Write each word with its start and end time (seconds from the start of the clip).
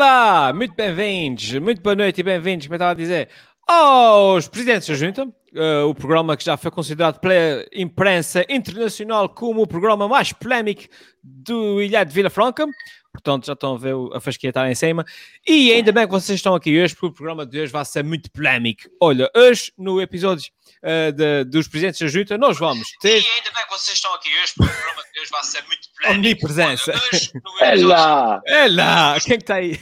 Olá, 0.00 0.52
muito 0.54 0.76
bem-vindos, 0.76 1.54
muito 1.54 1.82
boa 1.82 1.96
noite 1.96 2.20
e 2.20 2.22
bem-vindos, 2.22 2.68
como 2.68 2.74
eu 2.74 2.76
estava 2.76 2.92
a 2.92 2.94
dizer, 2.94 3.28
aos 3.66 4.46
Presidentes 4.46 4.86
da 4.86 4.94
Junta, 4.94 5.24
uh, 5.24 5.88
o 5.88 5.92
programa 5.92 6.36
que 6.36 6.44
já 6.44 6.56
foi 6.56 6.70
considerado 6.70 7.18
pela 7.18 7.66
imprensa 7.74 8.46
internacional 8.48 9.28
como 9.28 9.60
o 9.60 9.66
programa 9.66 10.06
mais 10.06 10.32
polémico 10.32 10.82
do 11.20 11.82
Ilhado 11.82 12.10
de 12.10 12.14
Vila 12.14 12.30
Franca. 12.30 12.64
Portanto, 13.12 13.46
já 13.46 13.54
estão 13.54 13.74
a 13.74 13.78
ver 13.78 13.94
a 14.14 14.20
fasquia 14.20 14.50
estar 14.50 14.70
em 14.70 14.74
cima. 14.74 15.04
E 15.46 15.72
ainda 15.72 15.90
bem 15.90 16.04
que 16.06 16.10
vocês 16.12 16.38
estão 16.38 16.54
aqui 16.54 16.80
hoje, 16.80 16.94
porque 16.94 17.06
o 17.06 17.12
programa 17.12 17.44
de 17.44 17.60
hoje 17.60 17.72
vai 17.72 17.84
ser 17.84 18.04
muito 18.04 18.30
polémico. 18.30 18.82
Olha, 19.00 19.30
hoje, 19.34 19.72
no 19.76 20.00
episódio 20.00 20.50
uh, 20.82 21.12
de, 21.12 21.44
dos 21.44 21.66
Presidentes 21.66 22.00
da 22.00 22.06
Junta, 22.06 22.38
nós 22.38 22.58
vamos 22.58 22.86
ter... 23.00 23.20
E 23.20 23.26
ainda 23.26 23.50
bem 23.54 23.64
que 23.64 23.70
vocês 23.70 23.96
estão 23.96 24.14
aqui 24.14 24.28
hoje, 24.28 24.52
porque 24.56 24.72
o 24.72 24.76
programa 24.76 25.02
de 25.12 25.20
hoje 25.20 25.30
vai 25.30 25.42
ser 25.42 25.62
muito 25.66 25.88
polémico. 25.96 26.18
Omnipresença. 26.20 26.92
Olha, 26.92 27.02
hoje, 27.12 27.30
no 27.34 27.58
É 27.60 27.68
episódio- 27.70 27.88
lá! 27.88 28.40
É 28.46 28.68
lá, 28.68 29.20
quem 29.20 29.34
é 29.34 29.36
que 29.36 29.42
está 29.42 29.54
aí? 29.56 29.80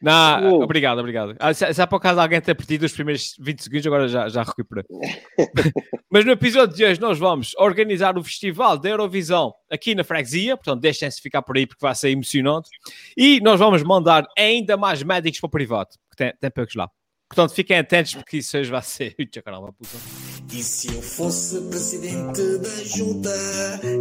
Não, 0.00 0.52
Oh. 0.58 0.62
obrigado, 0.62 0.98
obrigado. 0.98 1.34
Ah, 1.38 1.52
Se, 1.52 1.72
se 1.74 1.82
há 1.82 1.86
por 1.86 1.96
acaso 1.96 2.20
alguém 2.20 2.40
ter 2.40 2.54
perdido 2.54 2.84
os 2.84 2.92
primeiros 2.92 3.34
20 3.38 3.62
segundos, 3.62 3.86
agora 3.86 4.08
já, 4.08 4.28
já 4.28 4.42
recuperei. 4.42 4.84
Mas 6.10 6.24
no 6.24 6.32
episódio 6.32 6.74
de 6.76 6.84
hoje 6.84 7.00
nós 7.00 7.18
vamos 7.18 7.54
organizar 7.56 8.16
o 8.16 8.24
Festival 8.24 8.78
da 8.78 8.88
Eurovisão 8.88 9.52
aqui 9.70 9.94
na 9.94 10.04
Freguesia, 10.04 10.56
portanto 10.56 10.80
deixem-se 10.80 11.20
ficar 11.20 11.42
por 11.42 11.56
aí 11.56 11.66
porque 11.66 11.84
vai 11.84 11.94
ser 11.94 12.10
emocionante. 12.10 12.70
E 13.16 13.40
nós 13.40 13.58
vamos 13.58 13.82
mandar 13.82 14.24
ainda 14.36 14.76
mais 14.76 15.02
médicos 15.02 15.40
para 15.40 15.48
o 15.48 15.50
privado, 15.50 15.90
que 16.10 16.16
tem, 16.16 16.32
tem 16.40 16.50
poucos 16.50 16.74
lá. 16.74 16.88
Portanto, 17.28 17.52
fiquem 17.54 17.76
atentos 17.78 18.14
porque 18.14 18.38
isso 18.38 18.56
hoje 18.56 18.70
vai 18.70 18.80
ser... 18.82 19.14
Eita, 19.18 19.42
caramba, 19.42 19.72
puta. 19.72 20.37
E 20.50 20.62
se 20.62 20.88
eu 20.88 21.02
fosse 21.02 21.60
presidente 21.60 22.58
da 22.58 22.82
junta, 22.84 23.30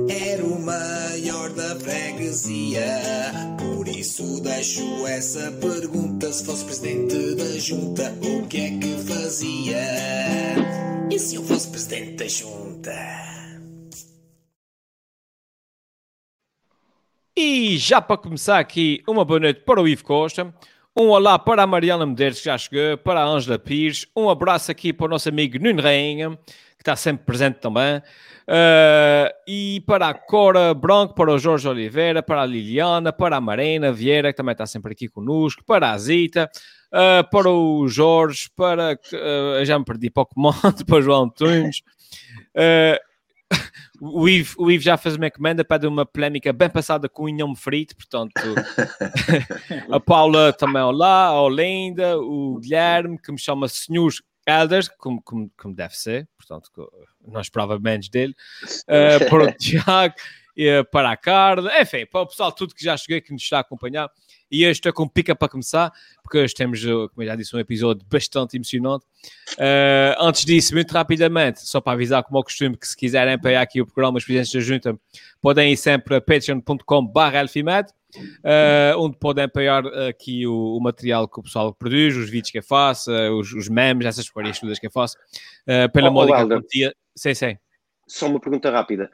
era 0.10 0.44
o 0.46 0.58
maior 0.60 1.50
da 1.50 1.76
freguesia. 1.76 3.02
Por 3.60 3.88
isso 3.88 4.42
deixo 4.42 5.06
essa 5.06 5.52
pergunta: 5.52 6.32
se 6.32 6.46
fosse 6.46 6.64
presidente 6.64 7.36
da 7.36 7.60
junta, 7.60 8.14
o 8.24 8.48
que 8.48 8.58
é 8.58 8.70
que 8.80 8.98
fazia? 9.04 9.78
E 11.12 11.20
se 11.20 11.36
eu 11.36 11.44
fosse 11.44 11.70
presidente 11.70 12.14
da 12.16 12.28
junta? 12.30 13.28
E 17.36 17.78
já 17.78 18.02
para 18.02 18.18
começar 18.18 18.58
aqui, 18.58 19.04
uma 19.08 19.26
boa 19.26 19.40
noite 19.40 19.62
para 19.62 19.82
o 19.82 19.88
Ivo 19.88 20.04
Costa, 20.04 20.52
um 21.00 21.10
olá 21.10 21.38
para 21.38 21.62
a 21.62 21.68
Mariana 21.68 22.08
Medeiros, 22.08 22.40
que 22.40 22.46
já 22.46 22.58
chegou, 22.58 22.98
para 22.98 23.22
a 23.22 23.24
Ângela 23.24 23.60
Pires, 23.60 24.08
um 24.16 24.32
abraço 24.32 24.72
aqui 24.72 24.92
para 24.92 25.06
o 25.06 25.10
nosso 25.10 25.30
amigo 25.30 25.60
Nuno 25.60 25.80
Rainha, 25.80 26.32
que 26.32 26.82
está 26.82 26.96
sempre 26.96 27.24
presente 27.24 27.60
também, 27.60 28.02
eh, 28.48 29.36
e 29.48 29.84
para 29.86 30.08
a 30.08 30.14
Cora 30.16 30.74
Branco, 30.74 31.14
para 31.14 31.32
o 31.32 31.38
Jorge 31.38 31.68
Oliveira, 31.68 32.24
para 32.24 32.42
a 32.42 32.46
Liliana, 32.48 33.14
para 33.14 33.38
a 33.38 33.42
Marina 33.42 33.92
Vieira, 33.92 34.34
que 34.34 34.38
também 34.38 34.54
está 34.54 34.66
sempre 34.66 34.94
aqui 34.94 35.08
conosco, 35.08 35.64
para 35.68 35.92
a 35.92 35.98
Zita, 36.00 36.50
eh, 36.92 37.24
para 37.32 37.48
o 37.52 37.88
Jorge, 37.88 38.50
para, 38.56 38.98
eh, 39.14 39.66
já 39.66 39.78
me 39.78 39.86
perdi 39.86 40.10
para 40.10 40.24
o 40.24 40.26
comando, 40.26 40.84
para 40.84 40.96
o 40.96 41.02
João 41.04 41.26
Antunes, 41.26 41.84
eh, 42.56 43.00
o 44.00 44.28
Ivo, 44.28 44.56
o 44.60 44.72
Ivo 44.72 44.84
já 44.84 44.98
fez 44.98 45.16
uma 45.16 45.28
encomenda 45.28 45.64
para 45.64 45.88
uma 45.88 46.06
polémica 46.06 46.52
bem 46.54 46.70
passada 46.70 47.10
com 47.10 47.24
o 47.24 47.30
Inhame 47.30 47.56
Frito, 47.56 47.96
portanto, 47.96 48.34
a 49.92 50.00
Paula 50.00 50.54
também 50.54 50.82
olá, 50.82 51.26
a 51.26 51.42
Olinda, 51.42 52.18
o 52.18 52.60
Guilherme, 52.60 53.20
que 53.20 53.32
me 53.32 53.40
chama 53.40 53.68
Senhor 53.68 54.12
Elders, 54.46 54.88
como, 54.88 55.22
como, 55.22 55.52
como 55.58 55.76
deve 55.76 55.96
ser, 55.96 56.28
portanto, 56.38 56.72
não 57.28 57.42
esperava 57.42 57.78
menos 57.80 58.10
dele, 58.10 58.34
eh, 58.88 59.20
para 59.28 59.44
o 59.44 59.52
Tiago, 59.58 60.16
para 60.92 61.12
a 61.12 61.18
Carla, 61.18 61.72
enfim, 61.80 62.06
para 62.06 62.22
o 62.22 62.28
pessoal 62.28 62.52
tudo 62.52 62.74
que 62.74 62.84
já 62.84 62.98
cheguei, 62.98 63.22
que 63.22 63.32
nos 63.32 63.44
está 63.44 63.58
a 63.58 63.62
acompanhar. 63.62 64.10
E 64.50 64.64
hoje 64.64 64.74
estou 64.74 64.94
com 64.94 65.08
pica 65.08 65.36
para 65.36 65.50
começar, 65.50 65.92
porque 66.24 66.38
hoje 66.38 66.54
temos, 66.54 66.84
eh, 66.84 66.88
como 66.90 67.12
eu 67.18 67.26
já 67.26 67.36
disse, 67.36 67.54
um 67.56 67.60
episódio 67.60 68.06
bastante 68.10 68.56
emocionante. 68.56 69.06
Eh, 69.58 70.16
antes 70.20 70.46
disso, 70.46 70.74
muito 70.74 70.92
rapidamente, 70.92 71.68
só 71.68 71.82
para 71.82 71.94
avisar, 71.94 72.24
como 72.24 72.38
é 72.38 72.42
o 72.42 72.44
costume, 72.44 72.78
que 72.78 72.88
se 72.88 72.96
quiserem 72.96 73.34
apoiar 73.34 73.62
aqui 73.62 73.82
o 73.82 73.86
programa 73.86 74.18
Os 74.18 74.24
Presidentes 74.24 74.54
da 74.54 74.60
Junta, 74.62 75.00
podem 75.42 75.74
ir 75.74 75.78
sempre 75.78 76.16
a 76.16 76.22
patreon.com.br 76.22 77.20
eh, 78.44 78.94
onde 78.98 79.18
podem 79.18 79.44
apoiar 79.44 79.86
aqui 80.08 80.48
o, 80.48 80.78
o 80.78 80.82
material 80.82 81.28
que 81.28 81.40
o 81.40 81.44
pessoal 81.44 81.74
produz, 81.74 82.16
os 82.16 82.30
vídeos 82.30 82.52
que 82.52 82.60
eu 82.60 82.64
faço, 82.64 83.12
eh, 83.12 83.30
os, 83.30 83.52
os 83.54 83.68
memes, 83.68 84.08
essas 84.08 84.28
porcarias 84.30 84.60
todas 84.60 84.80
que 84.80 84.88
eu 84.88 84.92
faço, 84.92 85.18
eh, 85.68 85.88
pela 85.90 86.08
Oh, 86.08 86.12
oh, 86.12 86.14
módica 86.14 86.48
quantia. 86.48 86.96
Sim, 87.16 87.34
sim. 87.34 87.58
Só 88.08 88.28
uma 88.28 88.40
pergunta 88.40 88.72
rápida. 88.72 89.12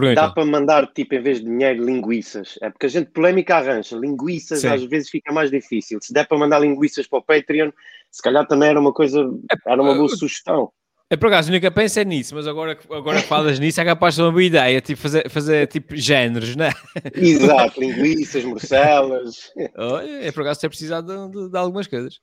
Pergunta. 0.00 0.20
Dá 0.22 0.30
para 0.30 0.44
mandar, 0.44 0.86
tipo, 0.92 1.14
em 1.14 1.20
vez 1.22 1.38
de 1.40 1.44
dinheiro, 1.46 1.84
linguiças? 1.84 2.58
É 2.62 2.70
porque 2.70 2.86
a 2.86 2.88
gente 2.88 3.10
polémica 3.10 3.56
arranja. 3.56 3.96
Linguiças 3.96 4.60
Sim. 4.60 4.68
às 4.68 4.82
vezes 4.84 5.10
fica 5.10 5.32
mais 5.32 5.50
difícil. 5.50 5.98
Se 6.02 6.12
der 6.12 6.26
para 6.26 6.38
mandar 6.38 6.58
linguiças 6.60 7.06
para 7.06 7.18
o 7.18 7.22
Patreon, 7.22 7.70
se 8.10 8.22
calhar 8.22 8.46
também 8.46 8.68
era 8.70 8.80
uma 8.80 8.92
coisa, 8.92 9.28
era 9.66 9.80
uma 9.82 9.94
boa 9.94 10.06
uh, 10.06 10.16
sugestão. 10.16 10.70
Eu, 11.10 11.16
por 11.16 11.28
acaso, 11.28 11.50
nunca 11.50 11.70
pensei 11.70 12.04
nisso, 12.04 12.34
mas 12.34 12.46
agora, 12.46 12.74
que- 12.76 12.92
agora 12.92 13.22
que 13.22 13.26
falas 13.26 13.58
nisso, 13.58 13.80
é 13.80 13.84
capaz 13.86 14.12
de 14.12 14.16
ser 14.16 14.22
uma 14.24 14.30
boa 14.30 14.44
ideia, 14.44 14.78
tipo, 14.80 15.00
fazer, 15.00 15.30
fazer 15.30 15.66
tipo 15.66 15.96
géneros, 15.96 16.54
né? 16.54 16.70
Exato, 17.14 17.80
linguiças, 17.80 18.44
morcelas. 18.44 19.50
Olha, 19.76 20.06
eu 20.26 20.32
por 20.34 20.42
acaso 20.42 20.60
ter 20.60 20.68
precisado 20.68 21.28
de, 21.30 21.32
de- 21.44 21.50
de 21.50 21.56
algumas 21.58 21.86
coisas. 21.86 22.18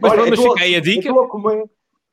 Mas, 0.00 0.12
Olha, 0.12 0.22
pronto, 0.22 0.30
mas 0.30 0.38
eu 0.38 0.44
tô- 0.46 0.52
fica 0.54 0.64
aí 0.64 0.74
a 0.76 0.80
dica. 0.80 1.08
Eu 1.08 1.12
estou 1.12 1.24
a 1.24 1.28
comer, 1.28 1.58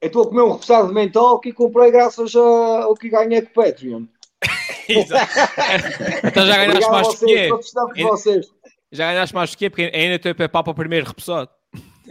eu 0.02 0.08
estou 0.08 0.24
a 0.24 0.28
comer 0.28 0.42
um 0.42 0.52
repousado 0.52 0.88
de 0.90 0.94
mental 0.94 1.40
que 1.40 1.54
comprei 1.54 1.92
graças 1.92 2.36
a- 2.36 2.40
ao 2.84 2.94
que 2.96 3.08
ganhei 3.10 3.42
com 3.42 3.50
o 3.62 3.64
Patreon. 3.66 4.04
Então 6.24 6.48
já 6.48 6.58
ganhaste 6.58 6.90
mais 6.90 7.08
do 7.08 7.14
que 7.94 8.04
vocês. 8.04 8.48
Já 8.92 9.12
ganhaste 9.12 9.36
mais 9.36 9.52
do 9.52 9.58
que 9.58 9.70
porque 9.70 9.92
ainda 9.94 10.16
estou 10.16 10.32
a 10.32 10.36
PayPal 10.36 10.64
para 10.64 10.72
o 10.72 10.76
primeiro 10.76 11.06
repousado. 11.06 11.50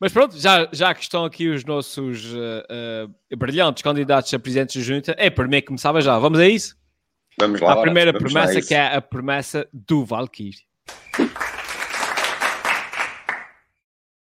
Mas 0.00 0.12
pronto, 0.12 0.36
já, 0.36 0.68
já 0.72 0.92
que 0.94 1.02
estão 1.02 1.24
aqui 1.24 1.48
os 1.48 1.64
nossos 1.64 2.34
eh, 2.34 3.06
eh, 3.30 3.36
brilhantes 3.36 3.84
candidatos 3.84 4.34
a 4.34 4.38
presidentes 4.38 4.74
da 4.74 4.82
junta, 4.82 5.14
é 5.16 5.30
para 5.30 5.46
mim 5.46 5.62
começava 5.62 6.00
já. 6.00 6.18
Vamos 6.18 6.40
a 6.40 6.48
isso? 6.48 6.76
Vamos 7.38 7.60
lá. 7.60 7.74
a 7.74 7.82
primeira 7.82 8.10
vamos 8.10 8.32
promessa 8.32 8.52
lá 8.52 8.56
a 8.56 8.58
isso. 8.58 8.68
que 8.68 8.74
é 8.74 8.96
a 8.96 9.00
promessa 9.00 9.68
do 9.72 10.04
Valkyrie. 10.04 10.56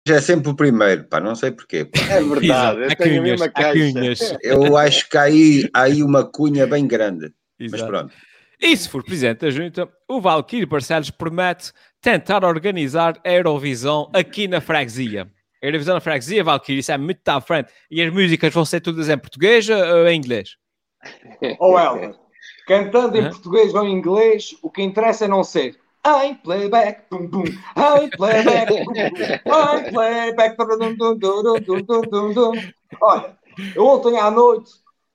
é 0.11 0.21
sempre 0.21 0.49
o 0.49 0.55
primeiro, 0.55 1.05
pá, 1.05 1.19
não 1.19 1.35
sei 1.35 1.51
porquê. 1.51 1.85
pá. 1.85 1.99
É 2.09 2.21
verdade, 2.21 2.45
Exato. 2.45 2.79
eu 2.79 2.95
tenho 2.95 3.19
a 3.19 3.23
mesma 3.23 3.49
caixa. 3.49 4.37
Eu 4.41 4.77
acho 4.77 5.09
que 5.09 5.17
há 5.17 5.23
aí, 5.23 5.69
há 5.73 5.81
aí 5.83 6.03
uma 6.03 6.23
cunha 6.23 6.67
bem 6.67 6.87
grande. 6.87 7.31
Mas 7.59 7.73
Exato. 7.73 7.91
pronto. 7.91 8.13
E 8.59 8.77
se 8.77 8.87
for 8.87 9.03
presidente 9.03 9.39
da 9.39 9.49
junta, 9.49 9.89
o 10.07 10.21
Valkyrie 10.21 10.65
Barcelos 10.65 11.09
promete 11.09 11.71
tentar 11.99 12.45
organizar 12.45 13.19
a 13.25 13.31
Eurovisão 13.31 14.09
aqui 14.13 14.47
na 14.47 14.61
freguesia. 14.61 15.27
A 15.61 15.65
Eurovisão 15.65 15.95
na 15.95 15.99
freguesia, 15.99 16.43
Valkyrie, 16.43 16.79
isso 16.79 16.91
é 16.91 16.97
muito 16.97 17.27
à 17.27 17.41
frente. 17.41 17.71
E 17.89 18.01
as 18.01 18.13
músicas 18.13 18.53
vão 18.53 18.63
ser 18.63 18.81
todas 18.81 19.09
em 19.09 19.17
português 19.17 19.67
ou 19.67 20.07
em 20.07 20.17
inglês? 20.17 20.57
Ou 21.59 21.79
ela, 21.79 22.15
cantando 22.67 23.17
em 23.17 23.29
português 23.29 23.73
ou 23.73 23.83
em 23.83 23.91
inglês, 23.91 24.55
o 24.61 24.69
que 24.69 24.83
interessa 24.83 25.25
é 25.25 25.27
não 25.27 25.43
ser 25.43 25.80
I'm 26.03 26.35
playback, 26.37 27.09
boom, 27.09 27.27
boom. 27.27 27.45
I'm 27.75 28.09
playback, 28.09 28.69
boom, 28.69 28.85
boom. 28.85 29.39
I'm 29.45 29.91
playback. 29.91 30.57
Dum, 30.57 30.97
dum, 30.97 32.03
dum, 32.09 32.33
dum, 32.33 32.73
Olha, 32.99 33.37
eu 33.75 33.85
ontem 33.85 34.17
à 34.17 34.31
noite, 34.31 34.71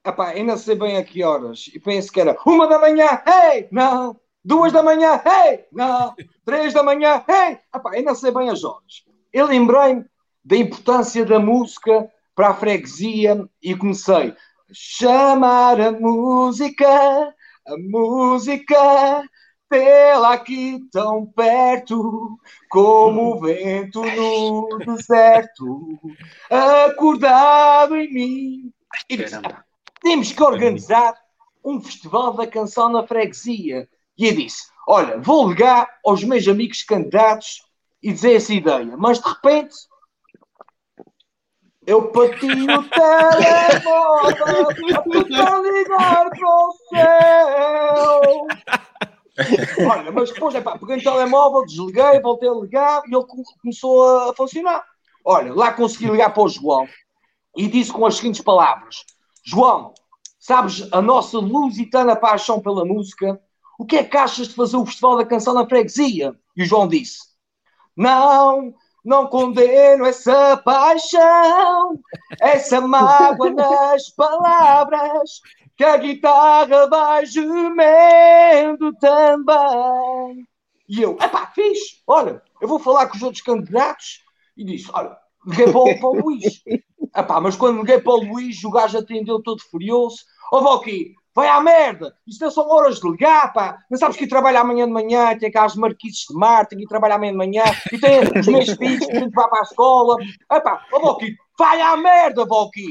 epá, 0.07 0.29
ainda 0.29 0.57
sei 0.57 0.77
bem 0.77 0.97
a 0.97 1.05
que 1.05 1.25
horas, 1.25 1.69
e 1.75 1.81
penso 1.81 2.13
que 2.13 2.21
era 2.21 2.37
uma 2.47 2.69
da 2.69 2.79
manhã, 2.79 3.21
hey, 3.27 3.69
não, 3.73 4.19
duas 4.45 4.73
da 4.73 4.83
manhã, 4.83 5.21
hey, 5.25 5.65
não, 5.73 6.15
três 6.45 6.73
da 6.73 6.83
manhã, 6.83 7.25
hey, 7.29 7.59
epá, 7.75 7.91
ainda 7.93 8.15
sei 8.15 8.31
bem 8.31 8.49
as 8.49 8.63
horas. 8.63 9.05
Eu 9.33 9.47
lembrei-me 9.47 10.05
da 10.45 10.57
importância 10.57 11.25
da 11.25 11.41
música 11.41 12.09
para 12.35 12.51
a 12.51 12.55
freguesia 12.55 13.49
e 13.61 13.75
comecei 13.75 14.29
a 14.31 14.37
chamar 14.73 15.81
a 15.81 15.91
música, 15.91 16.89
a 16.89 17.77
música, 17.79 19.25
pela 19.69 20.35
aqui 20.35 20.81
tão 20.93 21.27
perto, 21.27 22.39
como 22.71 23.35
o 23.35 23.41
vento 23.41 24.03
no 24.03 24.79
deserto, 24.79 25.99
acordado 26.51 27.97
em 27.97 28.13
mim. 28.13 28.73
E 29.09 29.17
disse, 29.17 29.35
"Ah, 29.37 29.65
temos 30.01 30.33
que 30.33 30.43
organizar 30.43 31.15
um 31.67 31.81
festival 31.81 32.33
da 32.33 32.47
canção 32.47 32.89
na 32.89 33.05
freguesia. 33.05 33.89
E 34.17 34.27
eu 34.27 34.37
disse, 34.37 34.69
olha, 34.87 35.19
vou 35.19 35.49
ligar 35.49 35.89
aos 36.05 36.23
meus 36.23 36.47
amigos 36.47 36.85
candidatos 36.85 37.63
e 38.01 38.13
dizer 38.13 38.37
essa 38.37 38.55
ideia. 38.55 38.97
Mas 38.97 39.19
de 39.19 39.29
repente, 39.29 39.75
eu 41.85 42.13
bati 42.13 42.47
o 42.47 42.83
telemóvel 42.89 44.71
a 44.71 45.03
tentar 45.03 45.61
ligar 45.61 46.31
para 46.31 46.49
o 46.49 46.73
céu. 46.89 48.47
Olha, 49.91 50.11
mas 50.13 50.31
depois, 50.31 50.55
epá, 50.55 50.79
peguei 50.79 50.97
no 50.97 51.03
telemóvel, 51.03 51.65
desliguei, 51.67 52.21
voltei 52.21 52.49
a 52.49 52.55
ligar 52.55 53.03
e 53.07 53.15
ele 53.15 53.25
co- 53.25 53.43
começou 53.61 54.29
a 54.31 54.35
funcionar. 54.35 54.85
Olha, 55.25 55.53
lá 55.53 55.73
consegui 55.73 56.07
ligar 56.07 56.33
para 56.33 56.43
o 56.43 56.49
João 56.49 56.89
e 57.57 57.69
disse 57.69 57.93
com 57.93 58.07
as 58.07 58.17
seguintes 58.17 58.41
palavras: 58.41 59.05
João, 59.45 59.93
sabes 60.39 60.89
a 60.93 61.03
nossa 61.03 61.39
lusitana 61.39 62.17
paixão 62.17 62.61
pela 62.61 62.85
música? 62.85 63.41
o 63.79 63.85
que 63.85 63.97
é 63.97 64.05
que 64.05 64.17
achas 64.17 64.49
de 64.49 64.55
fazer 64.55 64.77
o 64.77 64.87
Festival 64.87 65.19
da 65.19 65.27
Canção 65.27 65.55
na 65.55 65.67
freguesia? 65.67 66.35
E 66.57 66.63
o 66.63 66.67
João 66.67 66.89
disse, 66.89 67.19
não, 67.97 68.75
não 69.05 69.27
condeno 69.27 70.07
essa 70.07 70.57
paixão, 70.59 72.01
essa 72.41 72.81
mágoa 72.81 73.51
nas 73.51 74.09
palavras, 74.11 75.41
que 75.77 75.85
a 75.85 75.97
guitarra 75.97 76.89
vai 76.89 77.27
gemendo 77.27 78.93
também. 78.99 80.47
E 80.89 81.03
eu, 81.03 81.13
epá, 81.21 81.51
fiz, 81.55 82.03
olha, 82.07 82.43
eu 82.61 82.69
vou 82.69 82.79
falar 82.79 83.09
com 83.09 83.17
os 83.17 83.23
outros 83.23 83.43
candidatos 83.43 84.23
e 84.57 84.65
disse, 84.65 84.89
olha, 84.93 85.17
liguei 85.47 85.71
para 85.71 85.79
o, 85.79 85.99
para 85.99 86.09
o 86.09 86.21
Luís. 86.21 86.63
Epá, 87.17 87.41
mas 87.41 87.57
quando 87.57 87.81
liguei 87.81 87.99
para 87.99 88.13
o 88.13 88.23
Luís, 88.23 88.63
o 88.63 88.71
gajo 88.71 88.99
atendeu 88.99 89.43
todo 89.43 89.63
furioso. 89.63 90.19
Ó, 90.53 90.61
Valky, 90.61 91.15
vai 91.35 91.49
à 91.49 91.61
merda, 91.63 92.15
isto 92.27 92.45
não 92.45 92.51
são 92.51 92.69
horas 92.69 93.01
de 93.01 93.11
ligar, 93.11 93.53
pá. 93.55 93.79
Não 93.91 93.99
sabes 93.99 94.17
que 94.17 94.27
trabalho 94.27 94.59
amanhã 94.59 94.87
de 94.87 94.93
manhã, 94.93 95.37
tem 95.39 95.51
cá 95.51 95.65
as 95.65 95.77
marquises 95.77 96.27
de 96.29 96.35
mar, 96.35 96.67
tenho 96.67 96.83
que 96.83 96.89
trabalhar 96.89 97.15
amanhã 97.15 97.33
de 97.33 97.39
manhã, 97.39 97.65
e 97.91 97.99
tem 97.99 98.21
os 98.39 98.47
meus 98.47 98.69
filhos 98.71 99.01
que 99.01 99.13
têm 99.13 99.21
que 99.21 99.27
ir 99.27 99.31
para 99.31 99.59
a 99.59 99.63
escola. 99.63 100.17
Epá, 100.53 100.85
ó, 100.93 101.01
Valky, 101.01 101.35
vai 101.59 101.81
à 101.81 101.97
merda, 101.97 102.45
Valky. 102.45 102.87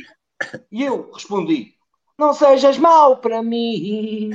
E 0.72 0.84
eu 0.84 1.12
respondi, 1.12 1.75
não 2.18 2.34
sejas 2.34 2.78
mau 2.78 3.18
para 3.18 3.44
mim. 3.44 4.32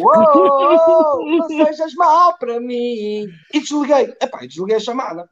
Uou, 0.00 1.24
não 1.24 1.48
sejas 1.48 1.94
mau 1.94 2.36
para 2.38 2.60
mim. 2.60 3.26
E 3.52 3.60
desliguei. 3.60 4.14
Epá, 4.20 4.40
desliguei 4.40 4.76
a 4.76 4.80
chamada. 4.80 5.28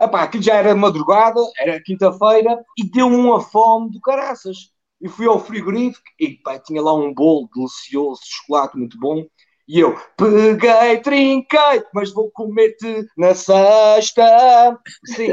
Epá, 0.00 0.22
aquilo 0.22 0.42
já 0.42 0.54
era 0.54 0.74
madrugada, 0.74 1.40
era 1.58 1.80
quinta-feira, 1.80 2.60
e 2.76 2.84
deu-me 2.84 3.16
uma 3.16 3.40
fome 3.40 3.90
do 3.90 4.00
caraças. 4.00 4.72
E 5.00 5.08
fui 5.08 5.26
ao 5.26 5.38
frigorífico 5.38 6.04
e 6.18 6.36
pá, 6.42 6.58
tinha 6.58 6.80
lá 6.80 6.94
um 6.94 7.12
bolo 7.12 7.48
delicioso 7.54 8.20
de 8.22 8.28
chocolate 8.28 8.76
muito 8.76 8.98
bom. 8.98 9.24
E 9.72 9.80
eu 9.80 9.98
peguei, 10.18 10.98
trinquei, 10.98 11.82
mas 11.94 12.12
vou 12.12 12.30
comer-te 12.30 13.06
na 13.16 13.34
sexta. 13.34 14.78
Sim, 15.06 15.32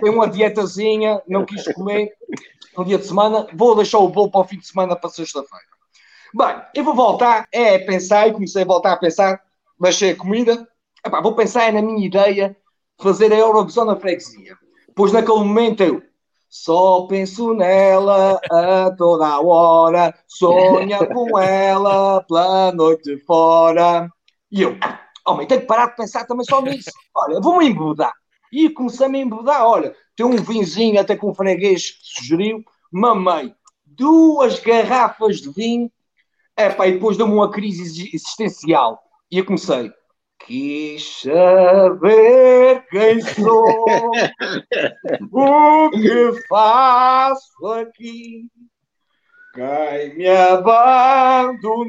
tem 0.00 0.08
uma 0.08 0.28
dietazinha, 0.28 1.20
não 1.26 1.44
quis 1.44 1.64
comer 1.72 2.12
um 2.78 2.84
dia 2.84 2.96
de 2.96 3.06
semana, 3.06 3.48
vou 3.52 3.74
deixar 3.74 3.98
o 3.98 4.08
bolo 4.08 4.30
para 4.30 4.42
o 4.42 4.44
fim 4.44 4.56
de 4.56 4.68
semana 4.68 4.94
para 4.94 5.10
sexta-feira. 5.10 5.64
Bem, 6.32 6.62
eu 6.76 6.84
vou 6.84 6.94
voltar, 6.94 7.48
é 7.50 7.76
pensar, 7.80 8.28
e 8.28 8.32
comecei 8.32 8.62
a 8.62 8.66
voltar 8.66 8.92
a 8.92 8.96
pensar, 8.96 9.42
deixei 9.80 10.12
a 10.12 10.16
comida, 10.16 10.68
Epá, 11.04 11.20
vou 11.20 11.34
pensar 11.34 11.72
na 11.72 11.82
minha 11.82 12.06
ideia 12.06 12.50
de 12.96 13.02
fazer 13.02 13.32
a 13.32 13.36
Eurovisão 13.36 13.84
na 13.84 13.96
freguesia. 13.96 14.56
Pois 14.94 15.10
naquele 15.10 15.38
momento 15.38 15.82
eu 15.82 16.00
só 16.50 17.06
penso 17.06 17.54
nela 17.54 18.38
a 18.50 18.90
toda 18.96 19.40
hora, 19.40 20.14
sonha 20.26 21.06
com 21.06 21.38
ela 21.38 22.22
pela 22.24 22.72
noite 22.72 23.18
fora. 23.24 24.10
E 24.50 24.62
eu, 24.62 24.76
homem, 25.26 25.46
tenho 25.46 25.60
que 25.60 25.66
parar 25.66 25.86
de 25.86 25.96
pensar 25.96 26.26
também 26.26 26.44
só 26.44 26.60
nisso. 26.60 26.90
Olha, 27.14 27.40
vou-me 27.40 27.68
embudar. 27.68 28.12
E 28.52 28.68
comecei-me 28.68 29.20
a 29.20 29.22
embudar. 29.22 29.66
Olha, 29.66 29.94
tem 30.16 30.26
um 30.26 30.36
vinzinho 30.36 31.00
até 31.00 31.16
com 31.16 31.30
um 31.30 31.34
freguês 31.34 31.92
que 31.92 32.20
sugeriu, 32.20 32.64
mamei 32.92 33.54
duas 34.00 34.58
garrafas 34.58 35.42
de 35.42 35.52
vinho, 35.52 35.90
epá, 36.56 36.86
e 36.88 36.92
depois 36.92 37.18
deu-me 37.18 37.34
uma 37.34 37.50
crise 37.50 38.08
existencial. 38.14 38.98
E 39.30 39.38
eu 39.38 39.44
comecei, 39.44 39.92
quis 40.50 41.20
saber 41.22 42.84
quem 42.90 43.20
sou, 43.20 43.86
o 45.30 45.90
que 45.90 46.32
faço 46.48 47.66
aqui, 47.68 48.48
quem 49.54 50.16
me 50.16 50.26
abandonou, 50.28 51.86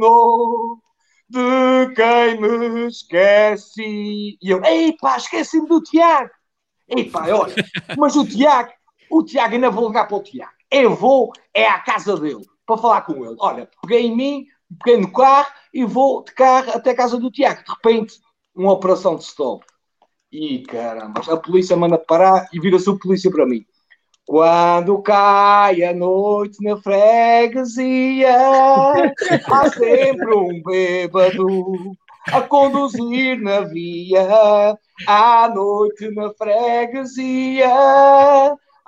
de 1.28 1.92
quem 1.96 2.40
me 2.40 2.86
esqueci. 2.88 4.38
E 4.40 4.52
eu, 4.52 4.64
ei 4.64 4.96
pá, 5.02 5.18
esqueci-me 5.18 5.68
do 5.68 5.82
Tiago. 5.82 6.30
Epá, 6.88 7.28
olha, 7.30 7.56
mas 7.98 8.16
o 8.16 8.24
Tiago, 8.24 8.72
o 9.10 9.24
Tiago, 9.24 9.56
ainda 9.56 9.72
vou 9.72 9.88
ligar 9.88 10.08
para 10.08 10.18
o 10.18 10.24
Tiago. 10.24 10.54
Eu 10.70 10.94
vou, 10.94 11.34
é 11.52 11.68
à 11.68 11.80
casa 11.80 12.16
dele, 12.16 12.46
para 12.68 12.78
falar 12.78 13.02
com 13.02 13.26
ele. 13.26 13.38
Olha, 13.40 13.68
peguei 13.82 14.06
em 14.06 14.16
mim, 14.16 14.46
peguei 14.84 15.02
no 15.02 15.12
carro 15.12 15.52
e 15.74 15.84
vou 15.84 16.24
de 16.24 16.32
carro 16.34 16.70
até 16.76 16.92
a 16.92 16.96
casa 16.96 17.18
do 17.18 17.32
Tiago. 17.32 17.64
De 17.64 17.72
repente, 17.72 18.22
uma 18.62 18.74
operação 18.74 19.16
de 19.16 19.24
stop. 19.24 19.66
E 20.32 20.60
caramba, 20.60 21.22
a 21.28 21.38
polícia 21.38 21.76
manda 21.76 21.98
parar 21.98 22.48
e 22.54 22.60
vira-se 22.60 22.90
o 22.90 22.98
polícia 22.98 23.30
para 23.30 23.46
mim. 23.46 23.66
Quando 24.26 25.02
cai 25.02 25.84
a 25.84 25.94
noite 25.94 26.64
na 26.64 26.78
freguesia, 26.78 28.32
há 29.52 29.70
sempre 29.70 30.34
um 30.34 30.62
bêbado 30.64 31.46
a 32.28 32.42
conduzir 32.42 33.42
na 33.42 33.62
via, 33.62 34.78
à 35.08 35.50
noite 35.54 36.10
na 36.12 36.32
freguesia. 36.34 37.68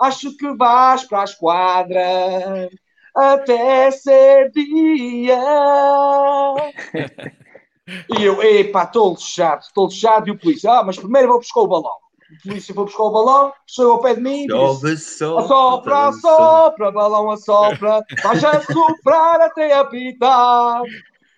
Acho 0.00 0.34
que 0.36 0.54
vais 0.56 1.04
para 1.04 1.20
a 1.20 1.24
esquadra 1.24 2.70
até 3.14 3.90
ser 3.90 4.50
dia. 4.50 5.38
E 7.86 8.24
eu, 8.24 8.42
epá, 8.42 8.84
estou 8.84 9.12
lixado, 9.12 9.62
estou 9.62 9.86
lixado. 9.86 10.28
E 10.28 10.30
o 10.30 10.38
polícia, 10.38 10.70
ah, 10.72 10.84
mas 10.84 10.96
primeiro 10.96 11.28
vou 11.28 11.38
buscar 11.38 11.60
o 11.60 11.68
balão. 11.68 11.96
O 12.30 12.48
polícia 12.48 12.74
foi 12.74 12.84
buscar 12.84 13.02
o 13.02 13.10
balão, 13.10 13.52
chegou 13.66 13.92
ao 13.92 14.00
pé 14.00 14.14
de 14.14 14.20
mim 14.20 14.44
e 14.44 14.46
disse, 14.46 15.22
assopra, 15.24 16.08
assopra, 16.08 16.90
balão 16.90 17.30
assopra, 17.30 18.02
vais 18.22 18.42
a 18.42 18.60
soprar 18.62 19.40
até 19.42 19.74
apitar. 19.74 20.82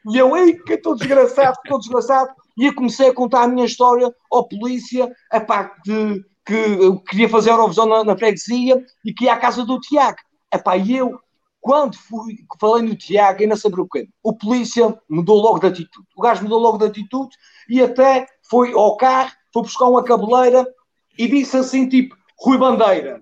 E 0.08 0.16
eu, 0.16 0.36
ei, 0.36 0.54
que 0.54 0.74
estou 0.74 0.94
desgraçado, 0.94 1.58
estou 1.64 1.78
desgraçado. 1.78 2.30
E 2.56 2.66
eu 2.66 2.74
comecei 2.74 3.08
a 3.08 3.14
contar 3.14 3.42
a 3.42 3.48
minha 3.48 3.66
história 3.66 4.10
ao 4.30 4.48
polícia, 4.48 5.10
epá, 5.32 5.74
de, 5.84 6.24
que 6.46 6.54
eu 6.54 7.00
queria 7.00 7.28
fazer 7.28 7.50
a 7.50 7.54
Eurovisão 7.54 7.86
na, 7.86 8.04
na 8.04 8.16
freguesia 8.16 8.82
e 9.04 9.12
que 9.12 9.24
ia 9.24 9.32
à 9.32 9.36
casa 9.36 9.64
do 9.64 9.80
Tiago. 9.80 10.18
Epá, 10.54 10.76
e 10.76 10.96
eu, 10.96 11.18
quando 11.66 11.96
fui, 11.96 12.36
falei 12.60 12.88
no 12.88 12.94
Tiago, 12.94 13.42
ainda 13.42 13.56
saber 13.56 13.80
o 13.80 13.88
quê? 13.88 14.08
O 14.22 14.32
polícia 14.32 14.96
mudou 15.10 15.36
logo 15.40 15.58
de 15.58 15.66
atitude. 15.66 16.06
O 16.16 16.22
gajo 16.22 16.44
mudou 16.44 16.60
logo 16.60 16.78
de 16.78 16.84
atitude 16.84 17.36
e 17.68 17.82
até 17.82 18.24
foi 18.48 18.72
ao 18.72 18.96
carro, 18.96 19.32
foi 19.52 19.62
buscar 19.64 19.86
uma 19.86 20.04
cabeleira 20.04 20.64
e 21.18 21.26
disse 21.26 21.56
assim, 21.56 21.88
tipo, 21.88 22.16
Rui 22.38 22.56
Bandeira, 22.56 23.20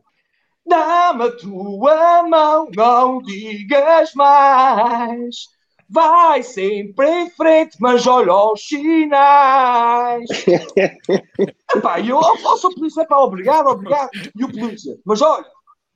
dá-me 0.66 1.24
a 1.24 1.32
tua 1.34 2.28
mão, 2.28 2.68
não 2.76 3.22
digas 3.22 4.12
mais. 4.12 5.48
Vai 5.88 6.42
sempre 6.42 7.08
em 7.08 7.30
frente, 7.30 7.78
mas 7.80 8.06
olha 8.06 8.34
os 8.34 8.60
sinais. 8.60 10.28
Epá, 11.74 11.98
eu, 11.98 12.18
oh, 12.18 12.56
sou 12.58 12.74
polícia, 12.74 13.06
pá, 13.06 13.16
obrigado, 13.20 13.68
obrigado. 13.68 14.10
E 14.38 14.44
o 14.44 14.52
polícia, 14.52 14.98
mas 15.02 15.22
olha, 15.22 15.46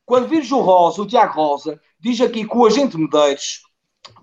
quando 0.07 0.29
vires 0.29 0.51
o 0.51 0.61
Rosa, 0.61 1.03
o 1.03 1.07
Tiago 1.07 1.35
Rosa, 1.35 1.79
diz 2.01 2.21
aqui 2.21 2.47
que 2.47 2.57
o 2.57 2.67
agente 2.67 2.97
Medeiros 2.97 3.63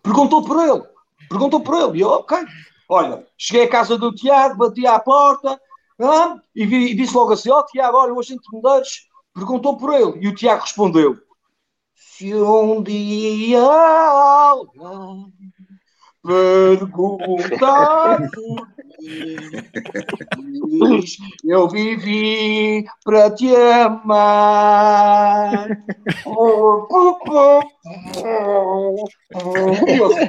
perguntou 0.01 0.43
por 0.43 0.63
ele. 0.63 0.83
Perguntou 1.29 1.61
por 1.61 1.75
ele. 1.75 1.99
E 1.99 2.01
eu, 2.01 2.09
ok. 2.09 2.37
Olha, 2.87 3.25
cheguei 3.37 3.65
à 3.65 3.69
casa 3.69 3.97
do 3.97 4.13
Tiago, 4.13 4.57
bati 4.57 4.85
à 4.85 4.99
porta 4.99 5.59
ah, 5.99 6.39
e, 6.55 6.65
vi, 6.65 6.91
e, 6.91 6.95
disse 6.95 7.15
logo 7.15 7.33
assim: 7.33 7.49
Ó 7.49 7.59
oh, 7.59 7.65
Tiago, 7.65 7.97
olha, 7.97 8.13
o 8.13 8.19
agente 8.19 8.43
Medeiros 8.53 9.07
perguntou 9.33 9.77
por 9.77 9.93
ele. 9.93 10.19
E 10.19 10.27
o 10.27 10.35
Tiago 10.35 10.61
respondeu: 10.61 11.17
Se 11.95 12.33
um 12.35 12.83
dia 12.83 13.61
alguém 13.61 15.33
perguntar 16.21 17.09
por 18.31 18.74
Eu 21.43 21.67
vivi 21.69 22.85
para 23.03 23.29
te 23.31 23.55
amar. 23.55 25.67
Oh, 26.25 26.87
oh, 26.89 27.19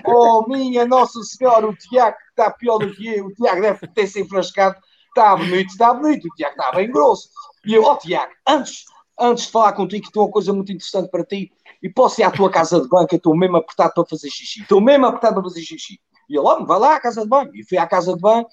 oh, 0.06 0.46
minha 0.48 0.84
Nossa 0.86 1.22
Senhora, 1.22 1.68
o 1.68 1.74
Tiago 1.74 2.16
está 2.30 2.50
pior 2.50 2.78
do 2.78 2.94
que 2.94 3.06
eu. 3.06 3.26
O 3.26 3.34
Tiago 3.34 3.60
deve 3.62 3.86
ter 3.88 4.06
se 4.06 4.20
enfrascado. 4.20 4.76
Está 5.08 5.34
bonito, 5.36 5.70
está 5.70 5.92
bonito. 5.94 6.26
O 6.26 6.34
Tiago 6.34 6.54
está 6.58 6.72
bem 6.72 6.90
grosso. 6.90 7.30
E 7.64 7.72
eu, 7.74 7.84
ó 7.84 7.94
oh, 7.94 7.96
Tiago, 7.96 8.32
antes, 8.46 8.84
antes 9.18 9.46
de 9.46 9.52
falar 9.52 9.72
contigo, 9.72 10.06
que 10.06 10.12
tem 10.12 10.22
uma 10.22 10.30
coisa 10.30 10.52
muito 10.52 10.70
interessante 10.70 11.10
para 11.10 11.24
ti 11.24 11.50
e 11.82 11.88
posso 11.88 12.20
ir 12.20 12.24
à 12.24 12.30
tua 12.30 12.50
casa 12.50 12.78
de 12.80 12.88
banho, 12.88 13.08
que 13.08 13.14
eu 13.14 13.18
estou 13.18 13.34
mesmo 13.36 13.56
apertado 13.56 13.94
para 13.94 14.04
fazer 14.04 14.28
xixi. 14.28 14.60
Estou 14.60 14.80
mesmo 14.80 15.06
apertado 15.06 15.34
para 15.34 15.44
fazer 15.44 15.62
xixi. 15.62 15.98
E 16.28 16.36
ele, 16.36 16.66
vai 16.66 16.78
lá 16.78 16.96
à 16.96 17.00
casa 17.00 17.22
de 17.22 17.28
banho. 17.28 17.50
E 17.54 17.64
fui 17.64 17.78
à 17.78 17.86
casa 17.86 18.14
de 18.14 18.20
banho, 18.20 18.46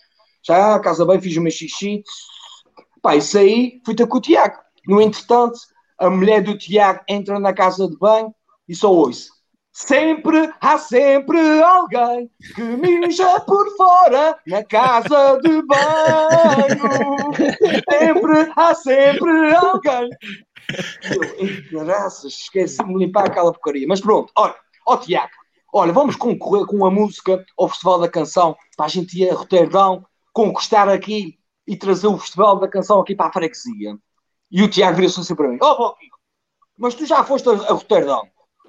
já 0.45 0.79
casa 0.79 1.05
banho, 1.05 1.21
fiz 1.21 1.37
o 1.37 1.41
meu 1.41 1.51
xixi. 1.51 2.03
Pá, 3.01 3.15
e 3.15 3.21
saí, 3.21 3.81
fui 3.85 3.95
ter 3.95 4.07
com 4.07 4.17
o 4.17 4.21
Tiago. 4.21 4.57
No 4.87 5.01
entretanto, 5.01 5.59
a 5.97 6.09
mulher 6.09 6.41
do 6.41 6.57
Tiago 6.57 7.01
entra 7.07 7.39
na 7.39 7.53
casa 7.53 7.87
de 7.87 7.97
banho 7.97 8.33
e 8.67 8.75
só 8.75 8.91
ouço. 8.91 9.31
Sempre, 9.71 10.53
há 10.61 10.77
sempre 10.77 11.39
alguém 11.63 12.29
que 12.53 12.61
mija 12.61 13.39
por 13.39 13.75
fora 13.75 14.37
na 14.45 14.63
casa 14.63 15.39
de 15.41 15.61
banho. 15.63 17.33
Sempre, 17.89 18.51
há 18.55 18.75
sempre 18.75 19.55
alguém 19.55 20.09
graças, 21.71 22.33
esqueci-me 22.33 22.93
de 22.93 23.05
limpar 23.05 23.25
aquela 23.25 23.51
porcaria. 23.51 23.87
Mas 23.87 23.99
pronto, 23.99 24.31
olha, 24.37 24.55
ó 24.85 24.97
Tiago, 24.97 25.31
Olha, 25.75 25.91
vamos 25.91 26.15
concorrer 26.15 26.67
com 26.67 26.85
a 26.85 26.91
música 26.91 27.43
ao 27.57 27.67
Festival 27.67 27.99
da 27.99 28.07
Canção 28.07 28.55
para 28.77 28.85
a 28.85 28.89
gente 28.89 29.19
ir 29.19 29.27
a 29.31 29.33
Roterdão, 29.33 30.05
conquistar 30.33 30.89
aqui 30.89 31.39
e 31.65 31.77
trazer 31.77 32.07
o 32.07 32.17
Festival 32.17 32.59
da 32.59 32.67
Canção 32.67 32.99
aqui 32.99 33.15
para 33.15 33.27
a 33.27 33.31
freguesia. 33.31 33.97
E 34.51 34.61
o 34.63 34.69
Tiago 34.69 34.95
virou-se 34.95 35.19
assim 35.19 35.35
para 35.35 35.47
mim: 35.47 35.59
oh, 35.61 35.93
mas 36.77 36.95
tu 36.95 37.05
já 37.05 37.23
foste 37.23 37.47
a, 37.47 37.53
a 37.53 37.73
Roterdão? 37.73 38.27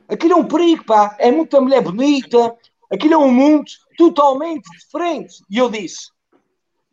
Aquilo 0.08 0.34
é 0.34 0.36
um 0.36 0.46
perigo, 0.46 0.84
pá. 0.84 1.16
É 1.18 1.32
muita 1.32 1.60
mulher 1.60 1.82
bonita. 1.82 2.54
Aquilo 2.92 3.14
é 3.14 3.18
um 3.18 3.32
mundo 3.32 3.64
totalmente 3.96 4.64
diferente. 4.78 5.42
E 5.50 5.58
eu 5.58 5.70
disse: 5.70 6.10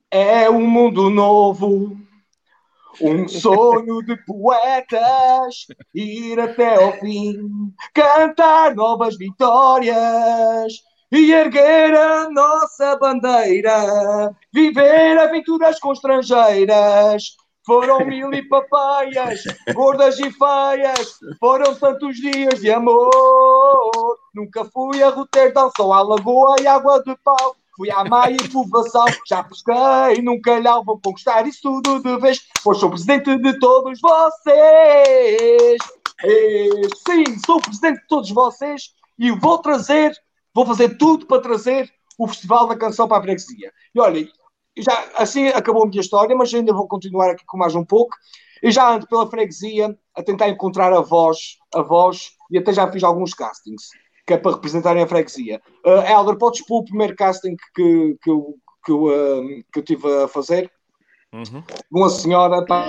É 0.09 0.49
um 0.49 0.65
mundo 0.65 1.09
novo. 1.09 1.97
Um 3.01 3.27
sonho 3.27 4.01
de 4.03 4.17
poetas, 4.25 5.67
ir 5.93 6.39
até 6.39 6.75
ao 6.83 6.93
fim, 6.99 7.73
cantar 7.93 8.75
novas 8.75 9.17
vitórias 9.17 10.81
e 11.11 11.31
erguer 11.33 11.93
a 11.93 12.29
nossa 12.29 12.95
bandeira, 12.95 14.33
viver 14.53 15.19
aventuras 15.19 15.79
com 15.79 15.91
estrangeiras. 15.91 17.35
Foram 17.63 18.03
mil 18.05 18.33
e 18.33 18.41
papaias, 18.47 19.43
gordas 19.73 20.17
e 20.19 20.31
feias, 20.31 21.19
foram 21.39 21.75
tantos 21.75 22.15
dias 22.15 22.59
de 22.59 22.71
amor. 22.71 24.17
Nunca 24.33 24.65
fui 24.65 25.03
a 25.03 25.09
Roterdão, 25.09 25.69
só 25.77 25.93
a 25.93 26.01
lagoa 26.01 26.55
e 26.59 26.65
água 26.65 27.03
de 27.03 27.15
pau. 27.23 27.55
Fui 27.77 27.91
à 27.91 28.03
Maia 28.03 28.35
e 28.35 28.49
povoação, 28.49 29.05
já 29.27 29.43
pesquei 29.43 30.21
num 30.23 30.41
calhau, 30.41 30.83
vou 30.83 30.99
conquistar 30.99 31.45
isso 31.47 31.61
tudo 31.61 32.01
de 32.01 32.17
vez, 32.19 32.41
pois 32.63 32.79
sou 32.79 32.89
presidente 32.89 33.37
de 33.37 33.59
todos 33.59 33.99
vocês. 34.01 35.77
E, 36.23 36.87
sim, 37.07 37.39
sou 37.45 37.61
presidente 37.61 38.01
de 38.01 38.07
todos 38.07 38.31
vocês 38.31 38.91
e 39.17 39.31
vou 39.31 39.59
trazer, 39.59 40.15
vou 40.53 40.65
fazer 40.65 40.97
tudo 40.97 41.25
para 41.25 41.41
trazer 41.41 41.89
o 42.17 42.27
Festival 42.27 42.67
da 42.67 42.75
Canção 42.75 43.07
para 43.07 43.17
a 43.17 43.21
freguesia. 43.21 43.71
E 43.93 43.99
olha, 43.99 44.27
já, 44.77 45.11
assim 45.15 45.47
acabou 45.47 45.83
a 45.83 45.87
minha 45.87 46.01
história, 46.01 46.35
mas 46.35 46.53
ainda 46.53 46.73
vou 46.73 46.87
continuar 46.87 47.31
aqui 47.31 47.43
com 47.45 47.57
mais 47.57 47.75
um 47.75 47.83
pouco. 47.83 48.15
E 48.63 48.71
já 48.71 48.93
ando 48.93 49.07
pela 49.07 49.29
freguesia 49.29 49.97
a 50.15 50.21
tentar 50.21 50.49
encontrar 50.49 50.93
a 50.93 51.01
voz, 51.01 51.57
a 51.73 51.81
voz, 51.81 52.31
e 52.51 52.57
até 52.57 52.71
já 52.71 52.89
fiz 52.91 53.03
alguns 53.03 53.33
castings 53.33 53.89
que 54.25 54.33
é 54.33 54.37
para 54.37 54.51
representarem 54.51 55.03
a 55.03 55.07
freguesia. 55.07 55.61
Uh, 55.85 56.01
Helder, 56.07 56.37
podes 56.37 56.65
pôr 56.65 56.79
o 56.79 56.85
primeiro 56.85 57.15
casting 57.15 57.55
que, 57.75 58.17
que, 58.21 58.29
eu, 58.29 58.55
que, 58.85 58.91
eu, 58.91 59.03
uh, 59.05 59.63
que 59.73 59.79
eu 59.79 59.83
tive 59.83 60.23
a 60.23 60.27
fazer? 60.27 60.71
Uhum. 61.33 61.63
Uma 61.91 62.09
senhora. 62.09 62.63
Pá, 62.65 62.85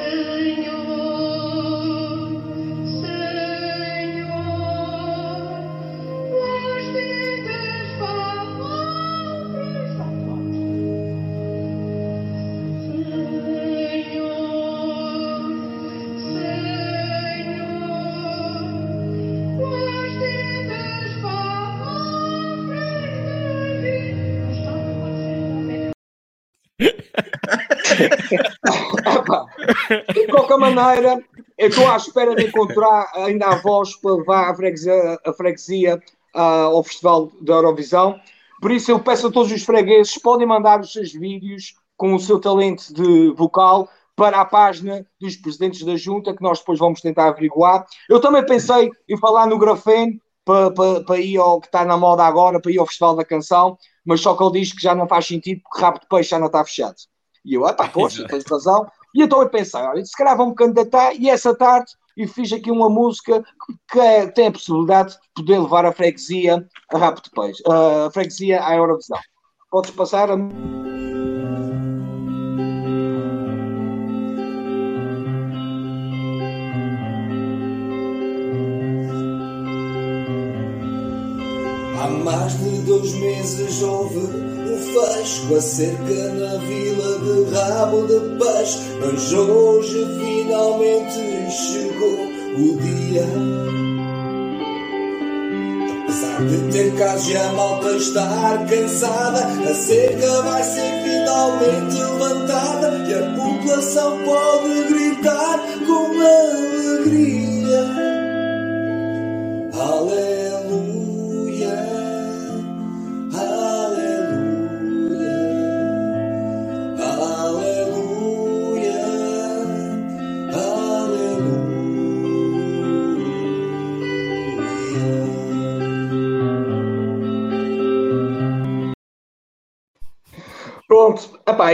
de 30.13 30.27
qualquer 30.29 30.59
maneira, 30.59 31.23
eu 31.59 31.69
estou 31.69 31.91
à 31.91 31.97
espera 31.97 32.35
de 32.35 32.47
encontrar 32.47 33.11
ainda 33.15 33.47
a 33.47 33.57
voz 33.57 33.97
para 33.97 34.15
levar 34.15 34.51
a 34.51 34.55
freguesia, 34.55 35.19
a 35.25 35.33
freguesia 35.33 36.03
ah, 36.35 36.65
ao 36.65 36.83
Festival 36.83 37.31
da 37.41 37.55
Eurovisão. 37.55 38.19
Por 38.61 38.71
isso, 38.71 38.91
eu 38.91 39.01
peço 39.01 39.27
a 39.27 39.33
todos 39.33 39.51
os 39.51 39.65
fregueses, 39.65 40.19
podem 40.19 40.47
mandar 40.47 40.81
os 40.81 40.93
seus 40.93 41.13
vídeos 41.13 41.75
com 41.97 42.15
o 42.15 42.21
seu 42.21 42.41
talento 42.41 42.93
de 42.93 43.33
vocal 43.37 43.89
para 44.15 44.41
a 44.41 44.45
página 44.45 45.07
dos 45.21 45.37
presidentes 45.37 45.83
da 45.85 45.97
junta, 45.97 46.35
que 46.35 46.43
nós 46.43 46.59
depois 46.59 46.79
vamos 46.79 47.01
tentar 47.01 47.29
averiguar. 47.29 47.87
Eu 48.09 48.21
também 48.21 48.45
pensei 48.45 48.91
em 49.09 49.17
falar 49.17 49.47
no 49.47 49.59
grafeno, 49.59 50.21
para, 50.45 50.71
para, 50.73 51.05
para 51.05 51.21
ir 51.21 51.37
ao 51.39 51.61
que 51.61 51.67
está 51.67 51.85
na 51.85 51.97
moda 51.97 52.25
agora, 52.25 52.61
para 52.61 52.73
ir 52.73 52.79
ao 52.79 52.87
Festival 52.87 53.17
da 53.17 53.25
Canção, 53.25 53.79
mas 54.05 54.21
só 54.21 54.35
que 54.37 54.43
ele 54.43 54.61
diz 54.61 54.73
que 54.73 54.83
já 54.83 54.95
não 54.95 55.07
faz 55.07 55.27
sentido 55.27 55.61
porque 55.63 55.81
rabo 55.81 56.01
de 56.01 56.07
peixe 56.09 56.31
já 56.31 56.39
não 56.39 56.47
está 56.47 56.65
fechado. 56.65 56.97
E 57.45 57.55
eu, 57.55 57.67
ah 57.67 57.73
pá, 57.73 57.89
poxa, 57.89 58.27
tens 58.27 58.45
razão. 58.45 58.87
E 59.15 59.21
eu 59.21 59.49
pensei, 59.51 59.81
olha, 59.81 60.05
se 60.05 60.17
calhar 60.17 60.37
vão-me 60.37 60.55
candidatar 60.55 61.15
e 61.15 61.29
essa 61.29 61.55
tarde 61.55 61.93
e 62.17 62.27
fiz 62.27 62.53
aqui 62.53 62.71
uma 62.71 62.89
música 62.89 63.45
que 63.91 63.99
é, 63.99 64.27
tem 64.27 64.47
a 64.47 64.53
possibilidade 64.53 65.13
de 65.13 65.19
poder 65.37 65.61
levar 65.61 65.85
a 65.85 65.93
freguesia 65.93 66.67
a 66.93 66.99
rabo 66.99 67.21
de 67.21 67.31
peixe, 67.31 67.63
a 67.67 68.11
freguesia 68.11 68.65
à 68.65 68.75
Eurovisão. 68.75 69.19
Podes 69.71 69.91
passar 69.91 70.31
a... 70.31 70.35
Há 81.99 82.09
mais 82.09 82.59
de 82.59 82.83
dois 82.83 83.15
meses 83.15 83.83
houve 83.83 84.62
fecho 84.93 85.57
a 85.57 85.61
cerca 85.61 86.29
na 86.35 86.57
vila 86.59 87.19
de 87.19 87.55
rabo 87.55 88.07
de 88.07 88.21
peixe, 88.39 88.79
mas 89.01 89.33
hoje 89.33 90.07
finalmente 90.19 91.51
chegou 91.51 92.27
o 92.59 92.77
dia. 92.79 93.27
Apesar 96.03 96.45
de 96.45 96.73
ter 96.73 96.95
casos 96.97 97.29
e 97.29 97.37
a 97.37 97.53
malta 97.53 97.91
estar 97.93 98.67
cansada, 98.67 99.47
a 99.71 99.75
cerca 99.75 100.43
vai 100.43 100.63
ser 100.63 101.03
finalmente 101.03 101.95
levantada 101.95 103.05
e 103.09 103.15
a 103.15 103.23
população 103.35 104.19
pode 104.25 104.85
gritar 104.89 105.59
com 105.87 106.21
alegria. 106.21 106.82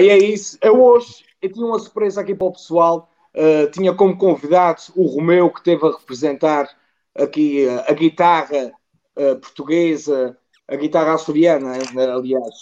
E 0.01 0.09
é 0.09 0.19
isso. 0.19 0.59
Eu 0.63 0.83
hoje 0.83 1.25
eu 1.41 1.53
tinha 1.53 1.67
uma 1.67 1.79
surpresa 1.79 2.21
aqui 2.21 2.35
para 2.35 2.47
o 2.47 2.53
pessoal. 2.53 3.09
Uh, 3.35 3.71
tinha 3.71 3.95
como 3.95 4.17
convidado 4.17 4.81
o 4.97 5.07
Romeu, 5.07 5.51
que 5.51 5.63
teve 5.63 5.87
a 5.87 5.91
representar 5.91 6.69
aqui 7.15 7.67
uh, 7.67 7.85
a 7.87 7.93
guitarra 7.93 8.73
uh, 9.17 9.37
portuguesa, 9.39 10.37
a 10.67 10.75
guitarra 10.75 11.15
açoriana, 11.15 11.75
aliás, 11.95 12.55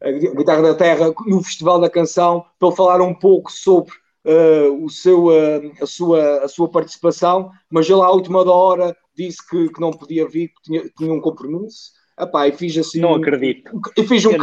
a 0.00 0.10
gui- 0.10 0.28
a 0.28 0.34
guitarra 0.34 0.62
da 0.62 0.74
terra, 0.74 1.12
no 1.26 1.42
Festival 1.42 1.80
da 1.80 1.90
Canção, 1.90 2.44
para 2.58 2.68
ele 2.68 2.76
falar 2.76 3.02
um 3.02 3.14
pouco 3.14 3.52
sobre 3.52 3.92
o 4.80 4.88
seu, 4.88 5.26
a, 5.82 5.86
sua, 5.86 6.38
a 6.44 6.48
sua 6.48 6.66
participação, 6.66 7.50
mas 7.68 7.88
ele 7.90 8.00
à 8.00 8.08
última 8.10 8.42
hora 8.50 8.96
disse 9.14 9.46
que, 9.46 9.68
que 9.68 9.80
não 9.80 9.90
podia 9.90 10.26
vir, 10.26 10.48
que 10.48 10.62
tinha, 10.62 10.88
tinha 10.96 11.12
um 11.12 11.20
compromisso. 11.20 11.92
Epá, 12.18 12.46
e 12.46 12.52
fiz 12.52 12.76
assim 12.78 13.00
Não 13.00 13.14
acredito. 13.16 13.70
eu 13.96 14.04
fiz 14.06 14.24
um 14.24 14.30
Eu 14.30 14.36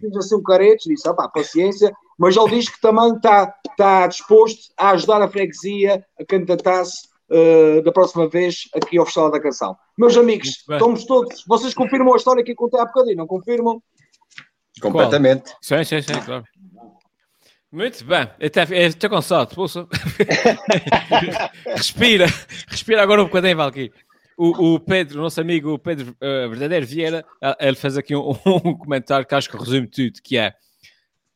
fiz 0.00 0.16
assim 0.16 0.34
um 0.34 0.42
carete, 0.42 0.88
disse, 0.88 1.08
opá, 1.08 1.28
paciência, 1.28 1.92
mas 2.18 2.36
ele 2.36 2.50
diz 2.50 2.68
que 2.68 2.80
também 2.80 3.14
está 3.14 3.54
está 3.70 4.06
disposto 4.08 4.72
a 4.76 4.90
ajudar 4.90 5.22
a 5.22 5.28
freguesia 5.28 6.04
a 6.18 6.24
candidatar-se 6.24 7.06
eh, 7.30 7.80
da 7.82 7.92
próxima 7.92 8.28
vez 8.28 8.62
aqui 8.74 8.98
ao 8.98 9.04
Festival 9.04 9.30
da 9.30 9.40
Canção. 9.40 9.76
Meus 9.96 10.16
amigos, 10.16 10.48
estamos 10.48 11.04
todos, 11.04 11.44
vocês 11.46 11.74
confirmam 11.74 12.12
a 12.14 12.16
história 12.16 12.42
que 12.42 12.52
eu 12.52 12.56
contei 12.56 12.80
há 12.80 12.86
bocadinho, 12.86 13.16
não 13.18 13.26
confirmam? 13.26 13.80
Completamente. 14.80 15.52
Sim, 15.62 15.84
sim, 15.84 16.02
sim, 16.02 16.20
claro. 16.24 16.44
Muito 17.72 18.04
bem, 18.04 18.22
até- 18.40 18.86
estou 18.86 19.10
cansado, 19.10 19.54
poxa. 19.54 19.86
respira, 21.76 22.26
respira 22.68 23.02
agora 23.02 23.22
um 23.22 23.26
bocadinho, 23.26 23.56
Valkyrie. 23.56 23.92
O, 24.36 24.74
o 24.74 24.80
Pedro, 24.80 25.22
nosso 25.22 25.40
amigo 25.40 25.78
Pedro 25.78 26.14
eh, 26.20 26.48
Verdadeiro 26.48 26.86
Vieira, 26.86 27.24
ele 27.58 27.76
fez 27.76 27.96
aqui 27.96 28.14
um, 28.14 28.30
um 28.64 28.76
comentário 28.76 29.26
que 29.26 29.34
acho 29.34 29.48
que 29.48 29.56
resume 29.56 29.88
tudo, 29.88 30.20
que 30.22 30.36
é 30.36 30.54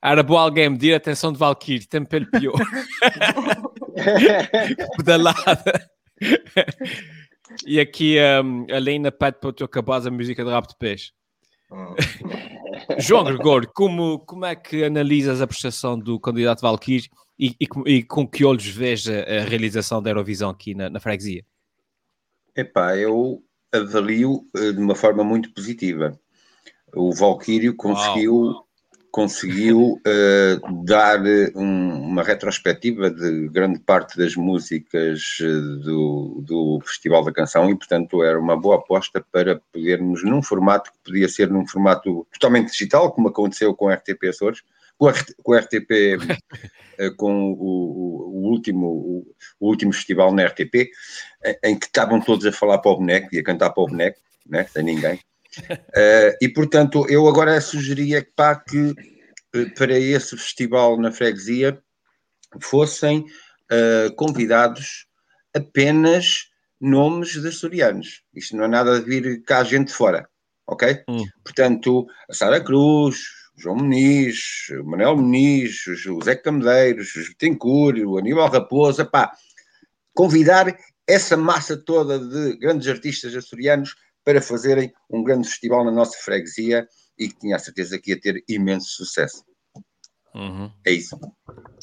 era 0.02 0.22
bom 0.22 0.38
alguém 0.38 0.70
medir 0.70 0.94
a 0.94 0.96
atenção 0.96 1.32
de 1.32 1.38
Valkyrie, 1.38 1.86
tem 1.86 2.04
pelo 2.04 2.26
pior. 2.30 2.54
Pedalada. 4.96 5.90
e 7.66 7.78
aqui 7.78 8.16
um, 8.42 8.66
a 8.74 8.78
Lena 8.78 9.12
pede 9.12 9.38
para 9.38 9.52
tu 9.52 9.64
acabares 9.64 10.06
a 10.06 10.10
música 10.10 10.42
de 10.42 10.50
Rabo 10.50 10.68
de 10.68 10.76
Peixe. 10.76 11.12
João 12.98 13.24
Gregório, 13.24 13.70
como, 13.74 14.20
como 14.20 14.46
é 14.46 14.56
que 14.56 14.84
analisas 14.84 15.42
a 15.42 15.46
prestação 15.46 15.98
do 15.98 16.18
candidato 16.18 16.62
Valkyrie 16.62 17.10
e, 17.38 17.54
e, 17.60 17.68
e 17.86 18.02
com 18.02 18.26
que 18.26 18.44
olhos 18.44 18.66
vês 18.66 19.06
a, 19.06 19.12
a 19.12 19.44
realização 19.44 20.02
da 20.02 20.10
Eurovisão 20.10 20.48
aqui 20.48 20.74
na, 20.74 20.88
na 20.88 20.98
freguesia? 20.98 21.44
Epá, 22.56 22.96
eu 22.96 23.42
avalio 23.72 24.44
eh, 24.56 24.72
de 24.72 24.78
uma 24.78 24.94
forma 24.94 25.22
muito 25.24 25.52
positiva. 25.52 26.18
O 26.94 27.12
Valkyrio 27.14 27.74
conseguiu, 27.76 28.54
conseguiu 29.12 30.00
eh, 30.06 30.58
dar 30.84 31.20
um- 31.54 32.00
uma 32.10 32.22
retrospectiva 32.22 33.10
de 33.10 33.48
grande 33.48 33.78
parte 33.78 34.16
das 34.18 34.34
músicas 34.34 35.38
eh, 35.40 35.44
do, 35.84 36.42
do 36.44 36.80
Festival 36.84 37.24
da 37.24 37.32
Canção 37.32 37.70
e, 37.70 37.76
portanto, 37.76 38.22
era 38.24 38.38
uma 38.40 38.56
boa 38.56 38.76
aposta 38.76 39.24
para 39.32 39.60
podermos, 39.72 40.24
num 40.24 40.42
formato 40.42 40.90
que 40.92 40.98
podia 41.04 41.28
ser 41.28 41.48
num 41.48 41.66
formato 41.66 42.26
totalmente 42.32 42.72
digital, 42.72 43.12
como 43.12 43.28
aconteceu 43.28 43.72
com 43.74 43.86
o 43.86 43.90
RTP 43.90 44.28
Açores, 44.28 44.62
com 45.00 45.06
o 45.06 45.08
RT 45.10 45.34
com 45.42 45.52
o 45.52 45.56
RTP, 45.56 45.90
eh, 46.98 47.10
com 47.16 47.52
o, 47.52 47.56
o- 47.56 48.50
último, 48.50 48.86
o, 48.86 49.34
o 49.58 49.68
último 49.68 49.92
festival 49.94 50.34
na 50.34 50.44
RTP, 50.44 50.90
em- 51.64 51.78
que 51.78 51.86
estavam 51.86 52.20
todos 52.20 52.44
a 52.44 52.52
falar 52.52 52.78
para 52.78 52.90
o 52.90 52.96
boneco 52.96 53.28
e 53.32 53.38
a 53.38 53.42
cantar 53.42 53.70
para 53.70 53.82
o 53.82 53.86
boneco, 53.86 54.18
né, 54.46 54.66
sem 54.66 54.84
ninguém. 54.84 55.18
Eh, 55.96 56.36
e 56.42 56.48
portanto, 56.50 57.06
eu 57.08 57.26
agora 57.26 57.58
sugeria 57.62 58.22
que, 58.22 58.30
pá, 58.36 58.54
que 58.56 58.94
eh, 59.54 59.64
para 59.76 59.98
esse 59.98 60.36
festival 60.36 60.98
na 61.00 61.10
freguesia 61.10 61.80
fossem 62.60 63.24
eh, 63.70 64.10
convidados 64.16 65.06
apenas 65.56 66.50
nomes 66.78 67.40
de 67.40 67.48
açorianos. 67.48 68.22
Isto 68.34 68.54
não 68.56 68.64
é 68.64 68.68
nada 68.68 69.00
de 69.00 69.06
vir 69.06 69.42
cá 69.44 69.64
gente 69.64 69.88
de 69.88 69.94
fora, 69.94 70.28
ok? 70.66 71.02
Hum. 71.08 71.24
Portanto, 71.42 72.06
a 72.28 72.34
Sara 72.34 72.60
Cruz, 72.60 73.39
João 73.60 73.76
Muniz, 73.76 74.70
o 74.70 74.84
Manuel 74.84 75.16
Muniz, 75.16 75.86
o 75.86 75.94
José 75.94 76.34
Camedeiros, 76.34 77.14
o 77.14 77.28
Betancourt, 77.28 77.98
o 77.98 78.16
Aníbal 78.16 78.48
Raposa, 78.48 79.04
pá, 79.04 79.30
convidar 80.14 80.74
essa 81.06 81.36
massa 81.36 81.76
toda 81.76 82.18
de 82.18 82.56
grandes 82.56 82.88
artistas 82.88 83.36
açorianos 83.36 83.94
para 84.24 84.40
fazerem 84.40 84.92
um 85.10 85.22
grande 85.22 85.48
festival 85.48 85.84
na 85.84 85.90
nossa 85.90 86.16
freguesia 86.18 86.88
e 87.18 87.28
que 87.28 87.38
tinha 87.38 87.56
a 87.56 87.58
certeza 87.58 87.98
que 87.98 88.12
ia 88.12 88.20
ter 88.20 88.42
imenso 88.48 88.88
sucesso. 88.88 89.44
Uhum. 90.34 90.70
É 90.86 90.92
isso. 90.92 91.18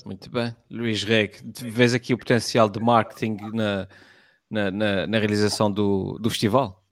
Muito 0.03 0.31
bem. 0.31 0.55
Luís 0.71 1.03
Reg, 1.03 1.33
vês 1.61 1.93
aqui 1.93 2.13
o 2.13 2.17
potencial 2.17 2.69
de 2.69 2.79
marketing 2.79 3.37
na, 3.53 3.87
na, 4.49 4.71
na, 4.71 5.07
na 5.07 5.19
realização 5.19 5.71
do, 5.71 6.17
do 6.19 6.29
festival? 6.29 6.83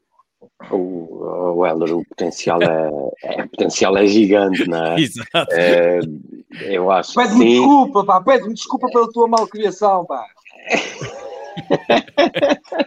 O, 0.70 0.95
o 1.26 1.66
Helder, 1.66 1.98
o 1.98 2.06
potencial 2.06 2.62
é, 2.62 2.90
é- 3.24 3.44
o 3.44 3.50
potencial 3.50 3.98
é 3.98 4.06
gigante, 4.06 4.68
não 4.68 4.86
é? 4.86 4.96
Exato. 5.02 5.54
É, 5.54 6.00
eu 6.70 6.92
acho 6.92 7.14
que 7.14 7.22
Pede-me 7.22 7.40
sim. 7.40 7.60
desculpa, 7.60 8.06
pá. 8.06 8.22
Pede-me 8.22 8.54
desculpa 8.54 8.88
pela 8.90 9.12
tua 9.12 9.28
malcriação, 9.28 10.06
pá. 10.06 10.24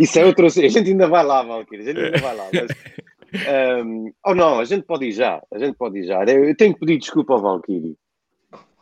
Isso 0.00 0.18
é 0.18 0.24
outro. 0.24 0.46
A 0.46 0.48
gente 0.48 0.78
ainda 0.78 1.08
vai 1.08 1.24
lá, 1.24 1.42
Valkyrie, 1.42 1.82
a 1.82 1.84
gente 1.84 2.00
ainda 2.00 2.18
vai 2.18 2.36
lá. 2.36 2.48
Mas, 2.52 3.46
ehm, 3.46 4.10
ou 4.24 4.34
não, 4.34 4.58
a 4.58 4.64
gente 4.64 4.84
pode 4.84 5.06
ir 5.06 5.12
já. 5.12 5.42
A 5.52 5.58
gente 5.58 5.76
pode 5.76 5.98
ir 5.98 6.06
já. 6.06 6.22
Eu, 6.24 6.44
eu 6.44 6.56
tenho 6.56 6.74
que 6.74 6.80
pedir 6.80 6.98
desculpa 6.98 7.34
ao 7.34 7.42
Valkyrie. 7.42 7.96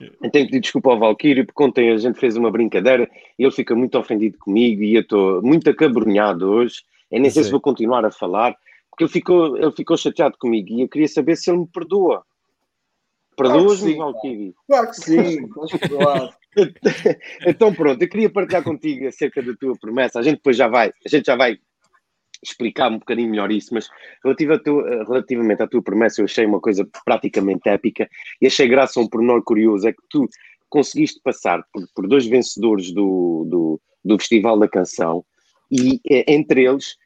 Eu 0.01 0.31
tenho 0.31 0.45
que 0.45 0.53
pedir 0.53 0.61
desculpa 0.61 0.91
ao 0.91 0.99
Valkyrie 0.99 1.45
porque 1.45 1.63
ontem 1.63 1.91
a 1.91 1.97
gente 1.97 2.19
fez 2.19 2.37
uma 2.37 2.51
brincadeira 2.51 3.09
e 3.39 3.45
ele 3.45 3.53
fica 3.53 3.75
muito 3.75 3.99
ofendido 3.99 4.37
comigo 4.39 4.83
e 4.83 4.95
eu 4.95 5.03
estou 5.03 5.43
muito 5.43 5.69
acabrunhado 5.71 6.51
hoje. 6.51 6.77
Eu 7.11 7.21
nem 7.21 7.31
sei 7.31 7.43
Sim. 7.43 7.47
se 7.47 7.53
vou 7.53 7.61
continuar 7.61 8.05
a 8.05 8.11
falar 8.11 8.55
porque 8.95 9.05
ele 9.05 9.11
ficou, 9.11 9.57
ele 9.57 9.73
ficou 9.73 9.97
chateado 9.97 10.39
comigo 10.39 10.69
e 10.71 10.83
eu 10.83 10.89
queria 10.89 11.09
saber 11.09 11.37
se 11.37 11.51
ele 11.51 11.59
me 11.59 11.67
perdoa. 11.67 12.25
Claro 13.37 13.53
Perdoas-me, 13.53 13.93
sim. 13.93 13.99
Valkyrie? 13.99 14.55
Claro 14.69 14.87
que 14.89 14.97
sim. 14.97 15.49
Claro. 15.89 16.33
Então 17.45 17.75
pronto, 17.75 18.01
eu 18.01 18.09
queria 18.09 18.31
partilhar 18.31 18.63
contigo 18.63 19.09
acerca 19.09 19.43
da 19.43 19.53
tua 19.55 19.77
promessa. 19.77 20.21
A 20.21 20.23
gente 20.23 20.37
depois 20.37 20.57
já 20.57 20.69
vai, 20.69 20.93
a 21.05 21.09
gente 21.09 21.27
já 21.27 21.35
vai 21.35 21.59
explicar 22.41 22.93
um 22.93 22.99
bocadinho 22.99 23.31
melhor 23.31 23.51
isso, 23.51 23.75
mas 23.75 23.89
relativa 24.23 24.63
tua- 24.63 25.05
relativamente 25.05 25.63
à 25.63 25.67
tua 25.67 25.83
promessa, 25.83 26.21
eu 26.21 26.27
achei 26.27 26.47
uma 26.47 26.61
coisa 26.61 26.89
praticamente 27.05 27.69
épica 27.69 28.09
e 28.41 28.47
achei 28.47 28.69
graça 28.69 29.01
a 29.01 29.03
um 29.03 29.09
pormenor 29.09 29.43
curioso, 29.43 29.89
é 29.89 29.93
que 29.93 30.03
tu 30.09 30.29
conseguiste 30.69 31.21
passar 31.21 31.65
por, 31.73 31.83
por 31.93 32.07
dois 32.07 32.27
vencedores 32.27 32.93
do, 32.93 33.45
do, 33.49 33.81
do 34.05 34.19
Festival 34.19 34.57
da 34.59 34.69
Canção 34.69 35.25
e 35.73 36.01
eh, 36.09 36.25
entre 36.29 36.65
eles 36.65 36.97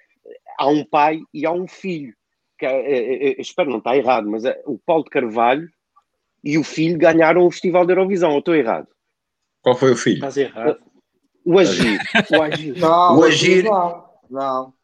há 0.59 0.67
um 0.67 0.85
pai 0.85 1.21
e 1.33 1.47
há 1.47 1.53
um 1.53 1.67
filho. 1.67 2.13
Que, 2.59 2.67
eh, 2.67 2.71
eh, 2.71 3.29
eh, 3.31 3.35
espero 3.39 3.71
não 3.71 3.79
estar 3.79 3.97
errado, 3.97 4.29
mas 4.29 4.43
o 4.67 4.79
Paulo 4.85 5.05
de 5.05 5.11
Carvalho 5.11 5.69
e 6.43 6.59
o 6.59 6.65
filho 6.65 6.99
ganharam 6.99 7.47
o 7.47 7.51
Festival 7.51 7.87
da 7.87 7.93
Eurovisão, 7.93 8.33
ou 8.33 8.41
estou 8.41 8.55
errado? 8.55 8.89
Qual 9.63 9.77
foi 9.77 9.93
o 9.93 9.97
filho? 9.97 10.17
Estás 10.17 10.37
errado. 10.37 10.79
O 11.45 11.59
Agir. 11.59 12.01
O 12.37 12.43
Agir. 12.43 12.77
Não, 12.79 13.19
O 13.19 13.25
Agir- 13.25 13.65
Não, 13.65 14.05
não. 14.29 14.75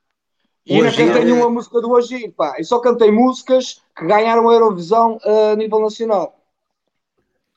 E 0.65 0.73
O 0.73 0.77
ainda 0.77 0.89
Agir- 0.89 1.07
cantei 1.09 1.25
nenhuma 1.25 1.51
música 1.51 1.81
do 1.81 1.97
Agir, 1.97 2.31
pá. 2.33 2.55
Eu 2.59 2.65
só 2.65 2.79
cantei 2.79 3.11
músicas 3.11 3.83
que 3.97 4.07
ganharam 4.07 4.49
a 4.49 4.53
Eurovisão 4.55 5.19
eh, 5.25 5.53
a 5.53 5.57
nível 5.57 5.81
nacional. 5.81 6.41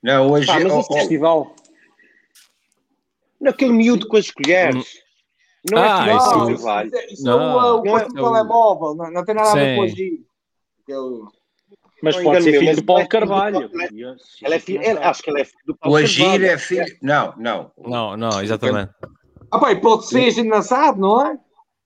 Não, 0.03 0.31
hoje. 0.31 0.47
Pá, 0.47 0.59
mas 0.59 0.73
oh, 0.73 0.79
oh, 0.79 0.93
Festival. 0.93 1.55
Naquele 3.39 3.71
miúdo 3.73 4.07
com 4.07 4.17
as 4.17 4.31
colheres. 4.31 4.99
Não 5.69 5.77
é 5.83 5.87
Ah, 5.87 5.99
do 6.05 6.09
isso- 6.11 6.17
Paulo 6.31 6.51
isso, 6.51 6.63
Carvalho. 6.63 6.87
isso, 6.95 7.13
isso 7.13 7.23
Não. 7.23 7.41
é 7.41 7.71
o, 7.73 7.79
o 7.79 7.83
Não 7.83 7.97
é- 7.97 8.05
telemóvel, 8.07 8.95
não, 8.95 9.11
não 9.11 9.25
tem 9.25 9.35
nada 9.35 9.51
a 9.51 9.53
ver 9.55 9.75
com 9.75 9.81
o 9.83 9.87
Sim. 9.87 9.93
Agir. 9.93 10.19
Aquele- 10.83 11.37
Mas 12.03 12.15
Não 12.15 12.23
pode 12.23 12.43
ser 12.43 12.59
filho 12.59 12.75
do 12.75 12.83
Paulo 12.83 12.99
não 13.01 13.05
é 13.05 13.09
Carvalho. 13.09 13.71
Ela 14.43 14.55
é 14.55 14.59
filho, 14.59 14.83
ele- 14.83 14.93
Não 14.93 15.03
acho 15.03 15.23
que 15.23 15.29
ele 15.31 15.41
é 15.41 15.45
filho 15.45 15.63
do 15.65 15.75
Paulo 15.77 15.95
o 15.95 15.99
Agir 15.99 16.23
Carvalho. 16.25 16.45
é 16.45 16.57
filho. 16.59 16.97
Não, 17.01 17.33
não. 17.37 17.71
Não, 17.77 18.15
não, 18.17 18.41
exatamente. 18.43 18.91
Ah, 19.51 19.71
e 19.71 19.75
pode 19.81 20.05
ser, 20.07 20.25
a 20.27 20.29
gente 20.29 20.47
não 20.47 20.61
sabe, 20.61 20.99
não 20.99 21.25
é? 21.25 21.37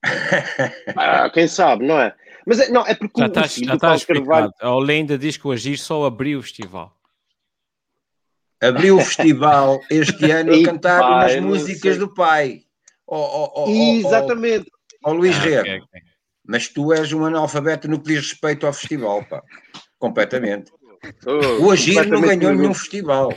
Ah, 0.98 1.30
quem 1.30 1.48
sabe, 1.48 1.88
não 1.88 2.00
é? 2.00 2.14
Mas 2.46 2.60
é, 2.60 2.70
não, 2.70 2.86
é 2.86 2.94
porque 2.96 3.20
Já 3.22 3.26
o 3.26 3.28
está, 3.30 3.48
filho 3.48 3.66
já 3.68 3.72
do 3.72 3.76
está 3.78 3.88
Paulo 3.88 4.06
Carvalho. 4.08 4.54
A 4.60 4.76
Olinda 4.76 5.18
diz 5.18 5.38
que 5.38 5.48
o 5.48 5.52
Agir 5.52 5.78
só 5.78 6.04
abriu 6.06 6.40
o 6.40 6.44
festival. 6.44 6.94
Abriu 8.62 8.98
o 8.98 9.02
festival 9.02 9.80
este 9.90 10.30
ano 10.30 10.54
a 10.54 10.64
cantar 10.64 11.02
pai, 11.02 11.10
umas 11.10 11.36
não 11.42 11.48
músicas 11.50 11.98
do 11.98 12.14
pai. 12.14 12.62
Oh, 13.13 13.52
oh, 13.56 13.63
oh, 13.65 13.69
Exatamente. 13.69 14.71
oh, 15.04 15.12
Luís 15.12 15.36
Ah, 15.36 15.39
Rego, 15.41 15.62
ok, 15.62 15.80
ok. 15.82 16.02
mas 16.47 16.69
tu 16.69 16.93
és 16.93 17.12
um 17.12 17.26
analfabeto 17.26 17.89
no 17.89 18.00
que 18.00 18.13
diz 18.13 18.30
respeito 18.32 18.65
ao 18.65 18.71
festival, 18.71 19.21
pá. 19.26 19.41
Completamente. 20.00 20.71
Oh, 21.26 21.65
O 21.65 21.71
Agir 21.71 22.08
não 22.08 22.21
ganhou 22.21 22.54
nenhum 22.56 22.74
festival. 22.74 23.34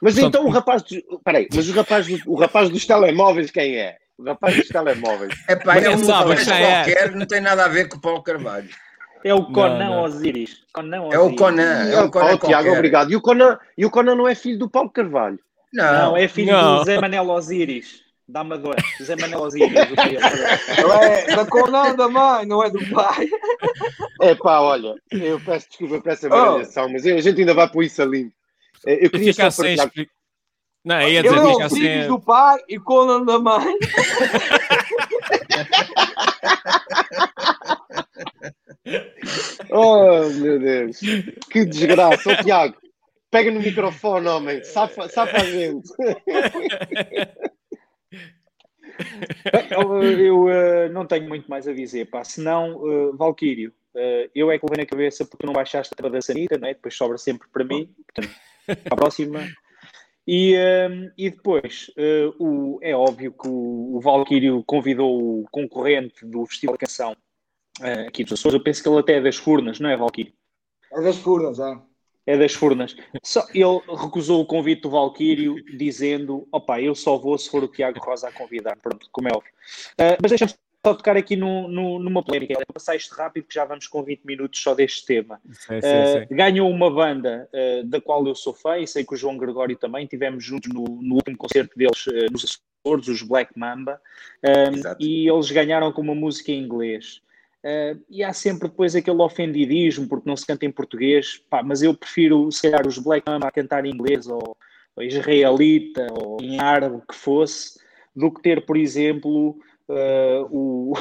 Mas 0.00 0.18
então 0.18 0.44
o 0.44 0.50
rapaz. 0.50 0.82
dos- 0.82 1.02
Peraí, 1.24 1.46
mas 1.54 1.68
o 1.68 1.72
rapaz, 1.72 2.06
do- 2.08 2.32
o 2.32 2.34
rapaz 2.34 2.68
dos 2.68 2.84
telemóveis 2.84 3.50
quem 3.50 3.76
é? 3.76 3.96
O 4.18 4.24
rapaz 4.24 4.56
dos 4.56 4.68
telemóveis. 4.68 5.32
É 5.48 5.56
pá, 5.56 5.76
é 5.76 5.88
um 5.90 5.98
sabe, 6.04 6.32
é? 6.32 6.44
qualquer, 6.44 7.12
não 7.14 7.26
tem 7.26 7.40
nada 7.40 7.64
a 7.64 7.68
ver 7.68 7.88
com 7.88 7.96
o 7.96 8.00
Paulo 8.00 8.22
Carvalho. 8.22 8.68
É 9.24 9.32
o 9.32 9.44
Conan 9.52 9.78
não. 9.78 10.02
Osiris. 10.02 10.56
Conan 10.72 10.96
É 11.12 11.18
o 11.18 11.22
Osiris. 11.26 11.38
Conan, 11.38 11.90
é 11.90 12.00
o 12.02 12.10
Conan 12.10 12.34
oh, 12.34 12.38
Tiago, 12.46 12.72
obrigado. 12.72 13.10
E 13.12 13.16
o, 13.16 13.20
Conan, 13.22 13.58
e 13.78 13.86
o 13.86 13.90
Conan 13.90 14.14
não 14.16 14.28
é 14.28 14.34
filho 14.34 14.58
do 14.58 14.68
Paulo 14.68 14.90
Carvalho. 14.90 15.38
Não, 15.74 15.92
Não, 15.92 16.16
é 16.16 16.28
filho 16.28 16.52
Não. 16.52 16.78
do 16.78 16.84
Zé 16.84 17.00
Manel 17.00 17.28
Osiris. 17.28 18.02
Da 18.26 18.40
Amadora. 18.40 18.82
Zé 19.02 19.16
Manel 19.16 19.40
Osiris. 19.42 19.70
é 21.28 21.36
da 21.36 21.44
Conan 21.44 21.94
da 21.94 22.08
mãe, 22.08 22.46
não 22.46 22.62
é 22.62 22.70
do 22.70 22.78
pai. 22.90 23.28
É 24.22 24.34
pá, 24.34 24.60
olha, 24.60 24.94
eu 25.10 25.38
peço 25.40 25.68
desculpa 25.68 26.00
por 26.00 26.10
essa 26.12 26.26
Oh. 26.28 26.30
variação, 26.30 26.88
mas 26.88 27.04
a 27.04 27.20
gente 27.20 27.40
ainda 27.40 27.52
vai 27.52 27.68
pôr 27.68 27.82
isso 27.82 28.00
ali. 28.00 28.30
Eh, 28.86 29.04
Eu 29.06 29.10
queria 29.10 29.34
fica 29.34 29.50
só 29.50 29.62
sem 29.62 29.76
partilhar. 29.76 29.86
expli- 29.88 30.08
Não, 30.84 31.02
ia 31.02 31.22
dizer, 31.22 31.36
é 31.36 31.52
fica 31.52 31.68
filho 31.68 32.00
sem. 32.00 32.08
do 32.08 32.20
pai 32.20 32.58
e 32.68 32.78
Conan 32.78 33.24
da 33.24 33.38
mãe. 33.38 33.74
Oh, 39.70 40.28
meu 40.30 40.58
Deus, 40.58 40.98
que 41.50 41.64
desgraça. 41.64 42.32
Ô, 42.32 42.36
Tiago, 42.42 42.76
pega 43.34 43.50
no 43.50 43.58
microfone, 43.58 44.28
homem, 44.28 44.62
safa, 44.64 45.08
safa 45.08 45.38
a 45.38 45.44
gente. 45.44 45.90
Eu, 49.72 50.02
eu, 50.04 50.48
eh, 50.48 50.88
não 50.88 51.04
tenho 51.04 51.28
muito 51.28 51.50
mais 51.50 51.66
a 51.66 51.72
dizer, 51.72 52.04
pá. 52.08 52.22
Senão, 52.22 52.76
uh, 52.76 53.16
Valquírio, 53.16 53.72
eh, 53.92 54.30
eu 54.32 54.52
é 54.52 54.58
que 54.58 54.64
levei 54.64 54.84
na 54.84 54.88
cabeça 54.88 55.24
porque 55.24 55.44
tu 55.44 55.46
não 55.46 55.52
baixaste 55.52 55.92
a 55.98 56.08
da 56.08 56.22
Sanita, 56.22 56.56
não 56.56 56.68
é? 56.68 56.74
Depois 56.74 56.94
sobra 56.94 57.18
sempre 57.18 57.48
para 57.52 57.64
mim. 57.64 57.92
Portanto, 58.06 58.32
para 58.84 58.94
a 58.94 58.96
próxima. 58.96 59.48
E, 60.26 60.54
eh, 60.54 61.12
e 61.18 61.28
depois, 61.28 61.90
eh, 61.96 62.30
o, 62.38 62.78
é 62.82 62.94
óbvio 62.94 63.32
que 63.32 63.48
o, 63.48 63.96
o 63.96 64.00
Valquírio 64.00 64.62
convidou 64.64 65.40
o 65.40 65.44
concorrente 65.50 66.24
do 66.24 66.46
Festival 66.46 66.74
da 66.74 66.86
Canção 66.86 67.16
eh, 67.82 68.06
aqui 68.06 68.22
dos 68.22 68.34
Açores. 68.34 68.54
Eu 68.54 68.62
penso 68.62 68.80
que 68.80 68.88
ele 68.88 69.00
até 69.00 69.14
é 69.14 69.20
das 69.20 69.36
Furnas, 69.36 69.80
não 69.80 69.90
é, 69.90 69.96
Valquírio? 69.96 70.32
É 70.92 71.02
das 71.02 71.16
furnas, 71.16 71.58
é. 71.58 71.76
É 72.26 72.38
das 72.38 72.54
Furnas. 72.54 72.96
Só, 73.22 73.46
ele 73.52 73.80
recusou 74.02 74.40
o 74.40 74.46
convite 74.46 74.82
do 74.82 74.90
Valquírio, 74.90 75.56
dizendo: 75.76 76.48
opá, 76.50 76.80
eu 76.80 76.94
só 76.94 77.18
vou 77.18 77.36
se 77.36 77.50
for 77.50 77.62
o 77.64 77.68
Tiago 77.68 78.00
Rosa 78.00 78.28
a 78.28 78.32
convidar. 78.32 78.76
Pronto, 78.76 79.08
como 79.12 79.28
é 79.28 79.32
óbvio. 79.32 79.52
Ah, 79.98 80.16
mas 80.22 80.30
deixa-me 80.30 80.50
só 80.86 80.94
tocar 80.94 81.16
aqui 81.18 81.36
no, 81.36 81.68
no- 81.68 81.98
numa 81.98 82.22
polémica. 82.22 82.54
Vou 82.54 82.64
passar 82.74 82.96
isto 82.96 83.14
rápido, 83.14 83.44
que 83.46 83.54
já 83.54 83.64
vamos 83.66 83.86
com 83.88 84.02
20 84.02 84.22
minutos 84.24 84.60
só 84.62 84.74
deste 84.74 85.04
tema. 85.04 85.40
Sim, 85.50 85.80
sim, 85.80 85.86
Uh, 85.88 86.26
sim. 86.28 86.34
ganhou 86.36 86.70
uma 86.70 86.90
banda 86.90 87.48
uh, 87.52 87.84
da 87.84 88.00
qual 88.00 88.26
eu 88.26 88.34
sou 88.34 88.54
fã 88.54 88.78
e 88.78 88.86
sei 88.86 89.04
que 89.04 89.12
o 89.14 89.16
João 89.16 89.36
Gregório 89.36 89.76
também. 89.76 90.06
Tivemos 90.06 90.42
juntos 90.42 90.72
no, 90.72 90.82
no 90.84 91.14
último 91.16 91.36
concerto 91.36 91.76
deles 91.76 92.06
uh, 92.06 92.32
nos 92.32 92.58
Açores, 92.86 93.08
os 93.08 93.22
Black 93.22 93.50
Mamba, 93.58 94.00
um, 94.42 94.94
e 94.98 95.28
eles 95.28 95.50
ganharam 95.50 95.90
com 95.92 96.00
uma 96.02 96.14
música 96.14 96.52
em 96.52 96.60
inglês. 96.62 97.20
Uh, 97.64 97.98
e 98.10 98.22
há 98.22 98.30
sempre 98.34 98.68
depois 98.68 98.94
aquele 98.94 99.22
ofendidismo 99.22 100.06
porque 100.06 100.28
não 100.28 100.36
se 100.36 100.46
canta 100.46 100.66
em 100.66 100.70
português, 100.70 101.38
pá, 101.48 101.62
mas 101.62 101.80
eu 101.80 101.94
prefiro, 101.96 102.52
se 102.52 102.60
calhar, 102.60 102.86
os 102.86 102.98
Black 102.98 103.26
Mamba 103.26 103.48
a 103.48 103.50
cantar 103.50 103.86
em 103.86 103.90
inglês 103.90 104.26
ou, 104.26 104.54
ou 104.94 105.02
israelita 105.02 106.06
ou 106.12 106.36
em 106.42 106.60
árabe 106.60 107.00
que 107.08 107.14
fosse, 107.14 107.80
do 108.14 108.30
que 108.30 108.42
ter, 108.42 108.66
por 108.66 108.76
exemplo, 108.76 109.56
uh, 109.88 110.44
o, 110.52 110.92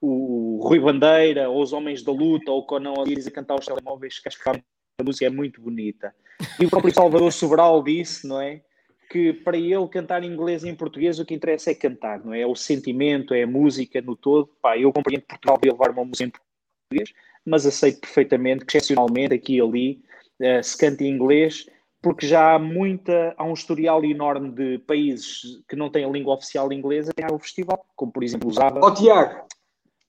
o 0.00 0.60
Rui 0.66 0.80
Bandeira 0.80 1.48
ou 1.48 1.62
os 1.62 1.72
Homens 1.72 2.02
da 2.02 2.10
Luta 2.10 2.50
ou 2.50 2.58
o 2.58 2.66
Conan 2.66 2.94
Osiris 2.98 3.28
a 3.28 3.30
cantar 3.30 3.54
os 3.54 3.66
telemóveis, 3.66 4.18
que 4.18 4.26
acho 4.26 4.42
que 4.42 4.50
a 4.50 5.04
música 5.04 5.26
é 5.26 5.30
muito 5.30 5.60
bonita. 5.60 6.12
E 6.58 6.66
o 6.66 6.70
próprio 6.70 6.92
Salvador 6.92 7.32
Sobral 7.32 7.80
disse, 7.80 8.26
não 8.26 8.40
é? 8.40 8.60
Que 9.12 9.32
para 9.32 9.58
ele 9.58 9.86
cantar 9.88 10.24
em 10.24 10.32
inglês 10.32 10.64
e 10.64 10.70
em 10.70 10.74
português 10.74 11.18
o 11.18 11.24
que 11.26 11.34
interessa 11.34 11.70
é 11.70 11.74
cantar, 11.74 12.24
não 12.24 12.32
é? 12.32 12.40
É 12.40 12.46
o 12.46 12.54
sentimento, 12.54 13.34
é 13.34 13.42
a 13.42 13.46
música 13.46 14.00
no 14.00 14.16
todo. 14.16 14.48
Pá, 14.62 14.78
eu 14.78 14.90
compreendo 14.90 15.20
que 15.20 15.28
Portugal 15.28 15.58
devia 15.60 15.72
levar 15.72 15.90
uma 15.90 16.04
música 16.04 16.24
em 16.24 16.30
português, 16.30 17.12
mas 17.44 17.66
aceito 17.66 18.00
perfeitamente 18.00 18.64
que, 18.64 18.74
excepcionalmente, 18.74 19.34
aqui 19.34 19.56
e 19.56 19.60
ali, 19.60 20.02
uh, 20.40 20.64
se 20.64 20.78
cante 20.78 21.04
em 21.04 21.10
inglês, 21.12 21.66
porque 22.00 22.26
já 22.26 22.54
há 22.54 22.58
muita, 22.58 23.34
há 23.36 23.44
um 23.44 23.52
historial 23.52 24.02
enorme 24.02 24.50
de 24.50 24.78
países 24.78 25.62
que 25.68 25.76
não 25.76 25.90
têm 25.90 26.06
a 26.06 26.08
língua 26.08 26.34
oficial 26.34 26.72
inglesa 26.72 27.12
que 27.14 27.22
há 27.22 27.30
o 27.30 27.38
festival, 27.38 27.84
como 27.94 28.10
por 28.10 28.24
exemplo 28.24 28.48
usava. 28.48 28.80
Ó 28.82 28.90
Tiago, 28.92 29.44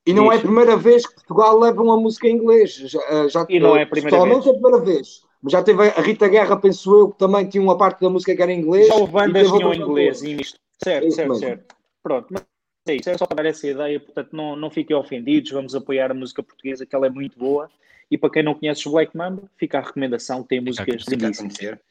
e 0.06 0.14
não 0.14 0.32
é 0.32 0.38
a 0.38 0.40
primeira 0.40 0.76
vez 0.76 1.06
que 1.06 1.16
Portugal 1.16 1.58
leva 1.60 1.82
uma 1.82 1.98
música 1.98 2.28
em 2.28 2.36
inglês. 2.36 2.74
Já, 2.74 3.00
eh, 3.10 3.30
já, 3.30 3.46
E 3.48 3.60
não 3.60 3.76
é 3.76 3.84
a 3.84 3.88
primeira 3.88 4.22
vez. 4.24 4.46
é 4.46 4.50
a 4.50 4.54
primeira 4.54 4.80
vez. 4.80 5.22
Mas 5.44 5.52
já 5.52 5.62
teve 5.62 5.84
a 5.90 6.02
Rita 6.02 6.28
Guerra, 6.30 6.56
penso 6.58 6.92
eu, 6.98 7.12
que 7.12 7.20
também 7.20 7.46
tinha 7.48 7.62
uma 7.62 7.78
parte 7.78 8.00
da 8.00 8.10
música 8.10 8.34
que 8.34 8.42
era 8.42 8.52
em 8.52 8.60
inglês. 8.62 8.88
Já 8.88 8.96
houve 8.96 9.12
e 9.12 9.14
bandas 9.14 9.52
que 9.52 9.58
tinham 9.58 9.70
outras 9.70 9.88
inglês 9.88 10.22
e 10.24 10.36
misto. 10.36 10.60
Certo, 10.82 11.04
É 11.04 11.08
isso 11.08 11.16
certo, 11.18 11.30
mesmo. 11.30 11.46
certo. 11.46 11.76
Pronto, 12.02 12.28
mas 12.32 12.44
é 12.88 12.96
isso, 12.96 13.10
é 13.10 13.18
só 13.18 13.26
para 13.26 13.44
dar 13.44 13.50
essa 13.50 13.68
ideia, 13.68 14.00
portanto 14.00 14.30
não, 14.34 14.56
não 14.56 14.70
fiquem 14.72 14.96
ofendidos, 14.96 15.52
vamos 15.52 15.76
apoiar 15.76 16.12
a 16.12 16.14
música 16.14 16.42
portuguesa, 16.42 16.86
que 16.86 16.96
ela 16.96 17.08
é 17.08 17.10
muito 17.10 17.38
boa. 17.38 17.70
E 18.10 18.18
para 18.18 18.30
quem 18.30 18.44
não 18.44 18.54
conhece 18.54 18.86
os 18.88 18.92
Black 18.94 19.16
Mamba, 19.18 19.44
fica 19.58 19.80
a 19.80 19.82
recomendação, 19.82 20.44
tem 20.44 20.60
músicas 20.62 21.04
lindíssimas. 21.10 21.38
conhecer. 21.58 21.82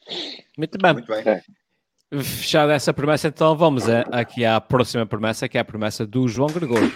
Muito 0.56 0.78
bem. 0.78 0.92
Muito 0.92 1.06
bem. 1.12 2.22
Fechada 2.22 2.74
essa 2.74 2.92
promessa, 2.92 3.28
então 3.28 3.56
vamos 3.56 3.88
a- 3.88 4.02
aqui 4.12 4.44
à 4.44 4.60
próxima 4.60 5.06
promessa, 5.06 5.48
que 5.48 5.56
é 5.56 5.60
a 5.62 5.64
promessa 5.64 6.06
do 6.06 6.28
João 6.28 6.48
Gregório. 6.48 6.92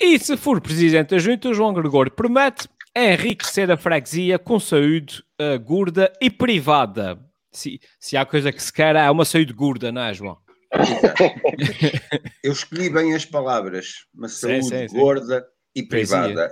E 0.00 0.18
se 0.18 0.34
for 0.36 0.60
presidente 0.62 1.10
da 1.10 1.18
junta, 1.18 1.52
João 1.52 1.74
Gregório 1.74 2.10
promete 2.10 2.66
enriquecer 2.96 3.70
a 3.70 3.76
freguesia 3.76 4.38
com 4.38 4.58
saúde 4.58 5.22
eh, 5.38 5.58
gorda 5.58 6.10
e 6.20 6.30
privada. 6.30 7.20
Se, 7.52 7.78
se 7.98 8.16
há 8.16 8.24
coisa 8.24 8.50
que 8.50 8.62
se 8.62 8.72
quer, 8.72 8.96
é 8.96 9.10
uma 9.10 9.26
saúde 9.26 9.52
gorda, 9.52 9.92
não 9.92 10.02
é, 10.02 10.14
João? 10.14 10.38
Eu 12.42 12.52
escolhi 12.52 12.88
bem 12.88 13.14
as 13.14 13.26
palavras, 13.26 14.06
uma 14.14 14.28
Sim, 14.28 14.62
saúde 14.62 14.68
sim, 14.68 14.88
sim. 14.88 14.96
gorda 14.96 15.46
e 15.74 15.82
privada. 15.82 16.50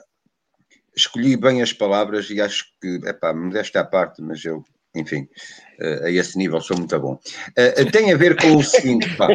Escolhi 0.94 1.36
bem 1.36 1.62
as 1.62 1.72
palavras 1.72 2.28
e 2.28 2.40
acho 2.40 2.66
que, 2.80 3.00
epá, 3.06 3.32
modesta 3.32 3.80
à 3.80 3.84
parte, 3.84 4.20
mas 4.20 4.44
eu, 4.44 4.62
enfim, 4.94 5.28
eh, 5.80 6.00
a 6.04 6.10
esse 6.10 6.36
nível 6.38 6.60
sou 6.60 6.76
muito 6.76 6.98
bom. 6.98 7.18
Eh, 7.56 7.74
eh, 7.76 7.84
tem 7.90 8.12
a 8.12 8.16
ver 8.16 8.36
com 8.36 8.56
o 8.56 8.62
seguinte, 8.62 9.08
pá. 9.16 9.28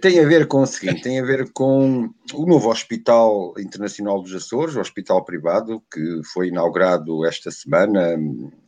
Tem 0.00 0.20
a 0.20 0.26
ver 0.26 0.46
com 0.46 0.62
o 0.62 0.66
seguinte, 0.66 1.02
tem 1.02 1.20
a 1.20 1.24
ver 1.24 1.52
com 1.52 2.10
o 2.34 2.46
novo 2.46 2.70
Hospital 2.70 3.54
Internacional 3.58 4.20
dos 4.20 4.34
Açores, 4.34 4.76
o 4.76 4.80
hospital 4.80 5.24
privado, 5.24 5.82
que 5.92 6.20
foi 6.32 6.48
inaugurado 6.48 7.24
esta 7.24 7.50
semana 7.50 8.16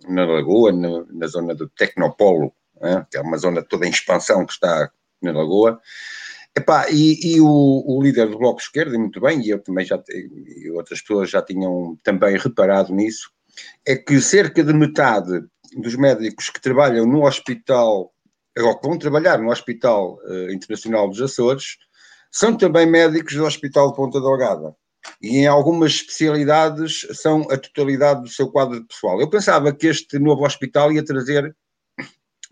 na 0.09 0.25
Lagoa, 0.25 0.73
na, 0.73 1.05
na 1.11 1.27
zona 1.27 1.55
do 1.55 1.69
Tecnopolo, 1.69 2.53
né, 2.81 3.05
que 3.11 3.17
é 3.17 3.21
uma 3.21 3.37
zona 3.37 3.63
toda 3.63 3.87
em 3.87 3.91
expansão 3.91 4.47
que 4.47 4.53
está 4.53 4.91
na 5.21 5.33
Lagoa. 5.33 5.81
Epá, 6.57 6.87
e 6.91 7.35
e 7.35 7.41
o, 7.41 7.85
o 7.87 8.03
líder 8.03 8.29
do 8.29 8.39
Bloco 8.39 8.61
Esquerdo, 8.61 8.95
e 8.95 8.99
muito 8.99 9.21
bem, 9.21 9.41
e 9.41 9.51
eu 9.51 9.59
também 9.61 9.85
já 9.85 10.03
e 10.09 10.71
outras 10.71 11.01
pessoas 11.01 11.31
já 11.31 11.43
tinham 11.43 11.97
também 12.03 12.37
reparado 12.37 12.93
nisso, 12.93 13.31
é 13.87 13.97
que 13.97 14.21
cerca 14.21 14.63
de 14.63 14.73
metade 14.73 15.45
dos 15.77 15.97
médicos 15.97 16.51
que 16.51 16.61
trabalham 16.61 17.07
no 17.07 17.25
hospital, 17.25 18.13
ou 18.59 18.79
que 18.79 18.89
vão 18.89 18.99
trabalhar 18.99 19.39
no 19.39 19.51
Hospital 19.51 20.19
eh, 20.27 20.53
Internacional 20.53 21.09
dos 21.09 21.21
Açores, 21.21 21.77
são 22.31 22.57
também 22.57 22.87
médicos 22.87 23.35
do 23.35 23.45
Hospital 23.45 23.91
de 23.91 23.97
Ponta 23.97 24.21
Delgada. 24.21 24.75
E 25.23 25.39
em 25.39 25.47
algumas 25.47 25.93
especialidades 25.93 27.07
são 27.13 27.43
a 27.51 27.57
totalidade 27.57 28.23
do 28.23 28.29
seu 28.29 28.51
quadro 28.51 28.81
de 28.81 28.87
pessoal. 28.87 29.21
Eu 29.21 29.31
pensava 29.31 29.73
que 29.73 29.87
este 29.87 30.19
novo 30.19 30.45
hospital 30.45 30.93
ia 30.93 31.05
trazer 31.05 31.55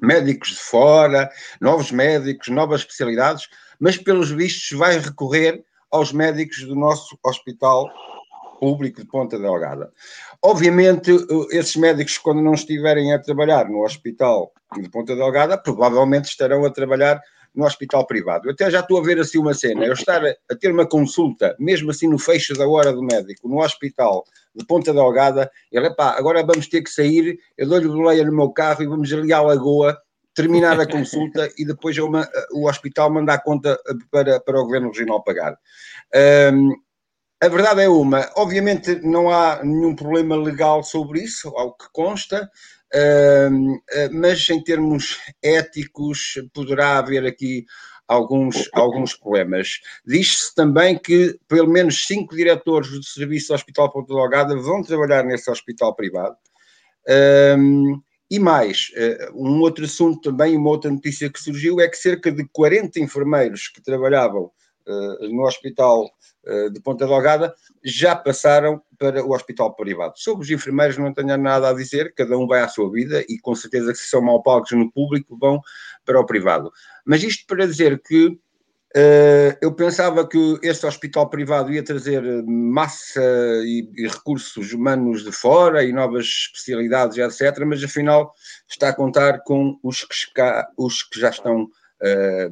médicos 0.01 0.51
de 0.51 0.59
fora, 0.59 1.31
novos 1.61 1.91
médicos, 1.91 2.49
novas 2.49 2.81
especialidades, 2.81 3.49
mas 3.79 3.97
pelos 3.97 4.31
vistos 4.31 4.77
vai 4.79 4.99
recorrer 4.99 5.63
aos 5.91 6.13
médicos 6.13 6.65
do 6.65 6.75
nosso 6.75 7.19
hospital 7.25 7.91
público 8.59 9.01
de 9.01 9.07
Ponta 9.09 9.39
Delgada. 9.39 9.93
Obviamente, 10.43 11.11
esses 11.51 11.77
médicos, 11.77 12.19
quando 12.19 12.43
não 12.43 12.55
estiverem 12.55 13.13
a 13.13 13.19
trabalhar 13.19 13.69
no 13.69 13.85
hospital 13.85 14.53
de 14.81 14.89
Ponta 14.89 15.15
Delgada, 15.15 15.59
provavelmente 15.59 16.27
estarão 16.27 16.65
a 16.65 16.71
trabalhar 16.71 17.21
no 17.55 17.65
hospital 17.65 18.07
privado. 18.07 18.47
Eu 18.47 18.53
até 18.53 18.71
já 18.71 18.81
estou 18.81 18.99
a 18.99 19.03
ver 19.03 19.19
assim 19.19 19.39
uma 19.39 19.55
cena, 19.55 19.87
eu 19.87 19.95
estar 19.95 20.23
a, 20.23 20.55
ter 20.55 20.71
uma 20.71 20.87
consulta, 20.87 21.57
mesmo 21.59 21.91
assim 21.91 22.07
no 22.07 22.19
fecho 22.19 22.53
da 22.55 22.69
hora 22.69 22.93
do 22.93 23.03
médico, 23.03 23.49
no 23.49 23.63
hospital 23.63 24.25
de 24.55 24.65
Ponta 24.67 24.93
Delgada, 24.93 25.51
ele, 25.73 25.89
pá, 25.95 26.17
agora 26.19 26.45
vamos 26.45 26.69
ter 26.69 26.83
que 26.83 26.91
sair, 26.91 27.39
eu 27.57 27.67
dou-lhe 27.67 27.89
boleia 27.89 28.25
no 28.25 28.37
meu 28.37 28.51
carro 28.51 28.83
e 28.83 28.87
vamos 28.87 29.11
ali 29.11 29.33
à 29.33 29.41
Lagoa, 29.41 29.99
terminar 30.35 30.79
a 30.79 30.87
consulta 30.87 31.51
e 31.57 31.65
depois 31.65 31.97
eu 31.97 32.11
ma- 32.11 32.29
o 32.53 32.69
hospital 32.69 33.11
manda 33.11 33.33
a 33.33 33.41
conta 33.41 33.81
eh, 33.89 33.95
para, 34.11 34.39
para 34.39 34.61
o 34.61 34.65
Governo 34.65 34.89
Regional 34.89 35.25
pagar. 35.25 35.59
Ahm, 36.15 36.73
a 37.41 37.49
verdade 37.49 37.83
é 37.83 37.89
uma, 37.89 38.31
obviamente 38.37 38.95
não 39.03 39.31
há 39.31 39.63
nenhum 39.63 39.95
problema 39.95 40.37
legal 40.37 40.83
sobre 40.83 41.23
isso, 41.23 41.49
ao 41.49 41.77
que 41.77 41.87
consta, 41.93 42.51
eh, 42.93 43.49
mas 44.13 44.49
em 44.49 44.63
termos 44.63 45.19
éticos 45.43 46.41
poderá 46.55 46.99
haver 46.99 47.27
aqui 47.27 47.67
alguns, 48.09 48.69
alguns 48.73 49.15
problemas. 49.15 49.81
Diz-se 50.07 50.55
também 50.55 50.99
que 50.99 51.39
pelo 51.49 51.69
menos 51.69 52.07
cinco 52.07 52.35
diretores 52.35 52.91
do 52.91 53.03
Serviço 53.03 53.49
do 53.49 53.55
Hospital 53.55 53.91
Ponta 53.93 54.15
Delgada 54.15 54.57
vão 54.57 54.83
trabalhar 54.83 55.25
nesse 55.25 55.51
hospital 55.51 55.95
privado. 55.95 56.37
E 58.29 58.41
mais, 58.41 58.91
eh, 58.97 59.31
um 59.35 59.61
outro 59.61 59.85
assunto 59.85 60.31
também, 60.31 60.57
uma 60.57 60.71
outra 60.71 60.91
notícia 60.91 61.31
que 61.31 61.41
surgiu 61.41 61.81
é 61.81 61.89
que 61.89 61.97
cerca 61.97 62.33
de 62.33 62.45
40 62.53 62.99
enfermeiros 62.99 63.69
que 63.69 63.81
trabalhavam 63.81 64.51
eh, 64.89 65.29
no 65.29 65.45
hospital 65.47 66.11
de 66.73 66.81
Ponta 66.81 67.07
Delgada 67.07 67.55
já 67.85 68.15
passaram 68.15 68.81
para 68.99 69.25
o 69.25 69.33
hospital 69.35 69.75
privado. 69.75 70.15
Sobre 70.17 70.45
os 70.45 70.51
enfermeiros 70.51 70.97
não 70.97 71.13
tenho 71.13 71.37
nada 71.37 71.69
a 71.71 71.73
dizer, 71.75 72.15
cada 72.15 72.37
um 72.39 72.47
vai 72.47 72.61
à 72.61 72.69
sua 72.69 72.91
vida 72.91 73.25
e 73.29 73.39
com 73.39 73.55
certeza 73.55 73.93
que 73.93 73.99
se 73.99 74.09
são 74.09 74.23
mal 74.23 74.43
pagos 74.43 74.71
no 74.73 74.91
público 74.91 75.37
vão 75.39 75.61
para 76.05 76.21
o 76.21 76.25
privado. 76.27 76.73
Mas 77.05 77.23
isto 77.23 77.45
para 77.47 77.67
dizer 77.67 78.01
que 78.01 78.39
eh, 78.95 79.59
eu 79.61 79.75
pensava 79.75 80.27
que 80.27 80.59
este 80.63 80.87
hospital 80.87 81.29
privado 81.29 81.73
ia 81.73 81.83
trazer 81.83 82.23
massa 82.45 83.21
e, 83.65 83.91
e 83.95 84.07
recursos 84.07 84.73
humanos 84.73 85.23
de 85.25 85.33
fora 85.33 85.85
e 85.85 85.93
novas 85.93 86.25
especialidades, 86.25 87.19
etc., 87.19 87.65
mas 87.67 87.83
afinal 87.85 88.33
está 88.69 88.89
a 88.89 88.95
contar 88.95 89.41
com 89.41 89.79
os 89.83 90.05
que, 90.05 90.33
cá- 90.35 90.67
os 90.79 91.03
que 91.03 91.21
já 91.21 91.29
estão 91.31 91.69
eh, 92.01 92.51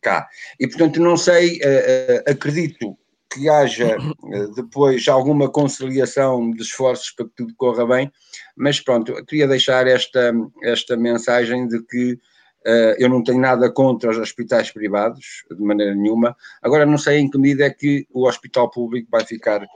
cá. 0.00 0.28
E 0.60 0.68
portanto, 0.68 1.00
não 1.00 1.16
sei, 1.16 1.58
eh, 1.62 2.22
eh, 2.26 2.30
acredito 2.30 2.96
que 3.32 3.48
haja 3.48 3.96
eh, 4.32 4.46
depois 4.54 5.06
alguma 5.08 5.50
conciliação 5.50 6.50
de 6.50 6.62
esforços 6.62 7.10
para 7.10 7.26
que 7.26 7.32
tudo 7.36 7.54
corra 7.56 7.86
bem, 7.86 8.12
mas 8.56 8.80
pronto, 8.80 9.12
eu 9.12 9.24
queria 9.24 9.46
deixar 9.48 9.86
esta, 9.86 10.32
esta 10.62 10.96
mensagem 10.96 11.66
de 11.68 11.82
que 11.84 12.18
eh, 12.64 12.96
eu 12.98 13.08
não 13.08 13.22
tenho 13.22 13.40
nada 13.40 13.70
contra 13.72 14.10
os 14.10 14.18
hospitais 14.18 14.70
privados, 14.70 15.44
de 15.50 15.62
maneira 15.62 15.94
nenhuma. 15.94 16.36
Agora, 16.62 16.86
não 16.86 16.98
sei 16.98 17.18
em 17.18 17.30
que 17.30 17.38
medida 17.38 17.64
é 17.64 17.70
que 17.70 18.06
o 18.10 18.26
hospital 18.26 18.70
público 18.70 19.08
vai 19.10 19.24
ficar 19.24 19.66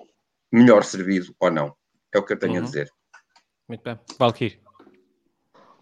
melhor 0.52 0.84
servido 0.84 1.34
ou 1.40 1.50
não. 1.50 1.74
É 2.14 2.18
o 2.18 2.22
que 2.24 2.32
eu 2.32 2.38
tenho 2.38 2.54
a 2.54 2.58
Uhum. 2.58 2.64
dizer. 2.64 2.90
Muito 3.68 3.82
bem. 3.82 3.98
Valkyrie. 4.18 4.60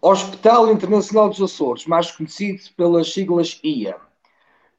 Hospital 0.01 0.71
Internacional 0.71 1.29
dos 1.29 1.41
Açores, 1.41 1.85
mais 1.85 2.11
conhecido 2.11 2.61
pelas 2.75 3.11
siglas 3.11 3.59
IA. 3.63 3.95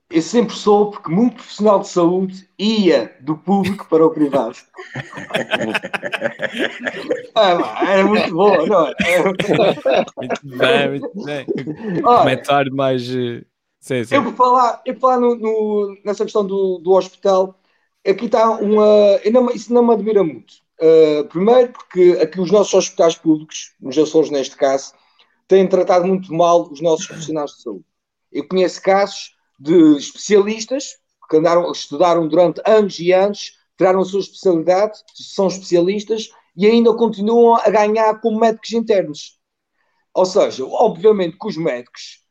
Eu 0.09 0.23
sempre 0.23 0.55
soube 0.55 1.03
que 1.03 1.11
muito 1.11 1.35
profissional 1.35 1.81
de 1.81 1.89
saúde 1.89 2.49
ia 2.59 3.17
do 3.21 3.37
público 3.37 3.87
para 3.89 4.07
o 4.07 4.11
privado. 4.11 4.57
ah, 7.35 7.91
era 7.91 8.05
muito 8.05 8.33
bom, 8.33 8.67
não 8.67 8.87
é? 8.87 8.95
Muito 9.25 10.57
bem, 10.57 10.89
muito 10.91 11.25
bem. 11.25 11.47
Olha, 12.05 12.19
Comentário 12.21 12.75
mais. 12.75 13.03
eh, 13.11 13.45
Sim, 13.81 14.05
sim. 14.05 14.15
eu 14.17 14.23
vou 14.23 14.33
falar, 14.33 14.81
eu 14.87 14.95
vou 14.95 15.01
falar 15.01 15.21
no- 15.21 15.35
no- 15.37 15.97
nessa 16.05 16.25
questão 16.25 16.47
do, 16.47 16.79
do 16.79 16.93
hospital. 16.93 17.59
Aqui 18.07 18.27
está 18.27 18.49
uma. 18.51 19.19
não- 19.33 19.51
isso 19.51 19.73
não 19.73 19.85
me 19.85 19.93
admira 19.93 20.23
muito. 20.23 20.55
Uh, 20.81 21.25
primeiro, 21.29 21.73
porque 21.73 22.19
aqui 22.21 22.41
os 22.41 22.51
nossos 22.51 22.75
hospitais 22.75 23.17
públicos, 23.17 23.75
nos 23.81 23.97
Açores 23.99 24.31
neste 24.31 24.57
caso, 24.57 24.93
têm 25.49 25.67
tratado 25.69 26.07
muito 26.07 26.33
mal 26.35 26.69
os 26.71 26.81
nossos 26.81 27.07
profissionais 27.07 27.51
de 27.53 27.63
saúde. 27.63 27.85
Eu 28.31 28.47
conheço 28.47 28.83
casos 28.83 29.35
de 29.59 29.97
especialistas 29.97 30.97
que 31.29 31.37
andaram, 31.37 31.71
estudaram 31.73 32.29
durante 32.29 32.61
anos 32.67 32.99
e 32.99 33.13
anos, 33.13 33.53
tiraram 33.77 34.01
a 34.01 34.05
sua 34.05 34.21
especialidade, 34.21 34.99
são 35.15 35.49
especialistas 35.49 36.29
e 36.57 36.67
ainda 36.67 36.95
continuam 36.95 37.57
a 37.57 37.69
ganhar 37.69 38.21
como 38.21 38.41
médicos 38.41 38.73
internos. 38.73 39.39
Ou 40.15 40.25
seja, 40.25 40.65
obviamente 40.65 41.37
que 41.39 41.47
os 41.47 41.57
médicos 41.57 42.23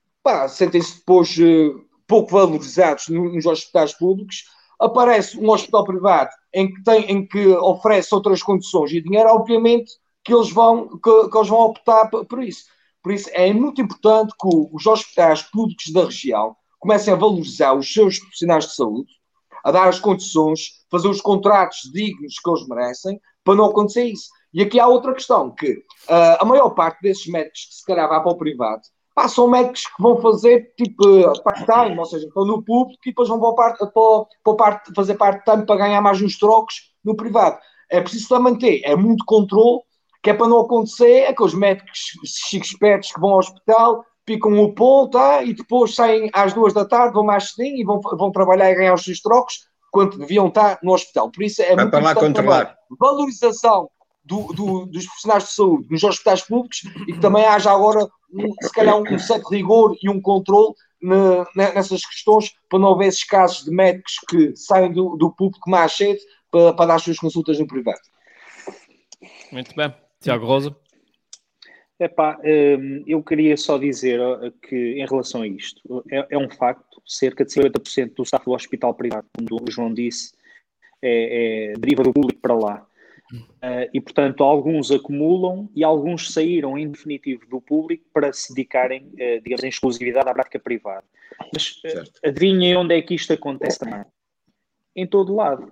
sentem-se 0.49 0.97
depois 0.97 1.37
uh, 1.37 1.85
pouco 2.07 2.31
valorizados 2.31 3.07
nos 3.09 3.45
hospitais 3.45 3.93
públicos. 3.93 4.45
Aparece 4.79 5.37
um 5.37 5.49
hospital 5.49 5.85
privado 5.85 6.31
em 6.53 6.73
que, 6.73 6.83
tem, 6.83 7.11
em 7.11 7.27
que 7.27 7.47
oferece 7.47 8.13
outras 8.13 8.41
condições 8.41 8.91
e 8.91 9.01
dinheiro, 9.01 9.29
obviamente 9.29 9.91
que 10.23 10.33
eles 10.33 10.51
vão, 10.51 10.99
que, 10.99 11.29
que 11.29 11.37
eles 11.37 11.47
vão 11.47 11.59
optar 11.59 12.09
por 12.09 12.43
isso. 12.43 12.65
Por 13.03 13.13
isso 13.13 13.29
é 13.33 13.53
muito 13.53 13.79
importante 13.81 14.33
que 14.39 14.47
os 14.73 14.85
hospitais 14.85 15.43
públicos 15.43 15.93
da 15.93 16.05
região 16.05 16.55
comecem 16.85 17.11
a 17.11 17.17
valorizar 17.17 17.73
os 17.73 17.91
seus 17.91 18.19
profissionais 18.19 18.67
de 18.67 18.75
saúde, 18.75 19.11
a 19.63 19.71
dar 19.71 19.87
as 19.87 19.99
condições, 19.99 20.85
fazer 20.91 21.07
os 21.07 21.19
contratos 21.19 21.89
dignos 21.91 22.35
que 22.37 22.47
eles 22.47 22.67
merecem, 22.67 23.19
para 23.43 23.55
não 23.55 23.65
acontecer 23.65 24.03
isso. 24.05 24.29
E 24.53 24.61
aqui 24.61 24.79
há 24.79 24.87
outra 24.87 25.11
questão, 25.11 25.49
que 25.49 25.71
uh, 25.71 26.37
a 26.39 26.45
maior 26.45 26.69
parte 26.69 27.01
desses 27.01 27.25
médicos 27.25 27.65
que 27.65 27.75
se 27.75 27.85
calhar 27.85 28.07
vai 28.07 28.21
para 28.21 28.31
o 28.31 28.37
privado, 28.37 28.83
pá, 29.15 29.27
são 29.27 29.47
médicos 29.47 29.87
que 29.87 30.01
vão 30.01 30.21
fazer 30.21 30.75
tipo 30.77 31.03
part-time, 31.41 31.97
ou 31.97 32.05
seja, 32.05 32.27
estão 32.27 32.45
no 32.45 32.63
público 32.63 33.01
e 33.03 33.09
depois 33.09 33.29
vão 33.29 33.39
para, 33.55 33.73
para, 33.73 33.87
para, 33.87 34.53
para 34.53 34.81
fazer 34.95 35.15
part-time 35.15 35.65
para 35.65 35.77
ganhar 35.77 36.01
mais 36.01 36.21
uns 36.21 36.37
trocos 36.37 36.93
no 37.03 37.15
privado. 37.15 37.57
É 37.89 37.99
preciso 37.99 38.29
também 38.29 38.55
ter, 38.55 38.81
é 38.83 38.95
muito 38.95 39.25
controle, 39.25 39.81
que 40.21 40.29
é 40.29 40.33
para 40.35 40.47
não 40.47 40.61
acontecer 40.61 41.25
aqueles 41.25 41.55
médicos 41.55 42.11
chiques 42.23 42.75
que 42.75 43.19
vão 43.19 43.31
ao 43.31 43.39
hospital, 43.39 44.05
picam 44.25 44.57
o 44.59 44.73
ponto 44.73 45.11
tá? 45.11 45.43
e 45.43 45.53
depois 45.53 45.93
saem 45.93 46.29
às 46.33 46.53
duas 46.53 46.73
da 46.73 46.83
tarde, 46.83 47.13
vão 47.13 47.23
mais 47.23 47.51
cedinho 47.51 47.77
e 47.77 47.83
vão, 47.83 48.01
vão 48.01 48.31
trabalhar 48.31 48.71
e 48.71 48.75
ganhar 48.75 48.93
os 48.93 49.03
seus 49.03 49.21
trocos 49.21 49.67
quando 49.91 50.17
deviam 50.17 50.47
estar 50.47 50.79
no 50.83 50.93
hospital. 50.93 51.31
Por 51.31 51.43
isso 51.43 51.61
é 51.61 51.75
Vai 51.75 51.85
muito 51.85 51.91
para 51.91 52.03
lá 52.03 52.15
controlar. 52.15 52.75
valorização 52.99 53.89
do, 54.23 54.47
do, 54.53 54.85
dos 54.87 55.05
profissionais 55.05 55.43
de 55.43 55.49
saúde 55.51 55.87
nos 55.89 56.03
hospitais 56.03 56.41
públicos 56.41 56.81
e 57.07 57.13
que 57.13 57.19
também 57.19 57.45
haja 57.45 57.71
agora, 57.71 58.07
um, 58.33 58.51
se 58.61 58.71
calhar, 58.73 58.97
um 58.97 59.19
certo 59.19 59.49
rigor 59.49 59.95
e 60.01 60.09
um 60.09 60.19
controle 60.19 60.73
ne, 61.01 61.45
nessas 61.55 62.05
questões 62.05 62.51
para 62.67 62.79
não 62.79 62.93
haver 62.93 63.07
esses 63.07 63.23
casos 63.23 63.63
de 63.63 63.71
médicos 63.71 64.13
que 64.27 64.55
saem 64.55 64.91
do, 64.91 65.15
do 65.15 65.31
público 65.31 65.69
mais 65.69 65.93
cedo 65.93 66.19
para, 66.51 66.73
para 66.73 66.85
dar 66.87 66.95
as 66.95 67.03
suas 67.03 67.17
consultas 67.17 67.59
no 67.59 67.67
privado. 67.67 67.99
Muito 69.51 69.75
bem. 69.75 69.93
Tiago 70.19 70.45
Rosa. 70.45 70.75
Epá, 71.99 72.37
hum, 72.43 73.03
eu 73.07 73.23
queria 73.23 73.55
só 73.55 73.77
dizer 73.77 74.19
que, 74.61 74.75
em 74.75 75.05
relação 75.05 75.43
a 75.43 75.47
isto, 75.47 76.03
é, 76.11 76.27
é 76.31 76.37
um 76.37 76.49
facto, 76.49 77.01
cerca 77.05 77.45
de 77.45 77.51
50% 77.51 78.13
do 78.13 78.23
staff 78.23 78.45
do 78.45 78.51
hospital 78.51 78.93
privado, 78.93 79.27
como 79.33 79.61
o 79.61 79.71
João 79.71 79.93
disse, 79.93 80.33
é, 81.01 81.71
é 81.71 81.73
deriva 81.79 82.03
do 82.03 82.11
público 82.11 82.41
para 82.41 82.55
lá. 82.55 82.87
Uh, 83.33 83.89
e, 83.91 83.99
portanto, 83.99 84.43
alguns 84.43 84.91
acumulam 84.91 85.69
e 85.75 85.83
alguns 85.83 86.31
saíram, 86.31 86.77
em 86.77 86.91
definitivo, 86.91 87.45
do 87.47 87.59
público 87.59 88.05
para 88.13 88.31
se 88.31 88.53
dedicarem, 88.53 89.07
uh, 89.13 89.41
digamos, 89.41 89.63
em 89.63 89.69
exclusividade 89.69 90.29
à 90.29 90.33
prática 90.33 90.59
privada. 90.59 91.03
Mas 91.51 91.81
uh, 91.83 92.03
adivinhem 92.23 92.77
onde 92.77 92.95
é 92.95 93.01
que 93.01 93.15
isto 93.15 93.33
acontece 93.33 93.79
também? 93.79 94.05
Em 94.95 95.07
todo 95.07 95.35
lado. 95.35 95.71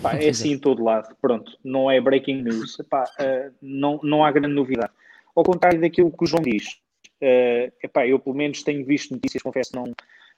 Pá, 0.00 0.14
é 0.14 0.30
assim 0.30 0.52
em 0.52 0.58
todo 0.58 0.82
lado. 0.82 1.14
Pronto, 1.20 1.58
não 1.62 1.90
é 1.90 2.00
breaking 2.00 2.42
news. 2.42 2.78
Epá, 2.80 3.04
uh, 3.04 3.54
não, 3.60 4.00
não 4.02 4.24
há 4.24 4.32
grande 4.32 4.54
novidade. 4.54 4.92
Ao 5.36 5.44
contrário 5.44 5.80
daquilo 5.80 6.10
que 6.10 6.24
o 6.24 6.26
João 6.26 6.42
diz. 6.42 6.80
Uh, 7.22 7.70
epá, 7.82 8.06
eu, 8.06 8.18
pelo 8.18 8.34
menos, 8.34 8.62
tenho 8.62 8.84
visto 8.84 9.12
notícias, 9.12 9.42
confesso, 9.42 9.76
não, 9.76 9.92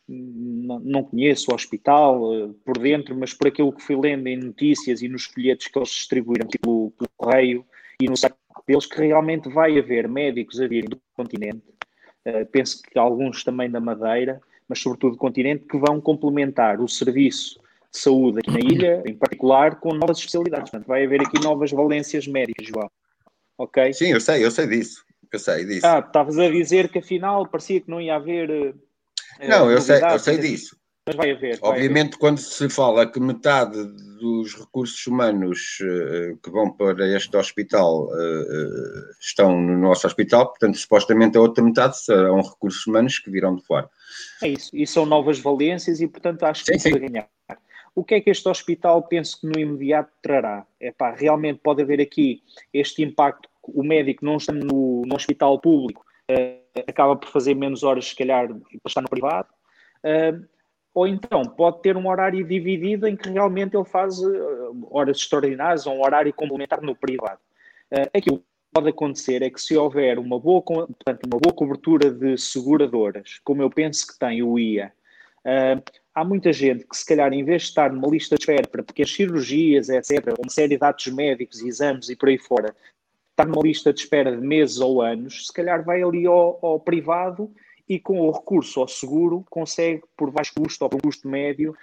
não, 0.08 0.80
não 0.80 1.04
conheço 1.04 1.50
o 1.50 1.54
hospital 1.54 2.20
uh, 2.22 2.54
por 2.64 2.78
dentro, 2.78 3.16
mas 3.16 3.32
por 3.32 3.46
aquilo 3.48 3.72
que 3.72 3.82
fui 3.82 3.96
lendo 3.96 4.26
em 4.26 4.36
notícias 4.36 5.00
e 5.00 5.08
nos 5.08 5.24
folhetos 5.24 5.68
que 5.68 5.78
eles 5.78 5.88
distribuíram 5.88 6.48
pelo, 6.48 6.90
pelo 6.92 7.10
correio 7.16 7.64
e 8.00 8.08
no 8.08 8.16
site 8.16 8.34
deles, 8.66 8.86
que 8.86 9.00
realmente 9.00 9.48
vai 9.48 9.78
haver 9.78 10.08
médicos 10.08 10.60
a 10.60 10.66
virem 10.66 10.90
do 10.90 11.00
continente. 11.16 11.62
Uh, 12.26 12.44
penso 12.50 12.82
que 12.82 12.98
alguns 12.98 13.44
também 13.44 13.70
da 13.70 13.80
Madeira, 13.80 14.40
mas 14.68 14.80
sobretudo 14.80 15.12
do 15.12 15.18
continente, 15.18 15.64
que 15.64 15.78
vão 15.78 16.00
complementar 16.00 16.80
o 16.80 16.88
serviço 16.88 17.60
de 17.90 17.98
saúde 17.98 18.40
aqui 18.40 18.50
na 18.50 18.60
ilha, 18.60 19.02
em 19.06 19.14
particular, 19.14 19.80
com 19.80 19.94
novas 19.94 20.18
especialidades. 20.18 20.70
Portanto, 20.70 20.86
vai 20.86 21.04
haver 21.04 21.22
aqui 21.22 21.40
novas 21.42 21.70
valências 21.70 22.26
médicas, 22.26 22.66
João. 22.66 22.90
Ok? 23.58 23.92
Sim, 23.92 24.12
eu 24.12 24.20
sei, 24.20 24.44
eu 24.44 24.50
sei 24.50 24.66
disso. 24.66 25.04
Eu 25.30 25.38
sei 25.38 25.64
disso. 25.64 25.86
Ah, 25.86 25.98
estavas 25.98 26.38
a 26.38 26.48
dizer 26.48 26.88
que 26.88 27.00
afinal 27.00 27.46
parecia 27.46 27.80
que 27.80 27.90
não 27.90 28.00
ia 28.00 28.14
haver. 28.14 28.50
Uh, 28.50 28.74
não, 29.46 29.70
eu 29.70 29.80
sei, 29.80 30.02
eu 30.02 30.18
sei 30.18 30.38
disso. 30.38 30.78
Mas 31.06 31.16
vai 31.16 31.32
haver. 31.32 31.58
Obviamente, 31.62 31.92
vai 31.92 32.02
haver. 32.02 32.18
quando 32.18 32.38
se 32.38 32.68
fala 32.68 33.10
que 33.10 33.20
metade 33.20 33.76
dos 34.18 34.54
recursos 34.54 35.06
humanos 35.06 35.78
uh, 35.80 36.36
que 36.38 36.50
vão 36.50 36.70
para 36.70 37.06
este 37.16 37.36
hospital 37.36 38.06
uh, 38.06 39.10
estão 39.20 39.60
no 39.60 39.78
nosso 39.78 40.06
hospital, 40.06 40.48
portanto, 40.48 40.78
supostamente 40.78 41.36
a 41.36 41.40
outra 41.40 41.62
metade 41.64 41.98
serão 41.98 42.40
recursos 42.40 42.86
humanos 42.86 43.18
que 43.18 43.30
virão 43.30 43.56
de 43.56 43.64
fora. 43.64 43.88
É 44.42 44.48
isso, 44.48 44.70
e 44.74 44.86
são 44.86 45.04
novas 45.04 45.38
valências 45.38 46.00
e, 46.00 46.06
portanto, 46.06 46.44
acho 46.44 46.64
que 46.64 46.78
sim, 46.78 46.92
sim. 46.92 46.98
ganhar. 46.98 47.28
O 47.94 48.04
que 48.04 48.14
é 48.14 48.20
que 48.20 48.30
este 48.30 48.48
hospital 48.48 49.02
penso 49.02 49.40
que 49.40 49.46
no 49.46 49.58
imediato 49.58 50.12
trará? 50.22 50.64
É 50.78 50.92
pá, 50.92 51.12
realmente 51.12 51.60
pode 51.60 51.82
haver 51.82 52.00
aqui 52.00 52.42
este 52.72 53.02
impacto. 53.02 53.47
O 53.74 53.82
médico 53.82 54.24
não 54.24 54.36
estando 54.36 54.64
no, 54.64 55.02
no 55.06 55.14
hospital 55.14 55.58
público 55.60 56.04
uh, 56.30 56.82
acaba 56.86 57.16
por 57.16 57.28
fazer 57.28 57.54
menos 57.54 57.82
horas, 57.82 58.08
se 58.08 58.16
calhar, 58.16 58.48
para 58.48 58.80
estar 58.86 59.00
no 59.00 59.08
privado. 59.08 59.48
Uh, 59.98 60.46
ou 60.94 61.06
então 61.06 61.42
pode 61.42 61.80
ter 61.82 61.96
um 61.96 62.08
horário 62.08 62.44
dividido 62.44 63.06
em 63.06 63.16
que 63.16 63.28
realmente 63.28 63.76
ele 63.76 63.84
faz 63.84 64.18
uh, 64.18 64.88
horas 64.90 65.18
extraordinárias 65.18 65.86
ou 65.86 65.96
um 65.96 66.02
horário 66.02 66.32
complementar 66.32 66.82
no 66.82 66.94
privado. 66.94 67.40
Aquilo 68.14 68.38
que 68.38 68.44
pode 68.74 68.88
acontecer 68.90 69.42
é 69.42 69.48
que 69.48 69.60
se 69.60 69.74
houver 69.74 70.18
uma 70.18 70.38
boa, 70.38 70.60
portanto, 70.60 71.24
uma 71.24 71.40
boa 71.40 71.54
cobertura 71.54 72.10
de 72.10 72.36
seguradoras, 72.36 73.40
como 73.42 73.62
eu 73.62 73.70
penso 73.70 74.06
que 74.06 74.18
tem 74.18 74.42
o 74.42 74.58
IA, 74.58 74.92
há 76.14 76.24
muita 76.24 76.52
gente 76.52 76.84
que, 76.86 76.96
se 76.96 77.06
calhar, 77.06 77.32
em 77.32 77.44
vez 77.44 77.62
de 77.62 77.68
estar 77.68 77.90
numa 77.90 78.08
lista 78.08 78.36
de 78.36 78.42
espera 78.42 78.68
para 78.68 78.82
pequenas 78.82 79.10
cirurgias, 79.10 79.88
etc., 79.88 80.34
uma 80.38 80.50
série 80.50 80.76
de 80.76 80.84
atos 80.84 81.06
médicos, 81.06 81.62
exames 81.62 82.10
e 82.10 82.16
por 82.16 82.28
aí 82.28 82.36
fora, 82.36 82.74
está 83.38 83.44
numa 83.44 83.62
lista 83.62 83.92
de 83.92 84.00
espera 84.00 84.36
de 84.36 84.44
meses 84.44 84.80
ou 84.80 85.00
anos, 85.00 85.46
se 85.46 85.52
calhar 85.52 85.84
vai 85.84 86.02
ali 86.02 86.26
ao, 86.26 86.58
ao 86.60 86.80
privado 86.80 87.52
e 87.88 87.98
com 87.98 88.20
o 88.20 88.32
recurso 88.32 88.80
ao 88.80 88.88
seguro 88.88 89.44
consegue, 89.48 90.02
por 90.16 90.30
baixo 90.30 90.52
custo 90.54 90.84
ou 90.84 90.90
por 90.90 91.00
custo 91.00 91.28
médio, 91.28 91.74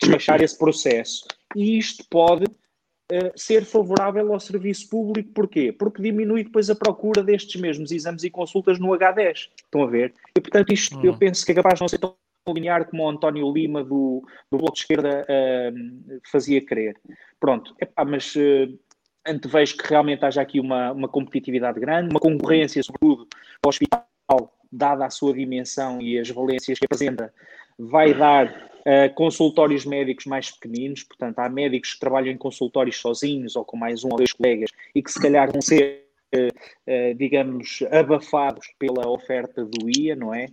despachar 0.00 0.42
esse 0.42 0.56
processo. 0.56 1.26
E 1.56 1.78
isto 1.78 2.04
pode 2.08 2.44
uh, 2.44 3.32
ser 3.34 3.64
favorável 3.64 4.32
ao 4.32 4.38
serviço 4.38 4.88
público, 4.88 5.30
porquê? 5.32 5.72
Porque 5.72 6.02
diminui 6.02 6.44
depois 6.44 6.68
a 6.68 6.76
procura 6.76 7.24
destes 7.24 7.60
mesmos 7.60 7.90
exames 7.90 8.22
e 8.22 8.30
consultas 8.30 8.78
no 8.78 8.88
H10. 8.88 9.48
Estão 9.64 9.82
a 9.82 9.86
ver? 9.86 10.14
E, 10.36 10.40
portanto, 10.40 10.72
isto 10.72 11.04
eu 11.04 11.14
hum. 11.14 11.18
penso 11.18 11.44
que 11.44 11.52
é 11.52 11.54
capaz 11.54 11.76
de 11.76 11.80
não 11.80 11.88
ser 11.88 11.98
tão 11.98 12.14
linear 12.46 12.84
como 12.84 13.02
o 13.02 13.08
António 13.08 13.52
Lima 13.52 13.82
do, 13.82 14.22
do 14.50 14.58
Bloco 14.58 14.74
de 14.74 14.80
Esquerda 14.80 15.26
uh, 15.26 16.20
fazia 16.30 16.64
crer. 16.64 16.96
Pronto, 17.40 17.74
epá, 17.80 18.04
mas 18.04 18.34
uh, 18.36 18.78
antevejo 19.28 19.76
que 19.76 19.88
realmente 19.88 20.24
haja 20.24 20.40
aqui 20.40 20.60
uma, 20.60 20.92
uma 20.92 21.08
competitividade 21.08 21.78
grande, 21.78 22.10
uma 22.10 22.20
concorrência, 22.20 22.82
sobretudo, 22.82 23.26
para 23.60 23.68
o 23.68 23.68
hospital, 23.68 24.54
dada 24.70 25.06
a 25.06 25.10
sua 25.10 25.32
dimensão 25.32 26.00
e 26.00 26.18
as 26.18 26.28
valências 26.30 26.78
que 26.78 26.84
apresenta, 26.84 27.32
vai 27.78 28.12
dar 28.12 28.46
uh, 28.46 29.14
consultórios 29.14 29.84
médicos 29.84 30.26
mais 30.26 30.50
pequeninos, 30.50 31.02
portanto, 31.04 31.38
há 31.38 31.48
médicos 31.48 31.94
que 31.94 32.00
trabalham 32.00 32.32
em 32.32 32.36
consultórios 32.36 32.98
sozinhos 32.98 33.56
ou 33.56 33.64
com 33.64 33.76
mais 33.76 34.04
um 34.04 34.08
ou 34.10 34.16
dois 34.16 34.32
colegas 34.32 34.70
e 34.94 35.02
que 35.02 35.10
se 35.10 35.20
calhar 35.20 35.50
vão 35.50 35.60
ser, 35.60 36.04
uh, 36.34 36.48
uh, 36.48 37.14
digamos, 37.14 37.82
abafados 37.90 38.66
pela 38.78 39.08
oferta 39.08 39.64
do 39.64 39.88
IA, 39.88 40.16
não 40.16 40.34
é? 40.34 40.48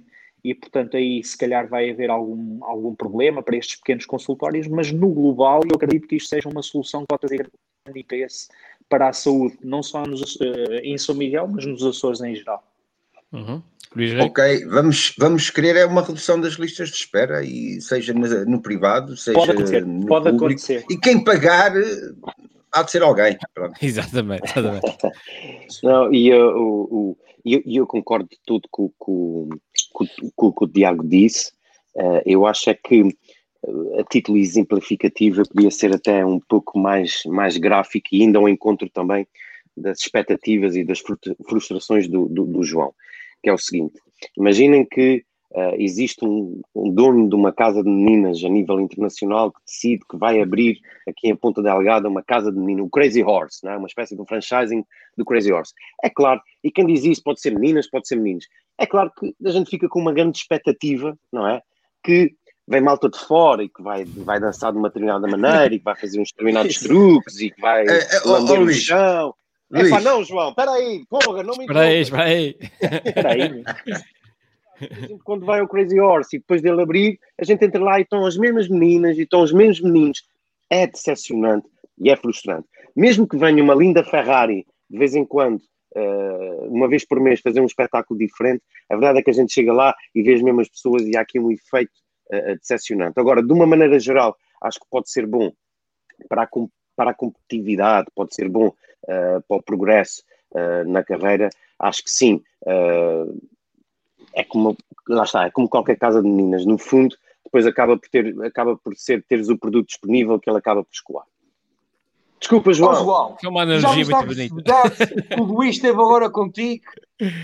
e, 0.46 0.54
portanto, 0.54 0.96
aí 0.96 1.24
se 1.24 1.36
calhar 1.36 1.68
vai 1.68 1.90
haver 1.90 2.12
algum, 2.12 2.64
algum 2.64 2.94
problema 2.94 3.42
para 3.42 3.58
estes 3.58 3.78
pequenos 3.78 4.06
consultórios, 4.06 4.68
mas 4.68 4.92
no 4.92 5.10
global 5.10 5.62
eu 5.64 5.76
acredito 5.76 6.08
que 6.08 6.18
isto 6.18 6.30
seja 6.30 6.48
uma 6.48 6.62
solução 6.62 7.02
que 7.02 7.08
pode 7.08 7.22
trazer 7.22 7.50
interesse 7.94 8.48
para 8.90 9.10
a 9.10 9.14
saúde, 9.14 9.58
não 9.64 9.84
só 9.84 10.06
nos, 10.06 10.36
uh, 10.36 10.74
em 10.84 10.98
São 10.98 11.16
Miguel, 11.16 11.48
mas 11.48 11.66
nos 11.66 11.84
Açores 11.84 12.22
em 12.22 12.36
geral. 12.36 12.64
Uhum. 13.32 13.62
Ok, 14.22 14.66
vamos, 14.66 15.16
vamos 15.18 15.50
querer 15.50 15.78
é 15.78 15.86
uma 15.86 16.02
redução 16.02 16.40
das 16.40 16.54
listas 16.56 16.90
de 16.90 16.96
espera, 16.96 17.44
e 17.44 17.80
seja 17.80 18.14
no, 18.14 18.46
no 18.46 18.62
privado, 18.62 19.16
seja 19.16 19.38
pode 19.38 19.52
acontecer, 19.52 19.86
no 19.86 20.06
pode 20.06 20.26
público, 20.26 20.46
acontecer. 20.46 20.86
e 20.90 20.98
quem 20.98 21.24
pagar 21.24 21.72
há 22.74 22.84
de 22.84 22.92
ser 22.92 23.02
alguém. 23.02 23.38
Pronto. 23.54 23.74
Exatamente, 23.82 24.44
exatamente. 24.46 24.98
Não, 25.82 26.14
e 26.14 26.28
eu, 26.28 26.58
o, 26.58 27.18
eu, 27.46 27.62
eu 27.66 27.88
concordo 27.88 28.28
de 28.30 28.38
tudo 28.46 28.68
com, 28.70 28.92
o 29.00 29.50
que 30.52 30.64
o 30.64 30.68
Tiago 30.68 31.08
disse. 31.08 31.54
Uh, 31.96 32.22
eu 32.26 32.46
acho 32.46 32.70
é 32.70 32.74
que 32.74 33.06
a 34.00 34.04
título 34.04 34.38
exemplificativo 34.38 35.42
eu 35.42 35.48
podia 35.48 35.72
ser 35.72 35.94
até 35.94 36.26
um 36.26 36.40
pouco 36.40 36.78
mais, 36.78 37.24
mais 37.26 37.58
gráfico 37.58 38.08
e 38.12 38.22
ainda 38.22 38.40
ao 38.40 38.50
encontro 38.50 38.90
também 38.90 39.28
das 39.76 40.00
expectativas 40.00 40.76
e 40.76 40.84
das 40.84 41.02
frustrações 41.48 42.08
do, 42.08 42.28
do, 42.28 42.46
do 42.46 42.64
João. 42.64 42.94
que 43.44 43.50
é 43.50 43.54
o 43.54 43.58
seguinte: 43.58 44.00
imaginem 44.38 44.86
que 44.86 45.26
uh, 45.52 45.76
existe 45.78 46.24
um, 46.26 46.62
um, 46.74 46.92
dono 46.92 47.28
de 47.28 47.36
uma 47.36 47.52
casa 47.52 47.84
de 47.84 47.90
meninas 47.90 48.44
a 48.44 48.50
nível 48.50 48.80
internacional 48.80 49.52
que 49.52 49.60
decide 49.66 50.06
que 50.10 50.18
vai 50.18 50.42
abrir 50.42 50.80
aqui 51.08 51.28
em 51.30 51.36
Ponta 51.36 51.62
Delgada 51.62 52.08
uma 52.08 52.24
casa 52.24 52.52
de 52.52 52.58
meninas, 52.58 52.86
o 52.86 52.90
Crazy 52.90 53.24
Horse, 53.24 53.64
não 53.64 53.72
é? 53.72 53.78
uma 53.78 53.88
espécie 53.88 54.16
de 54.16 54.22
um 54.22 54.26
franchising 54.26 54.84
do 55.18 55.26
Crazy 55.26 55.52
Horse. 55.52 55.74
É 56.04 56.10
claro, 56.10 56.42
e 56.64 56.72
quem 56.72 56.86
diz 56.86 57.04
isso 57.04 57.24
pode 57.24 57.42
ser 57.42 57.54
meninas, 57.54 57.90
pode 57.90 58.08
ser 58.08 58.16
meninos. 58.16 58.48
É 58.78 58.86
claro 58.86 59.12
que 59.18 59.34
a 59.46 59.52
gente 59.52 59.70
fica 59.70 59.88
com 59.88 60.00
uma 60.00 60.14
grande 60.14 60.38
expectativa, 60.38 61.18
não 61.32 61.48
é? 61.48 61.62
Que 62.04 62.34
vem 62.68 62.82
malta 62.82 63.10
de 63.10 63.18
fora 63.20 63.64
e 63.64 63.70
que 63.70 63.82
vai, 63.82 64.06
vai 64.06 64.40
dançar 64.40 64.72
de 64.72 64.78
uma 64.78 64.90
determinada 64.90 65.28
maneira 65.28 65.74
e 65.74 65.80
que 65.80 65.86
vai 65.86 65.96
fazer 65.96 66.20
uns 66.20 66.32
determinados 66.32 66.80
truques 66.80 67.40
e 67.40 67.52
que 67.52 67.62
vai 67.62 67.86
É, 67.88 68.16
é, 68.16 68.20
lamber 68.26 68.60
o 68.62 68.72
chão. 68.74 69.34
É 69.74 69.80
Luís. 69.80 69.90
pá, 69.90 70.00
não, 70.02 70.24
João, 70.24 70.50
espera 70.50 70.72
aí, 70.72 71.04
porra, 71.10 71.44
não 71.44 71.56
me 71.56 71.62
Espera 71.66 71.82
aí, 71.82 72.02
interrompas. 72.02 72.08
espera 72.08 72.24
aí. 72.24 72.58
Espera 73.06 73.32
aí. 73.34 73.64
Quando 75.24 75.46
vai 75.46 75.60
ao 75.60 75.68
Crazy 75.68 76.00
Horse 76.00 76.36
e 76.36 76.40
depois 76.40 76.62
dele 76.62 76.82
abrir, 76.82 77.20
a 77.40 77.46
gente 77.46 77.64
entra 77.64 77.82
lá 77.82 77.98
e 78.00 78.04
estão 78.04 78.26
as 78.26 78.38
mesmas 78.38 78.68
meninas 78.68 79.18
e 79.18 79.22
estão 79.22 79.42
os 79.42 79.52
mesmos 79.54 79.82
meninos. 79.92 80.24
É 80.70 80.86
decepcionante 80.86 81.68
e 81.98 82.10
é 82.10 82.16
frustrante. 82.16 82.68
Mesmo 82.96 83.28
que 83.28 83.38
venha 83.38 83.64
uma 83.64 83.74
linda 83.76 84.04
Ferrari 84.04 84.66
de 84.90 84.98
vez 84.98 85.16
em 85.16 85.26
quando, 85.26 85.62
eh, 85.96 86.58
uma 86.68 86.88
vez 86.88 87.06
por 87.06 87.20
mês, 87.20 87.40
fazer 87.42 87.60
um 87.62 87.66
espetáculo 87.66 88.20
diferente, 88.20 88.62
a 88.90 88.96
verdade 88.96 89.20
é 89.20 89.22
que 89.24 89.30
a 89.32 89.34
gente 89.34 89.52
chega 89.54 89.74
lá 89.74 89.96
e 90.14 90.22
vê 90.22 90.34
as 90.36 90.42
mesmas 90.42 90.70
pessoas 90.70 91.02
e 91.04 91.16
há 91.18 91.22
aqui 91.22 91.40
um 91.40 91.52
efeito 91.52 91.92
eh, 92.32 92.56
decepcionante. 92.56 93.20
Agora, 93.20 93.42
de 93.42 93.52
uma 93.52 93.66
maneira 93.66 94.00
geral, 94.00 94.38
acho 94.62 94.80
que 94.80 94.88
pode 94.90 95.10
ser 95.10 95.26
bom 95.26 95.52
para 96.28 96.44
a, 96.44 96.50
para 96.96 97.12
a 97.12 97.14
competitividade, 97.14 98.08
pode 98.16 98.34
ser 98.34 98.50
bom 98.50 98.72
eh, 99.08 99.40
para 99.48 99.58
o 99.58 99.64
progresso 99.64 100.24
eh, 100.56 100.84
na 100.86 101.04
carreira, 101.04 101.50
acho 101.80 102.04
que 102.04 102.10
sim. 102.10 102.44
É 104.34 104.44
como, 104.44 104.76
lá 105.08 105.24
está, 105.24 105.46
é 105.46 105.52
como 105.52 105.70
qualquer 105.70 105.98
casa 105.98 106.22
de 106.22 106.28
meninas, 106.28 106.66
no 106.66 106.78
fundo, 106.78 107.16
depois 107.44 107.66
acaba 107.66 107.98
por 107.98 108.10
ter, 108.10 108.36
acaba 108.44 108.76
por 108.76 108.96
ser, 108.98 109.24
teres 109.24 109.50
o 109.50 109.58
produto 109.58 109.88
disponível 109.88 110.40
que 110.40 110.50
ele 110.50 110.58
acaba 110.58 110.84
por 110.84 110.92
escoar. 110.92 111.26
Desculpa, 112.46 112.72
João. 112.74 112.96
João, 113.04 113.38
É 113.44 113.48
uma 113.48 113.66
já 113.66 113.72
energia 113.74 113.96
viste 113.96 114.14
a 114.14 114.18
muito 114.24 114.54
bonita. 114.54 115.42
o 115.42 115.44
Luís 115.44 115.80
teve 115.80 116.00
agora 116.00 116.30
contigo? 116.30 116.84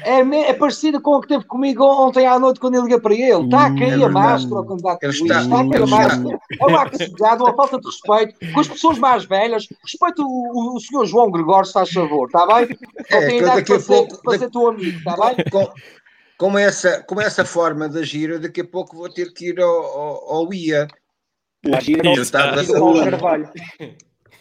É, 0.03 0.23
me- 0.23 0.43
é 0.43 0.53
parecida 0.53 1.01
com 1.01 1.15
a 1.15 1.21
que 1.21 1.27
teve 1.29 1.43
comigo 1.45 1.83
ontem 1.83 2.27
à 2.27 2.37
noite 2.37 2.59
quando 2.59 2.75
eu 2.75 2.83
liguei 2.83 2.99
para 2.99 3.13
ele. 3.15 3.45
Está 3.45 3.65
a 3.65 3.75
cair 3.75 3.99
É 3.99 4.05
a 4.05 4.09
máscara 4.09 4.57
ao 4.57 4.65
candidato 4.67 4.99
Luís. 5.03 5.21
está- 5.21 5.41
Está 5.41 5.59
a 5.61 5.69
cair 5.69 5.81
a 5.81 5.87
máscara. 5.87 6.39
É 6.59 6.65
uma 6.67 6.81
agressividade, 6.81 7.41
uma 7.41 7.55
falta 7.55 7.79
de 7.79 7.87
respeito 7.87 8.53
com 8.53 8.59
as 8.59 8.67
pessoas 8.67 8.99
mais 8.99 9.25
velhas. 9.25 9.67
Respeito 9.83 10.21
o, 10.23 10.27
o, 10.27 10.75
o 10.75 10.79
senhor 10.79 11.05
João 11.07 11.31
Gregório, 11.31 11.65
se 11.65 11.73
faz 11.73 11.89
favor, 11.91 12.27
está 12.27 12.45
bem? 12.45 12.67
Só 13.09 13.17
É, 13.17 13.19
tem 13.25 13.29
que 13.39 13.43
idade 13.43 13.55
daqui 13.61 13.71
a 13.71 13.75
para 13.75 13.79
ser, 13.83 13.93
pouco- 13.95 14.21
para 14.23 14.37
ser 14.37 14.51
teu 14.51 14.67
amigo, 14.67 14.97
está 14.99 15.15
bem? 15.17 15.35
Com, 15.49 15.71
com, 16.37 16.59
essa, 16.59 17.03
com 17.03 17.19
essa 17.21 17.43
forma 17.43 17.89
de 17.89 17.97
agir, 17.97 18.29
eu 18.29 18.39
daqui 18.39 18.61
a 18.61 18.67
pouco 18.67 18.95
vou 18.97 19.09
ter 19.09 19.33
que 19.33 19.49
ir 19.49 19.59
ao, 19.59 19.67
ao, 19.83 20.33
ao 20.35 20.53
IA. 20.53 20.87
Agir 21.73 22.05
ao- 22.05 22.13
ao. 22.83 23.43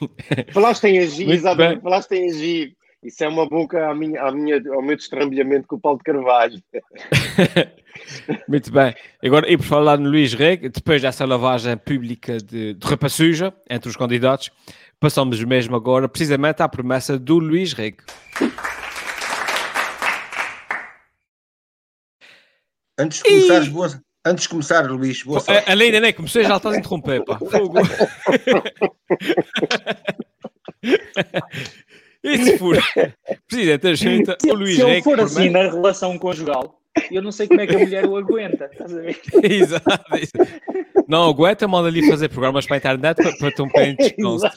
Falaste 0.53 0.85
em 0.85 0.99
agir, 0.99 1.27
Muito 1.27 1.39
exatamente, 1.39 1.75
bem. 1.75 1.83
falaste 1.83 2.13
em 2.13 2.31
agir. 2.31 2.77
Isso 3.03 3.25
é 3.25 3.29
uma 3.29 3.49
boca 3.49 3.89
à 3.89 3.95
minha, 3.95 4.21
à 4.23 4.31
minha, 4.31 4.63
ao 4.75 4.83
meu 4.83 4.95
destrambelhamento 4.95 5.67
com 5.67 5.77
o 5.77 5.81
Paulo 5.81 5.97
de 5.99 6.05
Carvalho. 6.05 6.63
Muito 8.47 8.71
bem. 8.71 8.95
Agora, 9.25 9.51
e 9.51 9.57
por 9.57 9.65
falar 9.65 9.99
no 9.99 10.11
Luís 10.11 10.35
Reg, 10.35 10.69
depois 10.69 11.01
dessa 11.01 11.25
lavagem 11.25 11.79
pública 11.79 12.37
de, 12.37 12.75
de 12.75 12.87
roupa 12.87 13.09
suja 13.09 13.55
entre 13.71 13.89
os 13.89 13.97
candidatos, 13.97 14.51
passamos 15.01 15.43
mesmo 15.43 15.75
agora 15.75 16.11
precisamente 16.11 16.63
à 16.63 16.69
promessa 16.69 17.19
do 17.19 17.39
Luís 17.39 17.73
Reg. 17.73 17.97
Antes 22.99 23.23
de 23.23 23.25
começares, 23.31 23.69
boa, 23.69 24.03
antes 24.27 24.45
de 24.45 24.49
começar, 24.51 24.91
Luís, 24.91 25.23
boa 25.23 25.41
sorte. 25.41 25.69
A- 25.69 25.73
Além 25.73 25.99
nem 26.01 26.13
comecei, 26.13 26.45
já 26.45 26.57
estás 26.57 26.75
a 26.75 26.79
interromper, 26.79 27.25
pá. 27.25 27.39
Fogo. 27.39 27.75
E 32.23 32.37
se 32.37 32.59
for 32.59 32.77
Presidente 33.49 33.81
da 33.83 33.95
Junta, 33.95 34.37
o 34.47 34.53
Luís 34.55 34.77
Se 34.77 34.83
ele 34.83 34.91
Reg 34.93 35.05
for 35.05 35.19
assim 35.21 35.49
na 35.49 35.63
relação 35.63 36.19
conjugal, 36.19 36.79
eu 37.11 37.23
não 37.23 37.33
sei 37.33 37.49
como 37.49 37.63
é 37.63 37.67
que 37.67 37.75
a 37.75 37.79
mulher 37.79 38.05
o 38.05 38.15
aguenta. 38.17 38.69
Estás 38.71 38.95
a 38.95 39.01
ver? 39.01 39.19
Exato, 39.43 40.17
exato. 40.17 40.61
Não 41.09 41.25
aguenta, 41.25 41.67
manda 41.67 41.89
ali 41.89 42.07
fazer 42.07 42.29
programas 42.29 42.67
para 42.67 42.77
a 42.77 42.79
internet 42.79 43.17
para, 43.17 43.33
para 43.39 43.51
ter 43.53 43.63
um 43.63 43.69
de 43.69 43.97
descanso. 43.97 44.51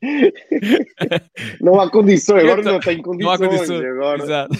Não 1.60 1.80
há 1.80 1.90
condições, 1.90 2.44
agora 2.44 2.60
Então, 2.60 2.72
não 2.74 2.80
tenho 2.80 3.02
Não 3.18 3.30
há 3.30 3.38
condições. 3.38 3.68
condições. 3.68 3.90
Agora 3.96 4.22
Exato. 4.22 4.56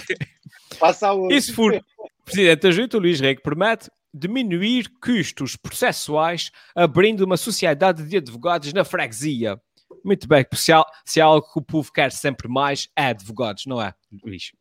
Passa 0.75 1.07
a 1.07 1.13
outra. 1.13 1.37
E 1.37 1.41
se 1.41 1.53
for 1.53 1.81
Presidente 2.25 2.61
da 2.61 2.71
Junta, 2.71 2.97
o 2.97 2.99
Luís 2.99 3.21
Reg 3.21 3.41
promete 3.41 3.89
diminuir 4.13 4.89
custos 5.01 5.55
processuais 5.55 6.51
abrindo 6.75 7.21
uma 7.21 7.37
sociedade 7.37 8.03
de 8.03 8.17
advogados 8.17 8.73
na 8.73 8.83
freguesia. 8.83 9.59
Muito 10.03 10.27
bem, 10.27 10.45
se 10.53 10.73
há, 10.73 10.83
se 11.05 11.21
há 11.21 11.25
algo 11.25 11.47
que 11.51 11.59
o 11.59 11.61
povo 11.61 11.91
quer 11.91 12.11
sempre 12.11 12.47
mais, 12.47 12.89
é 12.95 13.07
advogados, 13.07 13.65
não 13.65 13.81
é, 13.81 13.93
Luís? 14.23 14.51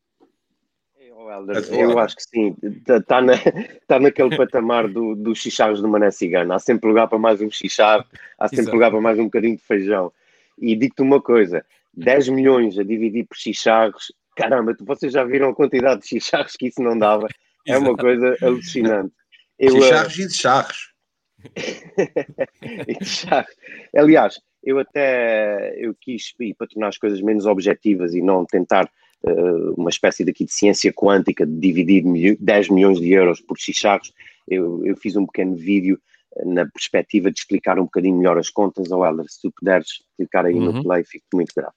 Oh, 1.18 1.74
eu 1.74 1.98
acho 1.98 2.14
que 2.14 2.22
sim, 2.22 2.56
está 2.62 3.20
na, 3.20 3.32
tá 3.88 3.98
naquele 3.98 4.36
patamar 4.36 4.86
do, 4.86 5.16
dos 5.16 5.38
chicharros 5.38 5.82
do 5.82 5.88
Mané 5.88 6.12
Cigano. 6.12 6.52
Há 6.52 6.60
sempre 6.60 6.88
lugar 6.88 7.08
para 7.08 7.18
mais 7.18 7.40
um 7.40 7.50
chicharro, 7.50 8.04
há 8.38 8.46
sempre 8.46 8.62
Exato. 8.62 8.76
lugar 8.76 8.90
para 8.92 9.00
mais 9.00 9.18
um 9.18 9.24
bocadinho 9.24 9.56
de 9.56 9.62
feijão. 9.62 10.12
E 10.56 10.76
digo-te 10.76 11.02
uma 11.02 11.20
coisa: 11.20 11.64
10 11.94 12.28
milhões 12.28 12.78
a 12.78 12.84
dividir 12.84 13.26
por 13.26 13.36
chicharros, 13.36 14.12
caramba, 14.36 14.76
vocês 14.80 15.12
já 15.12 15.24
viram 15.24 15.48
a 15.48 15.54
quantidade 15.54 16.02
de 16.02 16.08
chicharros 16.08 16.52
que 16.52 16.68
isso 16.68 16.80
não 16.82 16.96
dava? 16.96 17.26
É 17.66 17.76
uma 17.76 17.96
coisa 17.96 18.36
alucinante. 18.42 19.12
Eu, 19.58 19.76
eh, 19.76 19.80
Chicharros 19.80 20.18
e 20.18 20.26
de 20.28 20.34
charros. 20.34 20.92
e 22.88 23.04
charros. 23.04 23.54
Aliás, 23.96 24.40
eu 24.62 24.78
até 24.78 25.74
eu 25.78 25.94
quis, 26.00 26.32
e 26.40 26.54
para 26.54 26.66
tornar 26.66 26.88
as 26.88 26.98
coisas 26.98 27.20
menos 27.20 27.46
objetivas 27.46 28.14
e 28.14 28.20
não 28.22 28.44
tentar 28.44 28.88
eh, 29.26 29.30
uma 29.76 29.90
espécie 29.90 30.24
daqui 30.24 30.44
de 30.44 30.52
ciência 30.52 30.92
quântica 30.92 31.46
de 31.46 31.58
dividir 31.58 32.04
milho- 32.04 32.36
10 32.40 32.68
milhões 32.68 33.00
de 33.00 33.10
euros 33.12 33.40
por 33.40 33.58
chicharros, 33.58 34.12
eu, 34.48 34.84
eu 34.86 34.96
fiz 34.96 35.16
um 35.16 35.26
pequeno 35.26 35.54
vídeo 35.56 35.98
eh, 36.36 36.44
na 36.44 36.66
perspectiva 36.66 37.30
de 37.30 37.38
explicar 37.38 37.78
um 37.78 37.84
bocadinho 37.84 38.16
melhor 38.16 38.38
as 38.38 38.50
contas. 38.50 38.90
Ou 38.90 39.04
Helder, 39.04 39.26
se 39.28 39.40
tu 39.42 39.50
puderes 39.52 39.88
clicar 40.16 40.44
aí 40.46 40.54
Uhum. 40.54 40.72
no 40.72 40.82
play, 40.82 41.04
fico 41.04 41.24
muito 41.34 41.52
grato. 41.56 41.74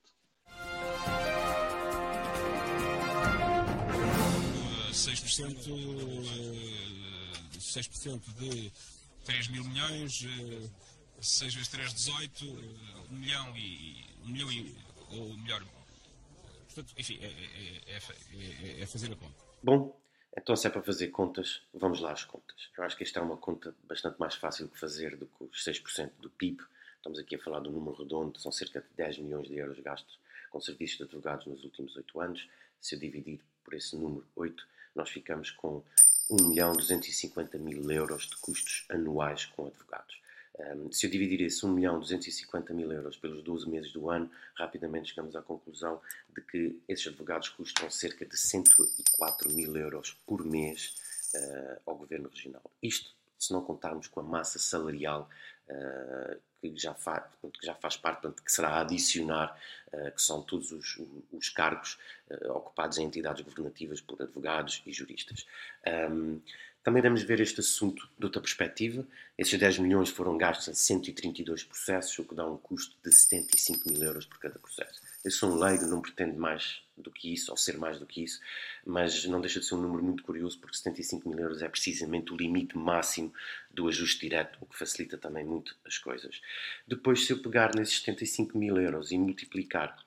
6%, 5.39 6.25
eh, 7.55 7.59
6% 7.59 8.33
de 8.35 8.71
3 9.23 9.47
mil 9.47 9.63
milhões, 9.63 10.25
eh, 10.25 10.69
6 11.21 11.53
vezes 11.53 11.69
3, 11.69 11.93
18, 11.93 12.45
eh, 12.45 13.11
1 13.11 13.15
milhão 13.15 13.55
e 13.57 14.05
1 14.25 14.27
milhão 14.29 14.51
e, 14.51 14.75
ou 15.11 15.37
melhor, 15.37 15.63
portanto, 16.65 16.93
enfim, 16.97 17.17
é, 17.21 17.27
é- 17.27 17.95
é 17.95 17.99
fa- 18.01 18.13
é- 18.33 18.81
é 18.81 18.85
fazer 18.85 19.11
a 19.13 19.15
conta. 19.15 19.35
Bom, 19.63 19.97
então 20.37 20.55
se 20.57 20.67
é 20.67 20.69
para 20.69 20.83
fazer 20.83 21.07
contas, 21.07 21.61
vamos 21.73 21.99
lá 22.01 22.11
às 22.11 22.23
contas. 22.25 22.69
Eu 22.77 22.83
acho 22.83 22.97
que 22.97 23.03
esta 23.03 23.19
é 23.19 23.23
uma 23.23 23.37
conta 23.37 23.73
bastante 23.85 24.19
mais 24.19 24.35
fácil 24.35 24.67
de 24.67 24.77
fazer 24.77 25.15
do 25.15 25.25
que 25.25 25.43
os 25.45 25.63
6% 25.63 26.13
do 26.19 26.29
PIB. 26.29 26.61
Estamos 26.97 27.17
aqui 27.17 27.35
a 27.35 27.39
falar 27.39 27.61
de 27.61 27.69
um 27.69 27.71
número 27.71 27.95
redondo, 27.95 28.37
são 28.39 28.51
cerca 28.51 28.81
de 28.81 28.87
10 28.97 29.17
milhões 29.19 29.47
de 29.47 29.55
euros 29.55 29.79
gastos 29.79 30.19
com 30.49 30.59
serviços 30.59 30.97
de 30.97 31.03
advogados 31.03 31.45
nos 31.47 31.63
últimos 31.63 31.95
8 31.95 32.19
anos. 32.19 32.45
Se 32.81 32.95
eu 32.95 32.99
dividir 32.99 33.39
por 33.63 33.73
esse 33.73 33.95
número 33.95 34.27
8, 34.35 34.67
nós 34.99 35.09
ficamos 35.09 35.49
com 35.49 35.81
1 36.29 36.49
milhão 36.49 36.73
250 36.73 37.57
mil 37.57 37.89
euros 37.89 38.27
de 38.27 38.35
custos 38.37 38.85
anuais 38.89 39.45
com 39.45 39.65
advogados. 39.65 40.19
Um, 40.59 40.91
se 40.91 41.07
eu 41.07 41.09
dividir 41.09 41.41
esse 41.41 41.65
1 41.65 41.71
milhão 41.71 41.99
250 41.99 42.73
mil 42.73 42.91
euros 42.91 43.15
pelos 43.15 43.41
12 43.41 43.69
meses 43.69 43.93
do 43.93 44.09
ano, 44.09 44.29
rapidamente 44.55 45.09
chegamos 45.09 45.37
à 45.37 45.41
conclusão 45.41 46.01
de 46.35 46.41
que 46.41 46.81
esses 46.85 47.07
advogados 47.07 47.47
custam 47.47 47.89
cerca 47.89 48.25
de 48.25 48.37
104 48.37 49.49
mil 49.53 49.75
euros 49.77 50.17
por 50.27 50.43
mês 50.43 50.95
eh, 51.33 51.79
ao 51.85 51.95
Governo 51.95 52.27
Regional. 52.27 52.69
Isto 52.83 53.15
se 53.37 53.53
não 53.53 53.63
contarmos 53.63 54.07
com 54.07 54.19
a 54.19 54.23
massa 54.23 54.59
salarial 54.59 55.29
eh, 55.69 56.37
que, 56.61 56.77
já 56.77 56.93
faz, 56.93 57.23
que 57.41 57.65
já 57.65 57.75
faz 57.75 57.97
parte, 57.97 58.21
portanto, 58.21 58.43
que 58.43 58.51
será 58.51 58.79
adicionar, 58.81 59.57
eh, 59.91 60.11
que 60.11 60.21
são 60.21 60.41
todos 60.41 60.71
os, 60.71 60.99
os 61.31 61.49
cargos 61.49 61.97
eh, 62.29 62.47
ocupados 62.49 62.97
em 62.97 63.05
entidades 63.05 63.43
governativas 63.43 64.01
por 64.01 64.21
advogados 64.21 64.81
e 64.85 64.91
juristas. 64.91 65.45
Um, 66.11 66.41
também 66.83 67.01
devemos 67.01 67.23
ver 67.23 67.39
este 67.39 67.59
assunto 67.59 68.09
de 68.17 68.25
outra 68.25 68.41
perspectiva. 68.41 69.05
Esses 69.37 69.59
10 69.59 69.79
milhões 69.79 70.09
foram 70.09 70.37
gastos 70.37 70.69
em 70.69 70.73
132 70.73 71.63
processos, 71.63 72.17
o 72.19 72.23
que 72.23 72.33
dá 72.33 72.45
um 72.45 72.57
custo 72.57 72.95
de 73.03 73.13
75 73.13 73.89
mil 73.89 74.01
euros 74.01 74.25
por 74.25 74.39
cada 74.39 74.57
processo. 74.57 75.01
Eu 75.23 75.31
sou 75.31 75.51
um 75.51 75.59
leigo, 75.59 75.85
não 75.85 76.01
pretendo 76.01 76.39
mais 76.39 76.81
do 76.95 77.11
que 77.11 77.33
isso, 77.33 77.51
ou 77.51 77.57
ser 77.57 77.77
mais 77.77 77.99
do 77.99 78.05
que 78.05 78.23
isso, 78.23 78.39
mas 78.85 79.25
não 79.25 79.41
deixa 79.41 79.59
de 79.59 79.65
ser 79.65 79.75
um 79.75 79.81
número 79.81 80.01
muito 80.01 80.23
curioso, 80.23 80.57
porque 80.59 80.77
75 80.77 81.27
mil 81.27 81.39
euros 81.39 81.61
é 81.61 81.67
precisamente 81.67 82.31
o 82.31 82.37
limite 82.37 82.77
máximo 82.77 83.33
do 83.69 83.89
ajuste 83.89 84.21
direto, 84.21 84.57
o 84.61 84.65
que 84.65 84.77
facilita 84.77 85.17
também 85.17 85.43
muito 85.43 85.75
as 85.85 85.97
coisas. 85.97 86.41
Depois, 86.87 87.25
se 87.25 87.33
eu 87.33 87.41
pegar 87.41 87.75
nesses 87.75 87.99
75 87.99 88.57
mil 88.57 88.77
euros 88.77 89.11
e 89.11 89.17
multiplicar 89.17 89.97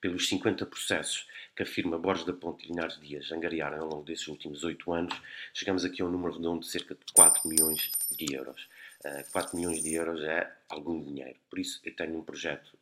pelos 0.00 0.28
50 0.28 0.66
processos 0.66 1.26
que 1.56 1.62
a 1.62 1.66
firma 1.66 1.98
Borges 1.98 2.24
da 2.24 2.32
Ponte 2.32 2.64
e 2.64 2.68
Linhares 2.68 3.00
Dias 3.00 3.32
angariaram 3.32 3.80
ao 3.80 3.88
longo 3.88 4.04
desses 4.04 4.28
últimos 4.28 4.64
oito 4.64 4.92
anos, 4.92 5.18
chegamos 5.52 5.84
aqui 5.84 6.02
a 6.02 6.04
um 6.04 6.10
número 6.10 6.34
redondo 6.34 6.60
de 6.60 6.68
cerca 6.68 6.94
de 6.94 7.12
4 7.14 7.48
milhões 7.48 7.90
de 8.10 8.34
euros. 8.34 8.68
Uh, 9.04 9.24
4 9.32 9.56
milhões 9.56 9.82
de 9.82 9.94
euros 9.94 10.22
é 10.22 10.52
algum 10.68 11.02
dinheiro. 11.02 11.36
Por 11.48 11.58
isso, 11.58 11.80
eu 11.84 11.94
tenho 11.96 12.18
um 12.18 12.22
projeto 12.22 12.77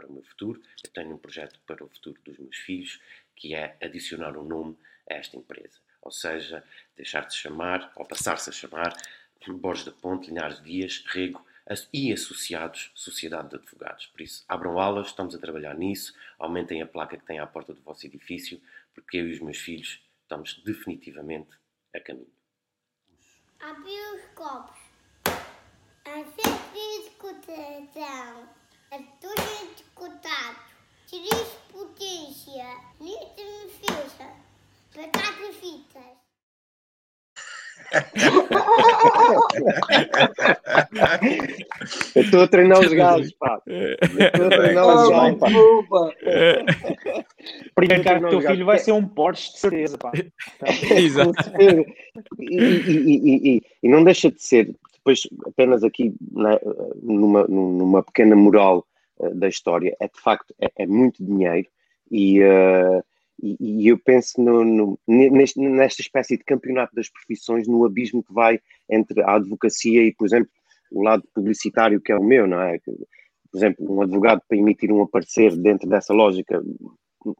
para 0.00 0.08
o 0.08 0.12
meu 0.12 0.22
futuro, 0.22 0.62
eu 0.82 0.90
tenho 0.90 1.14
um 1.14 1.18
projeto 1.18 1.60
para 1.66 1.84
o 1.84 1.88
futuro 1.88 2.18
dos 2.24 2.38
meus 2.38 2.56
filhos, 2.56 2.98
que 3.36 3.54
é 3.54 3.76
adicionar 3.82 4.36
um 4.36 4.44
nome 4.44 4.78
a 5.10 5.14
esta 5.14 5.36
empresa. 5.36 5.78
Ou 6.00 6.10
seja, 6.10 6.64
deixar 6.96 7.26
de 7.26 7.34
chamar, 7.34 7.92
ou 7.94 8.06
passar-se 8.06 8.48
a 8.48 8.52
chamar, 8.52 8.96
Borges 9.48 9.84
da 9.84 9.92
Ponte, 9.92 10.28
Linhares 10.28 10.62
Dias, 10.62 11.04
Rego 11.06 11.44
e 11.92 12.12
associados 12.12 12.90
Sociedade 12.94 13.50
de 13.50 13.56
Advogados. 13.56 14.06
Por 14.06 14.22
isso, 14.22 14.44
abram 14.48 14.78
aulas, 14.78 15.08
estamos 15.08 15.34
a 15.34 15.38
trabalhar 15.38 15.74
nisso, 15.74 16.14
aumentem 16.38 16.80
a 16.82 16.86
placa 16.86 17.16
que 17.16 17.24
tem 17.24 17.38
à 17.38 17.46
porta 17.46 17.74
do 17.74 17.82
vosso 17.82 18.06
edifício, 18.06 18.60
porque 18.94 19.18
eu 19.18 19.28
e 19.28 19.32
os 19.32 19.40
meus 19.40 19.58
filhos 19.58 20.02
estamos 20.22 20.62
definitivamente 20.64 21.50
a 21.94 22.00
caminho. 22.00 22.32
Abrir 23.60 24.14
os 24.14 24.24
copos. 24.34 24.78
A 26.04 26.22
discussão. 26.72 28.59
A 28.92 28.98
tudo 29.20 29.74
discutado. 29.76 30.56
Três 31.08 31.58
potência. 31.70 32.66
Litro 33.00 33.70
ficha. 33.80 34.28
Batata 34.96 35.52
fitas. 35.52 36.20
Eu 42.14 42.22
estou 42.22 42.42
a 42.42 42.48
treinar 42.48 42.80
os 42.80 42.92
gajos, 42.92 43.32
pá. 43.38 43.62
Estou 43.66 44.46
a 44.46 44.50
treinar 44.50 44.86
os 44.86 45.08
gajos, 45.08 45.38
pá. 45.38 45.48
Brincar 47.76 48.20
com 48.20 48.26
o 48.26 48.30
teu 48.30 48.40
filho 48.40 48.66
vai 48.66 48.78
ser 48.78 48.92
um 48.92 49.06
Porsche, 49.06 49.52
de 49.52 49.58
certeza, 49.58 49.98
pá. 49.98 50.12
Exato. 50.96 51.32
E, 52.38 52.56
e, 52.56 53.56
e, 53.56 53.62
e, 53.82 53.88
não 53.88 54.04
deixa 54.04 54.30
de 54.30 54.42
ser, 54.42 54.74
depois 55.04 55.22
apenas 55.46 55.82
aqui 55.82 56.14
né, 56.32 56.58
numa, 57.02 57.46
numa 57.46 58.02
pequena 58.02 58.36
moral 58.36 58.86
uh, 59.18 59.34
da 59.34 59.48
história, 59.48 59.96
é 60.00 60.06
de 60.06 60.20
facto, 60.20 60.54
é, 60.60 60.70
é 60.76 60.86
muito 60.86 61.24
dinheiro 61.24 61.68
e... 62.10 62.42
Uh, 62.42 63.02
e, 63.42 63.56
e 63.58 63.88
eu 63.88 63.98
penso 63.98 64.38
no, 64.38 64.62
no, 64.62 64.98
neste, 65.06 65.58
nesta 65.58 66.02
espécie 66.02 66.36
de 66.36 66.44
campeonato 66.44 66.94
das 66.94 67.08
profissões, 67.08 67.66
no 67.66 67.86
abismo 67.86 68.22
que 68.22 68.34
vai 68.34 68.60
entre 68.86 69.22
a 69.22 69.36
advocacia 69.36 70.02
e, 70.02 70.12
por 70.12 70.26
exemplo, 70.26 70.50
o 70.90 71.02
lado 71.02 71.24
publicitário 71.34 72.00
que 72.00 72.12
é 72.12 72.16
o 72.16 72.22
meu, 72.22 72.46
não 72.46 72.60
é? 72.60 72.78
Por 72.80 73.56
exemplo, 73.56 73.94
um 73.94 74.02
advogado 74.02 74.42
para 74.46 74.58
emitir 74.58 74.92
um 74.92 75.02
aparecer 75.02 75.56
dentro 75.56 75.88
dessa 75.88 76.12
lógica 76.12 76.62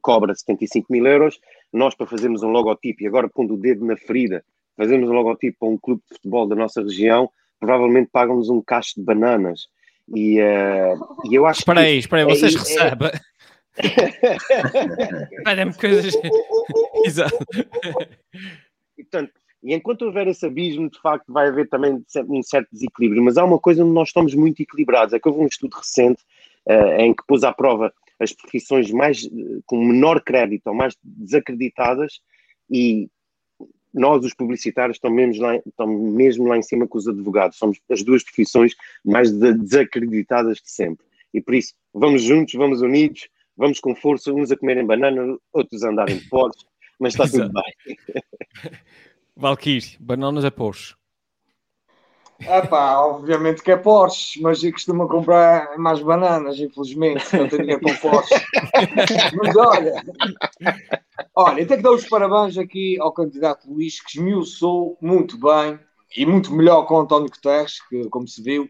cobra 0.02 0.34
75 0.34 0.92
mil 0.92 1.06
euros, 1.06 1.40
nós 1.72 1.94
para 1.94 2.06
fazermos 2.06 2.42
um 2.42 2.50
logotipo, 2.50 3.02
e 3.02 3.06
agora 3.06 3.28
pondo 3.28 3.54
o 3.54 3.56
dedo 3.56 3.84
na 3.84 3.96
ferida, 3.96 4.44
fazemos 4.76 5.08
um 5.08 5.12
logotipo 5.12 5.58
para 5.60 5.68
um 5.68 5.78
clube 5.78 6.02
de 6.02 6.16
futebol 6.16 6.46
da 6.46 6.54
nossa 6.54 6.82
região, 6.82 7.30
provavelmente 7.60 8.08
pagam-nos 8.10 8.48
um 8.48 8.60
cacho 8.60 8.94
de 8.96 9.02
bananas. 9.02 9.68
E, 10.08 10.40
uh, 10.40 11.28
e 11.30 11.34
eu 11.34 11.46
acho 11.46 11.60
espera 11.60 11.80
aí, 11.80 11.98
espera 11.98 12.22
aí, 12.22 12.28
vocês 12.28 12.54
é, 12.54 12.58
recebem. 12.58 13.10
Olha-me 15.46 15.74
coisas. 15.74 16.14
Exato. 17.04 17.38
E, 18.98 19.04
portanto, 19.04 19.32
e 19.62 19.74
enquanto 19.74 20.02
houver 20.02 20.26
esse 20.26 20.46
abismo, 20.46 20.90
de 20.90 20.98
facto, 21.00 21.32
vai 21.32 21.48
haver 21.48 21.68
também 21.68 22.02
um 22.28 22.42
certo 22.42 22.68
desequilíbrio. 22.72 23.22
Mas 23.22 23.36
há 23.36 23.44
uma 23.44 23.58
coisa 23.58 23.84
onde 23.84 23.92
nós 23.92 24.08
estamos 24.08 24.34
muito 24.34 24.62
equilibrados. 24.62 25.12
É 25.12 25.20
que 25.20 25.28
houve 25.28 25.40
um 25.40 25.46
estudo 25.46 25.76
recente 25.76 26.22
uh, 26.66 27.00
em 27.00 27.14
que 27.14 27.22
pôs 27.26 27.44
à 27.44 27.52
prova 27.52 27.92
as 28.18 28.32
profissões 28.32 28.90
mais 28.90 29.24
uh, 29.24 29.62
com 29.66 29.84
menor 29.84 30.22
crédito 30.22 30.66
ou 30.66 30.74
mais 30.74 30.96
desacreditadas 31.02 32.20
e 32.70 33.08
nós, 33.92 34.24
os 34.24 34.34
publicitários, 34.34 34.96
estamos 34.96 35.16
mesmo, 35.16 35.42
lá, 35.42 35.56
estamos 35.56 36.12
mesmo 36.12 36.46
lá 36.46 36.56
em 36.56 36.62
cima 36.62 36.86
com 36.86 36.98
os 36.98 37.08
advogados. 37.08 37.58
Somos 37.58 37.80
as 37.90 38.02
duas 38.02 38.22
profissões 38.22 38.74
mais 39.04 39.32
desacreditadas 39.32 40.58
de 40.58 40.70
sempre. 40.70 41.06
E 41.32 41.40
por 41.40 41.54
isso, 41.54 41.74
vamos 41.92 42.22
juntos, 42.22 42.54
vamos 42.54 42.82
unidos, 42.82 43.28
vamos 43.56 43.80
com 43.80 43.94
força, 43.94 44.32
uns 44.32 44.50
a 44.50 44.56
comerem 44.56 44.86
banana, 44.86 45.36
outros 45.52 45.82
a 45.82 45.90
andarem 45.90 46.18
de 46.18 46.28
Porsche, 46.28 46.64
mas 46.98 47.14
está 47.14 47.28
tudo 47.28 47.52
bem. 47.52 47.96
Valkyrie, 49.36 49.96
bananas 49.98 50.44
é 50.44 50.50
Porsche. 50.50 50.94
Ah 52.48 52.66
pá, 52.66 52.98
obviamente 53.00 53.62
que 53.62 53.70
é 53.70 53.76
Porsche, 53.76 54.40
mas 54.40 54.62
eu 54.62 54.72
costumo 54.72 55.06
comprar 55.08 55.76
mais 55.78 56.00
bananas, 56.00 56.58
infelizmente, 56.58 57.36
não 57.36 57.48
tenho 57.48 57.62
dinheiro 57.62 57.80
para 57.80 57.96
Porsche. 57.96 58.34
mas 59.36 59.56
olha, 59.56 60.02
olha, 61.34 61.60
eu 61.60 61.66
tenho 61.66 61.78
que 61.78 61.84
dar 61.84 61.92
os 61.92 62.08
parabéns 62.08 62.56
aqui 62.56 62.98
ao 63.00 63.12
candidato 63.12 63.70
Luís, 63.70 64.00
que 64.00 64.18
esmiuçou 64.18 64.96
muito 65.00 65.38
bem 65.38 65.78
e 66.16 66.24
muito 66.24 66.52
melhor 66.52 66.84
com 66.84 66.94
o 66.94 67.00
António 67.00 67.28
Guterres, 67.30 67.86
que 67.88 68.08
como 68.08 68.26
se 68.26 68.42
viu, 68.42 68.68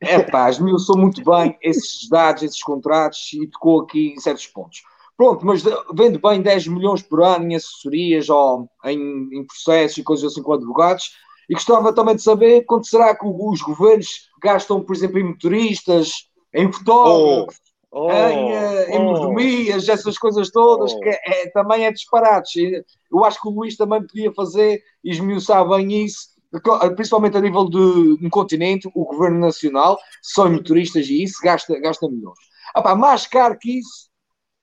é 0.00 0.20
pá, 0.20 0.50
esmiuçou 0.50 0.98
muito 0.98 1.22
bem 1.24 1.56
esses 1.62 2.08
dados, 2.08 2.42
esses 2.42 2.62
contratos 2.62 3.32
e 3.32 3.46
tocou 3.46 3.82
aqui 3.82 4.12
em 4.16 4.20
certos 4.20 4.46
pontos. 4.46 4.82
Pronto, 5.16 5.46
mas 5.46 5.62
vende 5.94 6.18
bem 6.18 6.42
10 6.42 6.66
milhões 6.66 7.00
por 7.00 7.22
ano 7.22 7.46
em 7.46 7.54
assessorias 7.54 8.28
ou 8.28 8.68
em, 8.84 9.28
em 9.32 9.46
processos 9.46 9.98
e 9.98 10.02
coisas 10.02 10.32
assim 10.32 10.42
com 10.42 10.52
advogados. 10.52 11.12
E 11.48 11.54
gostava 11.54 11.92
também 11.92 12.16
de 12.16 12.22
saber 12.22 12.64
quanto 12.64 12.86
será 12.86 13.14
que 13.14 13.26
os 13.26 13.60
governos 13.62 14.30
gastam, 14.42 14.82
por 14.82 14.94
exemplo, 14.94 15.18
em 15.18 15.24
motoristas, 15.24 16.28
em 16.52 16.70
fotógrafos, 16.72 17.60
oh, 17.90 18.06
oh, 18.06 18.10
em, 18.10 18.52
uh, 18.52 18.90
em 18.90 18.98
oh, 18.98 19.04
mordomias, 19.04 19.88
essas 19.88 20.16
coisas 20.18 20.50
todas, 20.50 20.92
oh. 20.92 21.00
que 21.00 21.08
é, 21.08 21.50
também 21.52 21.86
é 21.86 21.92
disparados. 21.92 22.52
Eu 23.10 23.24
acho 23.24 23.40
que 23.40 23.48
o 23.48 23.52
Luís 23.52 23.76
também 23.76 24.06
podia 24.06 24.32
fazer 24.32 24.82
e 25.02 25.10
esmiuçar 25.10 25.68
bem 25.68 26.04
isso 26.04 26.34
principalmente 26.94 27.36
a 27.36 27.40
nível 27.40 27.68
de 27.68 28.24
um 28.24 28.30
continente, 28.30 28.88
o 28.94 29.04
governo 29.04 29.40
nacional, 29.40 29.98
só 30.22 30.46
em 30.46 30.52
motoristas 30.52 31.08
e 31.08 31.22
isso, 31.22 31.40
gasta, 31.42 31.78
gasta 31.80 32.08
milhões. 32.08 32.38
Ah, 32.74 32.82
pá, 32.82 32.94
mais 32.94 33.26
caro 33.26 33.58
que 33.58 33.78
isso, 33.78 34.08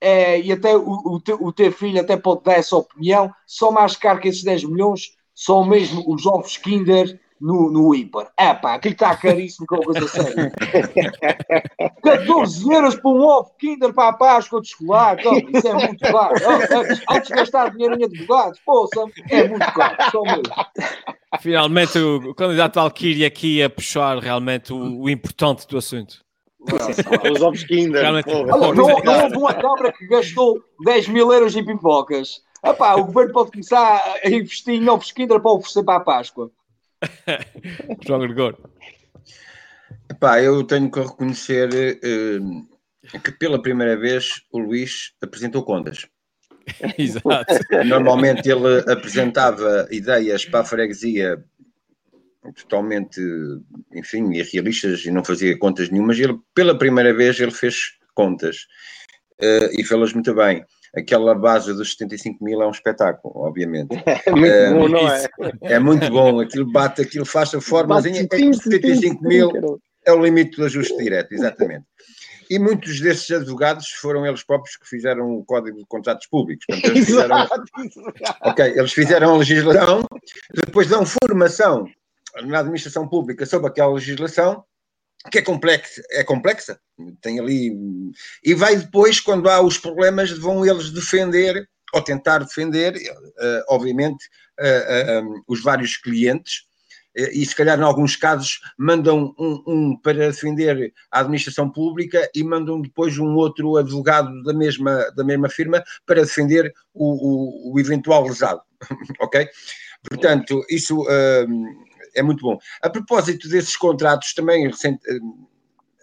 é, 0.00 0.40
e 0.40 0.50
até 0.50 0.76
o, 0.76 0.82
o, 0.84 1.20
o 1.40 1.52
teu 1.52 1.70
filho 1.70 2.00
até 2.00 2.16
pode 2.16 2.42
dar 2.42 2.54
essa 2.54 2.76
opinião, 2.76 3.32
só 3.46 3.70
mais 3.70 3.96
caro 3.96 4.20
que 4.20 4.28
esses 4.28 4.42
10 4.42 4.64
milhões 4.64 5.10
são 5.34 5.64
mesmo 5.64 6.04
os 6.06 6.26
ovos 6.26 6.56
Kinder 6.56 7.18
no, 7.40 7.70
no 7.70 7.94
Hiper. 7.94 8.28
É 8.38 8.54
pá, 8.54 8.74
aquilo 8.74 8.94
está 8.94 9.16
caríssimo 9.16 9.66
que 9.66 9.74
é 9.74 9.78
coisa 9.78 10.08
séria. 10.08 10.52
14 12.02 12.72
euros 12.72 12.94
por 12.96 13.16
um 13.16 13.24
ovo 13.24 13.50
Kinder 13.58 13.92
para 13.92 14.10
a 14.10 14.12
Páscoa 14.12 14.60
de 14.60 14.68
escolar, 14.68 15.18
então, 15.18 15.36
isso 15.36 15.68
é 15.68 15.74
muito 15.74 16.00
caro. 16.00 16.34
Antes, 16.48 17.02
antes 17.10 17.28
de 17.28 17.34
gastar 17.34 17.70
dinheiro 17.70 18.00
em 18.00 18.04
advogados, 18.04 18.60
poça, 18.64 19.04
é 19.28 19.48
muito 19.48 19.72
caro, 19.72 19.96
só 20.10 20.22
mesmo. 20.22 20.42
Finalmente 21.40 21.98
o, 21.98 22.30
o 22.30 22.34
candidato 22.34 22.76
Valkyrie 22.76 23.24
aqui 23.24 23.62
a 23.62 23.68
puxar 23.68 24.18
realmente 24.18 24.72
o, 24.72 25.02
o 25.02 25.10
importante 25.10 25.66
do 25.66 25.78
assunto. 25.78 26.22
Os 27.32 27.42
ovos 27.42 27.64
Kinder. 27.64 28.04
Olha, 28.04 28.22
não, 28.24 29.00
não 29.02 29.22
houve 29.24 29.36
uma 29.36 29.54
Câmara 29.54 29.92
que 29.92 30.06
gastou 30.06 30.62
10 30.84 31.08
mil 31.08 31.32
euros 31.32 31.56
em 31.56 31.64
pipocas. 31.64 32.40
Epá, 32.64 32.94
o 32.94 33.06
governo 33.06 33.32
pode 33.32 33.50
começar 33.50 34.02
a 34.24 34.28
investir 34.30 34.74
em 34.74 34.88
ovos 34.88 35.10
Kinder 35.10 35.40
para 35.40 35.50
oferecer 35.50 35.82
para 35.82 35.96
a 35.96 36.00
Páscoa. 36.00 36.50
João 38.06 38.20
Gregor. 38.20 38.56
Epá, 40.08 40.40
eu 40.40 40.62
tenho 40.64 40.90
que 40.90 41.00
reconhecer 41.00 41.98
uh, 42.04 43.20
que 43.20 43.32
pela 43.32 43.60
primeira 43.60 43.96
vez 43.96 44.42
o 44.52 44.58
Luís 44.58 45.12
apresentou 45.20 45.64
contas. 45.64 46.06
Exato. 46.96 47.54
Normalmente 47.84 48.48
ele 48.48 48.78
apresentava 48.90 49.88
ideias 49.90 50.44
para 50.44 50.60
a 50.60 50.64
freguesia 50.64 51.44
totalmente, 52.54 53.20
enfim, 53.92 54.32
irrealistas 54.32 55.04
e 55.04 55.10
não 55.10 55.24
fazia 55.24 55.58
contas 55.58 55.90
nenhumas. 55.90 56.18
Ele, 56.18 56.38
pela 56.54 56.76
primeira 56.76 57.14
vez, 57.14 57.38
ele 57.40 57.52
fez 57.52 57.98
contas 58.14 58.66
uh, 59.40 59.68
e 59.72 59.84
fez-las 59.84 60.12
muito 60.12 60.34
bem. 60.34 60.64
Aquela 60.94 61.34
base 61.34 61.72
dos 61.72 61.92
75 61.92 62.44
mil 62.44 62.60
é 62.60 62.66
um 62.66 62.70
espetáculo, 62.70 63.32
obviamente. 63.36 63.90
É 64.26 64.30
muito 64.30 64.54
uh, 64.54 64.78
bom, 64.78 64.88
não 64.88 65.08
é? 65.08 65.28
É 65.62 65.78
muito 65.78 66.10
bom. 66.10 66.40
Aquilo 66.40 66.70
bate, 66.70 67.00
aquilo 67.02 67.24
faz 67.24 67.54
a 67.54 67.60
formazinha. 67.60 68.26
75 68.30 69.22
mil 69.22 69.80
é 70.04 70.12
o 70.12 70.22
limite 70.22 70.56
do 70.56 70.64
ajuste 70.64 70.96
direto, 70.98 71.32
exatamente. 71.32 71.84
E 72.50 72.58
muitos 72.58 73.00
desses 73.00 73.30
advogados 73.30 73.88
foram 73.88 74.26
eles 74.26 74.42
próprios 74.42 74.76
que 74.76 74.86
fizeram 74.86 75.38
o 75.38 75.44
Código 75.44 75.78
de 75.78 75.86
Contratos 75.86 76.26
Públicos. 76.26 76.66
Portanto, 76.66 76.90
eles 76.90 77.06
fizeram, 77.06 77.48
ok, 78.42 78.64
eles 78.76 78.92
fizeram 78.92 79.34
a 79.34 79.38
legislação, 79.38 80.04
depois 80.54 80.86
dão 80.88 81.06
formação 81.06 81.88
na 82.44 82.58
administração 82.58 83.08
pública 83.08 83.46
sobre 83.46 83.68
aquela 83.68 83.94
legislação, 83.94 84.64
que 85.30 85.38
é 85.38 85.42
complexa, 85.42 86.02
é 86.10 86.24
complexa, 86.24 86.80
tem 87.20 87.38
ali, 87.38 87.72
e 88.42 88.54
vai 88.54 88.76
depois, 88.76 89.20
quando 89.20 89.48
há 89.48 89.60
os 89.60 89.78
problemas, 89.78 90.30
vão 90.30 90.66
eles 90.66 90.90
defender, 90.90 91.68
ou 91.94 92.02
tentar 92.02 92.38
defender, 92.38 92.94
uh, 92.96 93.64
obviamente, 93.68 94.24
uh, 94.60 95.22
uh, 95.22 95.32
um, 95.32 95.42
os 95.46 95.62
vários 95.62 95.96
clientes, 95.96 96.64
e 97.14 97.44
se 97.44 97.54
calhar 97.54 97.78
em 97.78 97.82
alguns 97.82 98.16
casos 98.16 98.58
mandam 98.78 99.34
um, 99.38 99.62
um, 99.66 99.96
para 99.98 100.30
defender 100.30 100.94
a 101.10 101.20
administração 101.20 101.70
pública 101.70 102.26
e 102.34 102.42
mandam 102.42 102.80
depois 102.80 103.18
um 103.18 103.34
outro 103.34 103.76
advogado 103.76 104.42
da 104.44 104.54
mesma, 104.54 105.10
da 105.14 105.22
mesma 105.22 105.50
firma 105.50 105.84
para 106.06 106.22
defender 106.22 106.72
o, 106.94 107.70
o, 107.70 107.74
o 107.74 107.80
eventual 107.80 108.26
lesado, 108.26 108.62
ok? 109.20 109.46
Portanto, 110.08 110.64
isso 110.70 111.02
uh, 111.02 111.46
é 112.14 112.22
muito 112.22 112.42
bom. 112.42 112.58
A 112.82 112.90
propósito 112.90 113.48
desses 113.48 113.76
contratos, 113.76 114.34
também 114.34 114.66
recente, 114.66 115.00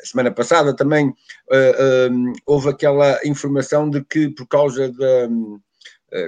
a 0.02 0.06
semana 0.06 0.32
passada 0.32 0.76
também 0.76 1.08
uh, 1.08 1.12
uh, 1.12 2.34
houve 2.46 2.70
aquela 2.70 3.20
informação 3.26 3.90
de 3.90 4.04
que 4.04 4.30
por 4.30 4.48
causa 4.48 4.92
da 4.92 5.30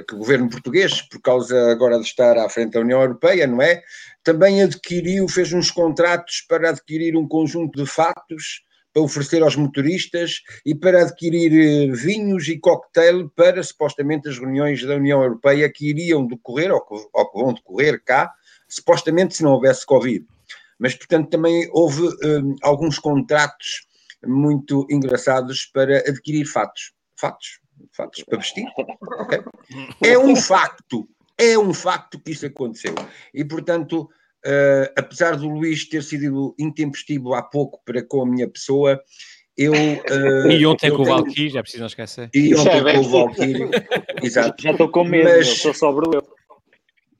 que 0.08 0.14
o 0.14 0.20
governo 0.20 0.48
português, 0.48 1.02
por 1.02 1.20
causa 1.22 1.72
agora 1.72 1.98
de 1.98 2.06
estar 2.06 2.38
à 2.38 2.48
frente 2.48 2.74
da 2.74 2.82
União 2.82 3.02
Europeia, 3.02 3.48
não 3.48 3.60
é? 3.60 3.82
Também 4.24 4.62
adquiriu, 4.62 5.28
fez 5.28 5.52
uns 5.54 5.72
contratos 5.72 6.46
para 6.48 6.70
adquirir 6.70 7.18
um 7.18 7.28
conjunto 7.28 7.84
de 7.84 7.90
fatos 7.90 8.62
para 8.94 9.04
oferecer 9.04 9.42
aos 9.42 9.56
motoristas 9.56 10.42
e 10.66 10.76
para 10.76 11.04
adquirir 11.04 11.92
vinhos 11.94 12.48
e 12.48 12.60
cocktail 12.60 13.30
para 13.30 13.64
supostamente 13.64 14.30
as 14.30 14.38
reuniões 14.38 14.84
da 14.86 14.96
União 14.96 15.22
Europeia 15.22 15.72
que 15.72 15.90
iriam 15.90 16.28
decorrer 16.28 16.72
ou 16.72 16.82
que, 16.82 16.94
ou 17.14 17.32
que 17.32 17.40
vão 17.40 17.54
decorrer 17.54 18.04
cá, 18.04 18.32
supostamente 18.74 19.36
se 19.36 19.44
não 19.44 19.52
houvesse 19.52 19.86
Covid 19.86 20.26
mas 20.82 20.96
portanto 20.96 21.30
também 21.30 21.70
houve 21.72 22.08
um, 22.26 22.56
alguns 22.64 22.98
contratos 22.98 23.86
muito 24.26 24.88
engraçados 24.90 25.66
para 25.72 26.00
adquirir 26.00 26.46
fatos. 26.46 26.92
Fatos, 27.16 27.60
fatos 27.96 28.24
para 28.24 28.40
vestir. 28.40 28.66
Okay? 29.20 29.40
É 30.04 30.18
um 30.18 30.36
facto, 30.36 31.08
é 31.38 31.56
um 31.56 31.72
facto 31.72 32.20
que 32.20 32.32
isso 32.32 32.48
aconteceu. 32.48 32.96
E 33.32 33.46
portanto, 33.46 34.10
uh, 34.44 34.92
apesar 34.98 35.36
do 35.36 35.48
Luís 35.48 35.88
ter 35.88 36.02
sido 36.02 36.56
intempestivo 36.58 37.36
há 37.36 37.44
pouco 37.44 37.80
para 37.86 38.02
com 38.04 38.24
a 38.24 38.26
minha 38.26 38.50
pessoa, 38.50 39.00
eu, 39.56 39.74
uh, 39.74 40.52
e 40.52 40.66
ontem 40.66 40.88
eu 40.88 40.98
com 40.98 41.04
tenho... 41.04 41.16
o 41.16 41.22
Valkyrie, 41.22 41.50
já 41.52 41.62
preciso 41.62 41.82
não 41.82 41.88
esquecer. 41.88 42.28
E 42.34 42.56
ontem 42.56 42.82
com 42.82 43.00
o 43.02 43.10
Valkyrie, 43.10 43.70
exato. 44.24 44.64
Já 44.64 44.72
estou 44.72 44.90
com 44.90 45.04
medo, 45.04 45.30
Mas- 45.30 45.48
eu 45.48 45.56
sou 45.56 45.74
sobre 45.76 46.18
eu. 46.18 46.31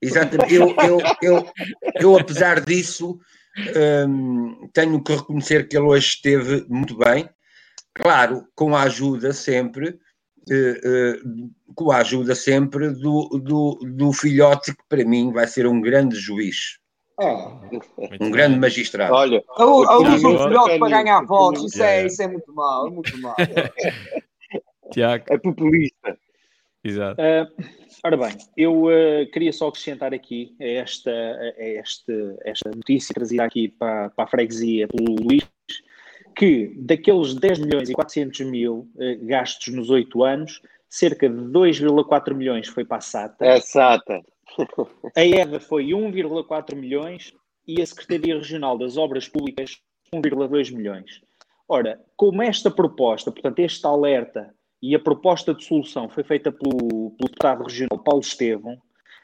Exatamente. 0.02 0.56
Eu, 0.56 0.76
eu, 0.78 1.00
eu, 1.22 1.48
eu, 1.96 2.18
apesar 2.18 2.60
disso, 2.62 3.20
hum, 4.08 4.68
tenho 4.74 5.04
que 5.04 5.14
reconhecer 5.14 5.68
que 5.68 5.78
ele 5.78 5.86
hoje 5.86 6.08
esteve 6.08 6.66
muito 6.68 6.98
bem. 6.98 7.30
Claro, 7.94 8.48
com 8.56 8.76
a 8.76 8.84
ajuda 8.84 9.34
sempre, 9.34 10.00
eh, 10.50 10.82
eh, 10.84 11.20
com 11.76 11.92
a 11.92 11.98
ajuda 11.98 12.34
sempre 12.34 12.90
do, 12.90 13.28
do, 13.38 13.80
do 13.84 14.14
filhote, 14.14 14.74
que 14.74 14.84
para 14.88 15.04
mim 15.04 15.32
vai 15.32 15.46
ser 15.46 15.68
um 15.68 15.82
grande 15.82 16.16
juiz, 16.16 16.80
É. 17.20 17.26
um 18.22 18.32
grande 18.32 18.58
magistrado. 18.58 19.14
Olha, 19.14 19.44
A 19.58 19.64
a 19.64 19.66
do 19.66 20.18
Tiago, 20.18 20.44
filhote 20.44 20.80
para 20.80 20.90
ganhar 21.04 21.22
votos, 21.26 21.74
isso 21.74 21.84
é, 21.84 22.06
isso 22.06 22.24
é 22.24 22.28
muito 22.28 22.54
mau, 22.54 22.88
é 22.88 22.92
muito 22.92 23.18
mau. 23.20 23.36
Tiago, 24.94 25.26
é 25.30 25.38
populista. 25.38 26.18
Exato. 26.84 27.22
Ah, 27.22 27.48
ora 28.04 28.18
bem, 28.18 28.38
eu 28.58 28.88
ah, 28.88 29.26
queria 29.32 29.54
só 29.54 29.68
acrescentar 29.68 30.14
aqui 30.14 30.56
a 30.60 30.66
esta, 30.66 31.12
a 31.12 31.64
este, 31.64 32.14
esta 32.44 32.70
notícia 32.70 33.14
trazida 33.14 33.44
aqui 33.44 33.70
para, 33.70 34.10
para 34.10 34.26
a 34.26 34.28
freguesia 34.28 34.88
pelo 34.88 35.16
Luís, 35.16 35.48
que 36.36 36.74
daqueles 36.78 37.34
10 37.36 37.60
milhões 37.60 37.90
e 37.90 37.94
400 37.94 38.42
mil 38.42 38.90
ah, 39.00 39.18
gastos 39.24 39.74
nos 39.74 39.90
8 39.90 40.24
anos, 40.24 40.62
cerca 40.90 41.30
de 41.30 41.36
2,4 41.36 42.34
milhões 42.34 42.68
foi 42.68 42.84
para 42.84 42.98
a 42.98 43.02
SATA, 43.02 43.46
É 43.46 43.60
SATA. 43.60 44.22
a 45.16 45.26
EDA 45.26 45.60
foi 45.60 45.88
1,4 45.88 46.76
milhões 46.76 47.34
e 47.68 47.82
a 47.82 47.86
Secretaria 47.86 48.36
Regional 48.36 48.78
das 48.78 48.98
Obras 48.98 49.28
Públicas 49.28 49.80
1,2 50.14 50.72
milhões. 50.74 51.22
Ora, 51.68 52.02
como 52.18 52.42
esta 52.42 52.70
proposta, 52.70 53.32
portanto, 53.32 53.60
este 53.60 53.88
alerta 53.88 54.54
e 54.82 54.96
a 54.96 55.00
proposta 55.00 55.54
de 55.54 55.64
solução 55.64 56.10
foi 56.10 56.24
feita 56.24 56.52
pelo, 56.52 57.12
pelo 57.12 57.30
deputado 57.30 57.64
regional 57.64 58.00
Paulo 58.00 58.22
Estevão, 58.22 58.78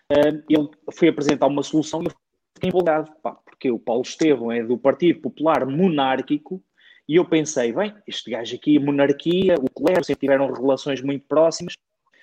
eh, 0.09 0.41
ele 0.49 0.69
foi 0.93 1.09
apresentar 1.09 1.47
uma 1.47 1.63
solução 1.63 2.01
e 2.03 2.05
eu 2.05 2.11
fiquei 2.53 2.69
empolgado, 2.69 3.11
pá, 3.21 3.31
porque 3.31 3.71
o 3.71 3.79
Paulo 3.79 4.03
Estevão 4.03 4.51
é 4.51 4.63
do 4.63 4.77
Partido 4.77 5.21
Popular 5.21 5.65
Monárquico 5.65 6.61
e 7.07 7.15
eu 7.15 7.25
pensei, 7.25 7.71
bem, 7.71 7.93
este 8.05 8.29
gajo 8.29 8.55
aqui, 8.55 8.77
monarquia, 8.77 9.55
o 9.55 9.69
clero, 9.69 10.03
sempre 10.03 10.21
tiveram 10.21 10.51
relações 10.51 11.01
muito 11.01 11.25
próximas, 11.27 11.73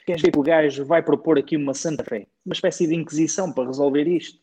queres 0.06 0.22
ver 0.22 0.30
que 0.30 0.38
o 0.38 0.42
gajo 0.42 0.84
vai 0.84 1.02
propor 1.02 1.38
aqui 1.38 1.56
uma 1.56 1.74
santa 1.74 2.04
fé, 2.04 2.26
uma 2.44 2.52
espécie 2.52 2.86
de 2.86 2.94
inquisição 2.94 3.52
para 3.52 3.66
resolver 3.66 4.06
isto. 4.06 4.38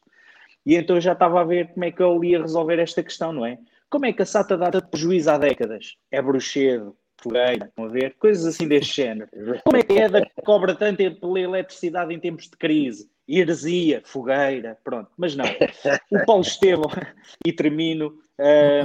E 0.65 0.75
então 0.75 0.97
eu 0.97 1.01
já 1.01 1.13
estava 1.13 1.41
a 1.41 1.43
ver 1.43 1.73
como 1.73 1.85
é 1.85 1.91
que 1.91 2.01
ele 2.01 2.29
ia 2.29 2.41
resolver 2.41 2.79
esta 2.79 3.01
questão, 3.01 3.31
não 3.31 3.45
é? 3.45 3.57
Como 3.89 4.05
é 4.05 4.13
que 4.13 4.21
a 4.21 4.25
SATA 4.25 4.57
dá 4.57 4.71
tanto 4.71 4.87
prejuízo 4.89 5.29
há 5.29 5.37
décadas? 5.37 5.95
É 6.09 6.21
bruxedo, 6.21 6.95
fogueira, 7.21 7.71
ver? 7.89 8.15
Coisas 8.19 8.45
assim 8.45 8.67
deste 8.67 8.95
género. 8.95 9.29
Como 9.63 9.77
é 9.77 9.83
que 9.83 9.93
é 9.93 10.09
da 10.09 10.21
que 10.21 10.41
cobra 10.43 10.75
tanto 10.75 10.97
pela 11.15 11.39
eletricidade 11.39 12.13
em 12.13 12.19
tempos 12.19 12.45
de 12.45 12.57
crise? 12.57 13.09
Heresia, 13.27 14.01
fogueira, 14.03 14.77
pronto. 14.83 15.09
Mas 15.17 15.35
não. 15.35 15.45
O 16.11 16.25
Paulo 16.25 16.41
Estevão, 16.41 16.89
e 17.45 17.53
termino, 17.53 18.13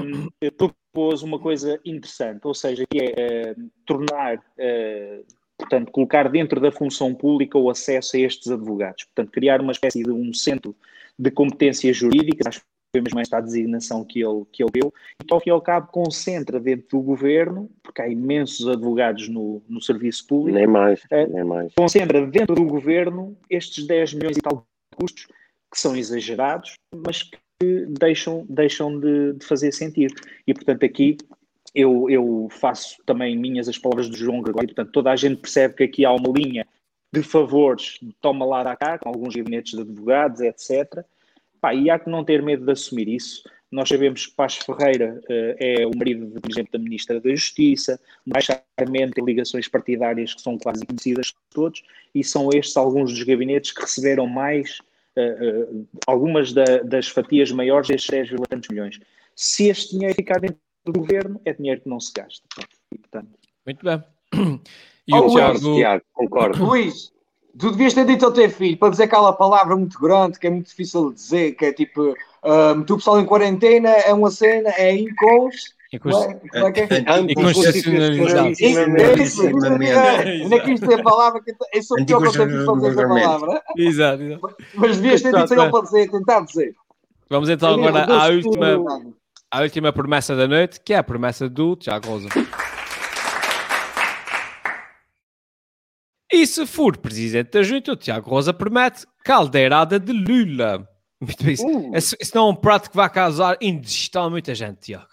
hum, 0.03 0.29
propôs 0.57 1.23
uma 1.23 1.39
coisa 1.39 1.81
interessante, 1.85 2.41
ou 2.45 2.55
seja, 2.55 2.85
que 2.89 2.99
é 2.99 3.55
hum, 3.59 3.71
tornar, 3.85 4.37
hum, 4.59 5.25
portanto, 5.59 5.91
colocar 5.91 6.29
dentro 6.29 6.61
da 6.61 6.71
função 6.71 7.15
pública 7.15 7.59
o 7.59 7.71
acesso 7.71 8.17
a 8.17 8.21
estes 8.21 8.51
advogados. 8.51 9.05
Portanto, 9.05 9.33
criar 9.33 9.61
uma 9.61 9.73
espécie 9.73 10.03
de 10.03 10.11
um 10.11 10.33
centro 10.33 10.77
de 11.19 11.31
competências 11.31 11.97
jurídicas, 11.97 12.61
foi 12.97 13.01
mesmo 13.03 13.21
esta 13.21 13.39
a 13.39 13.41
designação 13.41 14.05
que 14.05 14.21
ele, 14.25 14.45
que 14.51 14.63
ele 14.63 14.71
deu, 14.73 14.93
e 15.21 15.25
que 15.25 15.35
ao 15.35 15.41
fim 15.41 15.51
e 15.51 15.53
ao 15.53 15.61
cabo 15.61 15.89
concentra 15.89 16.59
dentro 16.59 16.99
do 16.99 17.01
governo, 17.01 17.71
porque 17.83 18.01
há 18.01 18.09
imensos 18.09 18.67
advogados 18.67 19.29
no, 19.29 19.63
no 19.69 19.81
serviço 19.81 20.27
público, 20.27 20.59
Nem 20.59 20.67
mais, 20.67 21.03
É. 21.11 21.27
nem 21.27 21.45
mais. 21.45 21.73
concentra 21.77 22.27
dentro 22.27 22.55
do 22.55 22.65
governo 22.65 23.37
estes 23.51 23.87
10 23.87 24.15
milhões 24.15 24.37
e 24.37 24.41
tal 24.41 24.57
de 24.57 24.97
custos 24.97 25.27
que 25.71 25.79
são 25.79 25.95
exagerados, 25.97 26.75
mas 26.95 27.23
que 27.23 27.87
deixam, 28.01 28.47
deixam 28.49 28.99
de, 28.99 29.35
de 29.35 29.45
fazer 29.45 29.73
sentido. 29.73 30.15
E 30.47 30.55
portanto 30.55 30.85
aqui 30.85 31.17
eu, 31.75 32.09
eu 32.09 32.49
faço 32.51 32.97
também 33.05 33.37
minhas 33.37 33.69
as 33.69 33.77
palavras 33.77 34.09
do 34.09 34.17
João 34.17 34.41
Gregório, 34.41 34.69
portanto 34.69 34.93
toda 34.93 35.11
a 35.11 35.17
gente 35.17 35.41
percebe 35.41 35.75
que 35.75 35.85
aqui 35.85 36.05
há 36.05 36.13
uma 36.13 36.33
linha 36.35 36.67
de 37.13 37.23
favores, 37.23 37.99
de 38.01 38.13
toma 38.21 38.45
lá 38.47 38.63
da 38.63 38.77
cá, 38.77 38.99
com 38.99 39.09
alguns 39.09 39.35
gabinetes 39.35 39.73
de 39.73 39.81
advogados, 39.81 40.41
etc. 40.41 41.05
Pá, 41.67 41.75
e 41.75 41.91
há 41.91 41.99
que 41.99 42.09
não 42.09 42.23
ter 42.25 42.41
medo 42.43 42.65
de 42.65 42.71
assumir 42.71 43.09
isso. 43.09 43.43
Nós 43.73 43.89
sabemos 43.89 44.27
que 44.27 44.37
Paz 44.37 44.57
Ferreira 44.57 45.21
eh, 45.29 45.81
é 45.81 45.87
o 45.87 45.91
marido, 45.97 46.41
por 46.41 46.49
exemplo, 46.49 46.71
da 46.71 46.79
Ministra 46.79 47.21
da 47.21 47.29
Justiça, 47.31 48.01
mais 48.25 48.47
claramente 48.47 49.15
tem 49.15 49.25
ligações 49.25 49.67
partidárias 49.67 50.33
que 50.33 50.41
são 50.43 50.57
quase 50.57 50.87
conhecidas 50.87 51.27
de 51.27 51.35
todos, 51.53 51.83
e 52.15 52.23
são 52.23 52.51
estes 52.53 52.77
alguns 52.77 53.13
dos 53.13 53.21
gabinetes 53.25 53.73
que 53.73 53.81
receberam 53.81 54.29
mais, 54.29 54.79
eh, 55.17 55.39
eh, 55.41 55.67
algumas 56.07 56.53
da- 56.53 56.79
das 56.85 57.09
fatias 57.09 57.51
maiores 57.51 57.89
destes 57.89 58.11
10, 58.11 58.31
tantos 58.49 58.69
milhões. 58.69 59.01
Se 59.35 59.67
este 59.69 59.97
dinheiro 59.97 60.15
ficar 60.15 60.39
dentro 60.39 60.61
do 60.85 60.93
governo, 60.93 61.41
é 61.45 61.53
dinheiro 61.53 61.81
que 61.81 61.89
não 61.89 61.99
se 61.99 62.13
gasta. 62.15 62.47
E, 62.95 62.99
portanto, 62.99 63.31
Muito 63.67 63.85
bem. 63.85 64.05
E 65.09 65.15
o 65.15 65.29
Tiago, 65.29 65.59
Tiago, 65.59 66.05
concordo. 66.13 66.65
Luís, 66.65 67.13
tu 67.59 67.71
devias 67.71 67.95
ter 67.95 68.05
dito 68.05 68.25
ao 68.25 68.33
teu 68.33 68.51
filho 68.51 68.77
para 68.77 68.91
dizer 68.91 69.05
aquela 69.05 69.33
palavra 69.33 69.77
muito 69.77 69.99
grande 69.99 70.39
que 70.39 70.47
é 70.47 70.51
muito 70.51 70.67
difícil 70.67 71.11
de 71.11 71.17
dizer, 71.17 71.53
que 71.53 71.67
é 71.67 71.73
tipo, 71.73 72.15
um, 72.45 72.83
tu 72.83 72.97
pessoal 72.97 73.21
em 73.21 73.25
quarentena 73.25 73.89
é 73.91 74.13
uma 74.13 74.31
cena, 74.31 74.71
é 74.77 74.95
incons. 74.95 75.75
não 76.05 76.23
é? 76.23 76.35
Como 76.35 76.67
é 76.67 76.73
que 76.73 76.81
é? 76.81 76.87
Inconstitucionalizado. 77.31 78.53
É. 78.61 80.31
Ainda 80.43 80.61
quis 80.61 80.81
dizer 80.81 81.01
a 81.01 81.03
palavra 81.03 81.41
que 81.43 81.55
eu 81.73 81.83
sou 81.83 81.97
pior 82.05 82.21
que 82.21 82.29
eu 82.29 82.33
tenho 82.33 82.65
para 82.65 82.75
dizer 82.75 82.89
essa 82.89 83.09
palavra, 83.09 83.63
Exato, 83.77 84.23
exato. 84.23 84.57
mas 84.75 84.97
devias 84.99 85.23
ter 85.23 85.33
dito 85.33 85.55
a 85.55 85.63
ele 85.63 85.71
para 85.71 85.83
dizer, 85.83 86.11
tentar 86.11 86.41
dizer. 86.41 86.75
Vamos 87.29 87.49
então 87.49 87.75
agora 87.75 88.05
à 88.05 88.29
última, 88.29 89.15
à 89.51 89.61
última 89.63 89.93
promessa 89.93 90.37
da 90.37 90.47
noite, 90.47 90.81
que 90.81 90.93
é 90.93 90.99
a 90.99 91.03
promessa 91.03 91.49
do 91.49 91.75
Tiago 91.75 92.09
Rosa. 92.09 92.29
E 96.33 96.47
se 96.47 96.67
for 96.67 96.97
presidente 96.97 97.51
da 97.53 97.63
junta, 97.63 97.93
o 97.93 97.97
Tiago 97.97 98.29
Rosa 98.31 98.53
promete 98.53 99.07
caldeirada 99.25 99.99
de 99.99 100.13
Lula. 100.13 100.89
Muito 101.21 101.43
bem. 101.45 101.55
Isso, 101.55 101.67
Uh. 101.67 101.95
esse- 101.97 102.17
isso 102.21 102.33
não 102.35 102.49
é 102.49 102.51
um 102.51 102.55
prato 102.57 102.91
que 102.91 102.97
vai 102.97 103.09
causar 103.09 103.57
indigestão 103.61 104.25
a 104.25 104.31
muita 104.31 104.55
gente, 104.55 104.79
Tiago. 104.81 105.09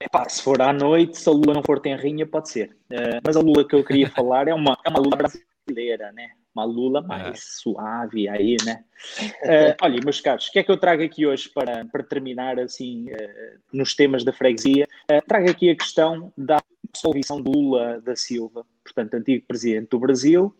Epá, 0.00 0.28
se 0.28 0.42
for 0.42 0.60
à 0.60 0.72
noite, 0.72 1.16
se 1.16 1.28
a 1.28 1.32
Lula 1.32 1.54
não 1.54 1.62
for 1.62 1.80
tenrinha, 1.80 2.26
pode 2.26 2.50
ser. 2.50 2.76
Eh, 2.90 3.20
mas 3.24 3.36
a 3.36 3.40
Lula 3.40 3.66
que 3.66 3.74
eu 3.74 3.82
queria 3.84 4.10
falar 4.10 4.48
é 4.48 4.54
uma, 4.54 4.76
é 4.84 4.90
uma 4.90 4.98
Lula 5.00 5.16
brasileira, 5.16 6.12
né? 6.12 6.28
Uma 6.54 6.64
Lula 6.64 7.00
mais 7.02 7.42
suave 7.62 8.28
aí, 8.28 8.56
né? 8.64 8.84
Eh, 9.44 9.76
olha, 9.82 10.00
meus 10.04 10.20
caros, 10.20 10.46
o 10.48 10.52
que 10.52 10.58
é 10.58 10.62
que 10.62 10.70
eu 10.70 10.76
trago 10.76 11.02
aqui 11.02 11.26
hoje 11.26 11.48
para, 11.48 11.84
para 11.86 12.02
terminar 12.02 12.60
assim 12.60 13.06
eh, 13.08 13.54
nos 13.72 13.94
temas 13.94 14.22
da 14.24 14.32
freguesia? 14.32 14.86
Trago 15.26 15.50
aqui 15.50 15.70
a 15.70 15.76
questão 15.76 16.32
da 16.36 16.58
absolvição 16.94 17.42
de 17.42 17.50
Lula 17.50 18.00
da 18.00 18.14
Silva, 18.14 18.64
portanto, 18.84 19.14
antigo 19.14 19.44
presidente 19.46 19.88
do 19.90 19.98
Brasil, 19.98 20.54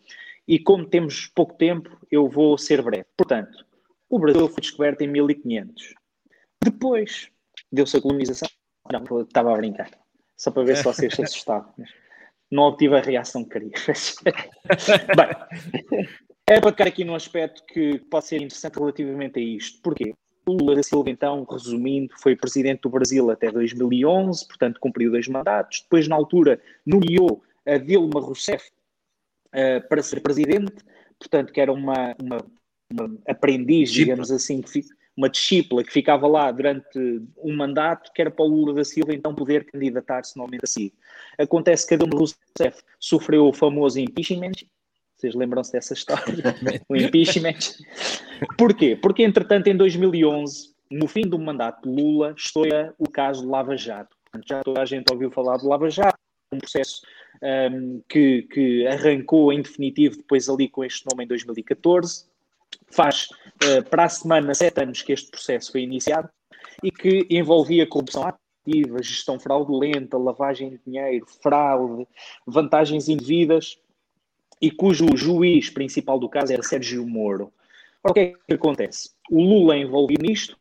e 0.47 0.59
como 0.59 0.85
temos 0.85 1.27
pouco 1.29 1.55
tempo, 1.55 1.97
eu 2.11 2.29
vou 2.29 2.59
ser 2.59 2.83
breve. 2.83 3.07
Portanto, 3.17 3.65
O 4.09 4.19
Brasil 4.19 4.49
foi 4.49 4.61
descoberto 4.61 5.01
em 5.01 5.09
1500. 5.09 5.95
Depois 6.63 7.31
deu-se 7.73 7.97
a 7.97 8.01
colonização. 8.01 8.49
Não, 8.93 9.23
estava 9.23 9.53
a 9.53 9.57
brincar. 9.57 9.91
Só 10.37 10.51
para 10.51 10.63
ver 10.63 10.77
se 10.77 10.85
vocês 10.85 11.15
se 11.15 11.23
assustavam. 11.23 11.73
Não 12.51 12.65
obtive 12.65 12.97
a 12.97 13.01
reação 13.01 13.43
que 13.45 13.59
queria. 13.59 13.73
Bem, 15.17 16.07
é 16.47 16.61
para 16.61 16.71
ficar 16.71 16.87
aqui 16.87 17.05
num 17.05 17.15
aspecto 17.15 17.65
que 17.67 17.99
pode 18.11 18.27
ser 18.27 18.37
interessante 18.37 18.79
relativamente 18.79 19.41
a 19.41 19.43
isto. 19.43 19.81
Porquê? 19.83 20.15
Lula 20.47 20.77
da 20.77 20.83
Silva, 20.83 21.11
então, 21.11 21.45
resumindo, 21.51 22.13
foi 22.19 22.37
presidente 22.37 22.83
do 22.83 22.91
Brasil 22.91 23.31
até 23.31 23.51
2011, 23.51 24.47
portanto 24.47 24.81
cumpriu 24.81 25.11
dois 25.11 25.29
mandatos. 25.29 25.81
Depois, 25.83 26.09
na 26.09 26.17
altura, 26.17 26.61
nomeou 26.85 27.43
a 27.67 27.79
Dilma 27.79 28.21
Rousseff 28.21 28.71
uh, 29.49 29.89
para 29.89 30.03
ser 30.03 30.21
presidente, 30.21 30.75
portanto, 31.19 31.53
que 31.53 31.61
era 31.61 31.73
uma, 31.73 32.15
uma, 32.23 32.45
uma 32.93 33.19
aprendiz, 33.27 33.91
digamos 33.91 34.31
assim, 34.31 34.63
uma 35.17 35.29
discípula 35.29 35.85
que 35.85 35.93
ficava 35.93 36.27
lá 36.27 36.51
durante 36.51 36.99
um 37.39 37.57
mandato, 37.57 38.13
que 38.13 38.21
era 38.21 38.31
para 38.31 38.45
o 38.45 38.49
Lula 38.49 38.75
da 38.75 38.85
Silva 38.85 39.15
então 39.15 39.35
poder 39.35 39.65
candidatar-se 39.65 40.37
novamente 40.37 40.65
a 40.65 40.67
si. 40.67 40.93
Acontece 41.39 41.87
que 41.87 41.95
a 41.95 41.97
Dilma 41.97 42.19
Rousseff 42.19 42.83
sofreu 42.99 43.47
o 43.47 43.53
famoso 43.53 43.99
impeachment, 43.99 44.53
vocês 45.25 45.35
lembram-se 45.35 45.73
dessa 45.73 45.95
história? 45.95 46.55
o 46.89 46.97
impeachment. 46.97 47.59
Porquê? 48.59 48.97
Porque, 48.97 49.23
entretanto, 49.23 49.69
em 49.69 49.77
2011, 49.77 50.75
no 50.91 51.09
fim 51.09 51.23
do 51.23 51.39
mandato 51.39 51.89
de 51.89 52.03
Lula, 52.03 52.35
estoura 52.37 52.95
o 52.99 53.09
caso 53.09 53.49
Lava 53.49 53.77
Jato. 53.77 54.15
Já 54.47 54.63
toda 54.63 54.83
a 54.83 54.85
gente 54.85 55.11
ouviu 55.11 55.31
falar 55.31 55.57
de 55.57 55.67
Lava 55.67 55.89
Jato, 55.89 56.19
um 56.53 56.59
processo 56.59 57.03
um, 57.43 58.03
que, 58.09 58.43
que 58.43 58.87
arrancou 58.87 59.53
em 59.53 59.63
definitivo 59.63 60.17
depois 60.17 60.49
ali 60.49 60.69
com 60.69 60.85
este 60.85 61.07
nome 61.09 61.25
em 61.25 61.27
2014. 61.27 62.27
Faz 62.91 63.29
uh, 63.65 63.89
para 63.89 64.05
a 64.05 64.09
semana 64.09 64.55
sete 64.55 64.83
anos 64.83 65.03
que 65.03 65.13
este 65.13 65.31
processo 65.31 65.73
foi 65.73 65.83
iniciado 65.83 66.29
e 66.83 66.91
que 66.91 67.27
envolvia 67.31 67.87
corrupção 67.87 68.25
ativa, 68.27 69.03
gestão 69.03 69.39
fraudulenta, 69.39 70.19
lavagem 70.19 70.71
de 70.71 70.81
dinheiro, 70.85 71.25
fraude, 71.41 72.07
vantagens 72.47 73.09
indevidas 73.09 73.79
e 74.65 74.71
cujo 74.71 75.15
juiz 75.15 75.69
principal 75.69 76.19
do 76.19 76.27
caso 76.27 76.51
era 76.51 76.63
Sérgio 76.63 77.07
Moro. 77.07 77.53
Ora, 78.03 78.11
o 78.11 78.15
que 78.15 78.21
é 78.21 78.33
que 78.49 78.55
acontece? 78.55 79.11
O 79.31 79.39
Lula 79.43 79.75
é 79.75 79.81
envolvido 79.81 80.23
nisto, 80.23 80.57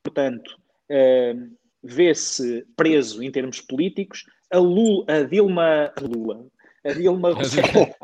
portanto, 0.00 0.56
uh, 0.88 1.56
vê-se 1.82 2.64
preso 2.76 3.20
em 3.20 3.32
termos 3.32 3.60
políticos. 3.60 4.24
A, 4.48 4.58
Lula, 4.58 5.04
a 5.08 5.22
Dilma 5.24 5.92
Lula, 6.00 6.46
a 6.84 6.92
Dilma 6.92 7.32
Rousseff, 7.32 7.94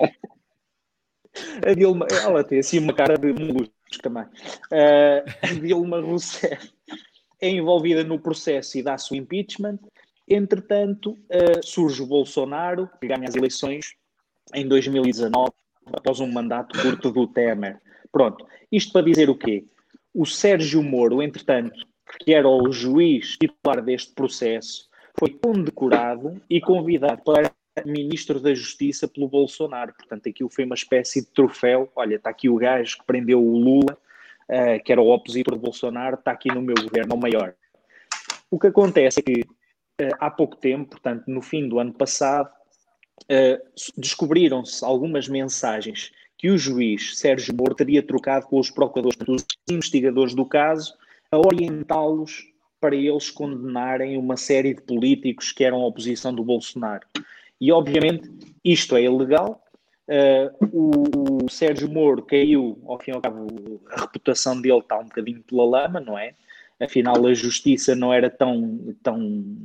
a 1.65 1.73
Dilma, 1.73 2.09
ela 2.11 2.43
tem 2.43 2.59
assim 2.59 2.81
uma 2.81 2.93
cara 2.93 3.17
de 3.17 3.33
molusco 3.33 3.71
também. 4.03 4.25
Uh, 4.25 5.23
a 5.41 5.55
Dilma 5.55 6.01
Rousseff 6.01 6.69
é 7.41 7.49
envolvida 7.49 8.03
no 8.03 8.19
processo 8.19 8.77
e 8.77 8.83
dá-se 8.83 9.13
o 9.13 9.17
impeachment. 9.17 9.79
Entretanto, 10.29 11.13
uh, 11.13 11.63
surge 11.65 12.03
o 12.03 12.07
Bolsonaro, 12.07 12.91
que 13.01 13.07
ganha 13.07 13.29
as 13.29 13.37
eleições 13.37 13.95
em 14.55 14.67
2019, 14.67 15.51
após 15.93 16.21
um 16.21 16.31
mandato 16.31 16.81
curto 16.81 17.11
do 17.11 17.27
Temer. 17.27 17.81
Pronto, 18.11 18.47
isto 18.71 18.93
para 18.93 19.05
dizer 19.05 19.29
o 19.29 19.35
quê? 19.35 19.65
O 20.15 20.25
Sérgio 20.25 20.83
Moro, 20.83 21.23
entretanto, 21.23 21.75
que 22.21 22.33
era 22.33 22.49
o 22.49 22.71
juiz 22.73 23.37
titular 23.37 23.83
deste 23.83 24.13
processo, 24.13 24.89
foi 25.19 25.31
condecorado 25.31 26.41
e 26.49 26.61
convidado 26.61 27.23
para 27.23 27.53
ministro 27.85 28.39
da 28.41 28.55
Justiça 28.55 29.09
pelo 29.09 29.29
Bolsonaro. 29.29 29.93
Portanto, 29.95 30.29
aquilo 30.29 30.49
foi 30.49 30.65
uma 30.65 30.75
espécie 30.75 31.23
de 31.23 31.31
troféu. 31.33 31.91
Olha, 31.97 32.17
está 32.17 32.31
aqui 32.31 32.49
o 32.49 32.57
gajo 32.57 32.99
que 32.99 33.05
prendeu 33.05 33.43
o 33.43 33.59
Lula, 33.59 33.99
uh, 34.49 34.83
que 34.85 34.93
era 34.93 35.01
o 35.01 35.13
opositor 35.13 35.55
de 35.55 35.61
Bolsonaro, 35.61 36.17
está 36.17 36.31
aqui 36.31 36.49
no 36.49 36.63
meu 36.63 36.75
governo, 36.75 37.15
o 37.15 37.19
maior. 37.19 37.55
O 38.51 38.59
que 38.59 38.69
acontece 38.69 39.21
é 39.21 39.23
que 39.23 39.41
uh, 39.41 40.17
há 40.21 40.31
pouco 40.31 40.57
tempo, 40.57 40.91
portanto, 40.91 41.25
no 41.27 41.43
fim 41.43 41.69
do 41.69 41.79
ano 41.79 41.93
passado, 41.93 42.51
uh, 43.23 43.91
descobriram-se 43.97 44.85
algumas 44.85 45.29
mensagens 45.29 46.13
que 46.37 46.51
o 46.51 46.59
juiz 46.59 47.19
Sérgio 47.19 47.55
Moro 47.55 47.75
teria 47.75 48.03
trocado 48.03 48.47
com 48.47 48.59
os 48.59 48.71
procuradores, 48.71 49.19
os 49.27 49.45
investigadores 49.71 50.35
do 50.35 50.45
caso, 50.45 50.95
a 51.31 51.39
orientá-los 51.39 52.45
para 52.81 52.95
eles 52.95 53.31
condenarem 53.31 54.19
uma 54.19 54.37
série 54.37 54.75
de 54.75 54.83
políticos 54.83 55.53
que 55.53 55.65
eram 55.65 55.81
oposição 55.81 56.35
do 56.35 56.45
Bolsonaro. 56.45 57.07
E, 57.59 57.73
obviamente, 57.73 58.31
isto 58.63 58.95
é 58.95 59.05
ilegal. 59.05 59.63
Uh, 60.07 60.67
o, 60.71 61.45
o, 61.47 61.51
Sérgio 61.51 61.89
Moro 61.89 62.23
caiu, 62.23 62.79
ao 62.87 62.99
fim 62.99 63.13
e 63.13 63.15
ao 63.15 63.23
cabo, 63.23 63.81
a 63.91 64.03
reputação 64.03 64.61
dele 64.61 64.81
está 64.81 64.99
um 64.99 65.05
bocadinho 65.05 65.43
pela 65.45 65.65
lama, 65.65 65.99
não 65.99 66.19
é? 66.19 66.35
Afinal, 66.79 67.25
a 67.27 67.33
justiça 67.33 67.95
não 67.95 68.13
era 68.13 68.29
tão, 68.29 68.95
tão 69.03 69.57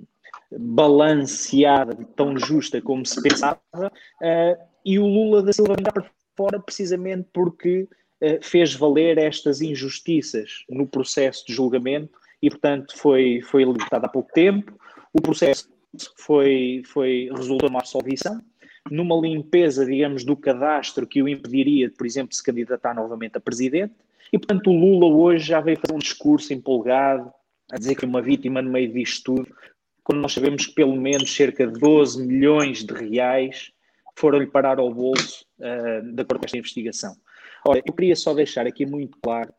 balanceada, 0.51 1.95
tão 2.15 2.37
justa 2.37 2.81
como 2.81 3.05
se 3.05 3.21
pensava, 3.21 3.59
uh, 3.75 4.69
e 4.83 4.97
o 4.97 5.05
Lula 5.05 5.43
da 5.43 5.53
Silva 5.53 5.75
vem 5.75 5.83
para 5.83 6.09
fora 6.35 6.59
precisamente 6.59 7.27
porque 7.33 7.87
uh, 8.21 8.39
fez 8.41 8.73
valer 8.73 9.17
estas 9.17 9.61
injustiças 9.61 10.63
no 10.69 10.87
processo 10.87 11.45
de 11.45 11.53
julgamento 11.53 12.17
e, 12.41 12.49
portanto, 12.49 12.97
foi, 12.97 13.41
foi 13.41 13.63
libertado 13.63 14.05
há 14.05 14.09
pouco 14.09 14.31
tempo. 14.33 14.73
O 15.13 15.21
processo 15.21 15.69
foi, 16.15 16.81
foi 16.85 17.29
resultou 17.35 17.69
numa 17.69 17.79
absolvição, 17.79 18.41
numa 18.89 19.15
limpeza, 19.19 19.85
digamos, 19.85 20.23
do 20.23 20.35
cadastro 20.35 21.05
que 21.05 21.21
o 21.21 21.27
impediria, 21.27 21.91
por 21.95 22.05
exemplo, 22.05 22.29
de 22.29 22.37
se 22.37 22.43
candidatar 22.43 22.93
novamente 22.93 23.37
a 23.37 23.41
presidente. 23.41 23.93
E, 24.31 24.37
portanto, 24.37 24.69
o 24.69 24.73
Lula 24.73 25.07
hoje 25.07 25.45
já 25.45 25.59
veio 25.59 25.79
fazer 25.79 25.93
um 25.93 25.99
discurso 25.99 26.53
empolgado, 26.53 27.31
a 27.71 27.77
dizer 27.77 27.95
que 27.95 28.05
é 28.05 28.07
uma 28.07 28.21
vítima 28.21 28.61
no 28.61 28.71
meio 28.71 28.91
disto 28.91 29.35
tudo, 29.35 29.55
quando 30.10 30.22
nós 30.22 30.34
sabemos 30.34 30.66
que 30.66 30.74
pelo 30.74 30.95
menos 30.95 31.36
cerca 31.36 31.68
de 31.68 31.80
12 31.80 32.26
milhões 32.26 32.84
de 32.84 32.91
reais 32.95 33.72
foram-lhe 34.16 34.47
parar 34.47 34.80
ao 34.80 34.91
bolso 34.91 35.45
uh, 35.60 36.01
de 36.01 36.24
acordo 36.24 36.39
com 36.39 36.45
esta 36.45 36.57
investigação. 36.57 37.16
Ora, 37.64 37.80
eu 37.86 37.93
queria 37.93 38.16
só 38.16 38.34
deixar 38.34 38.66
aqui 38.66 38.88
muito 38.88 39.20
claro 39.22 39.53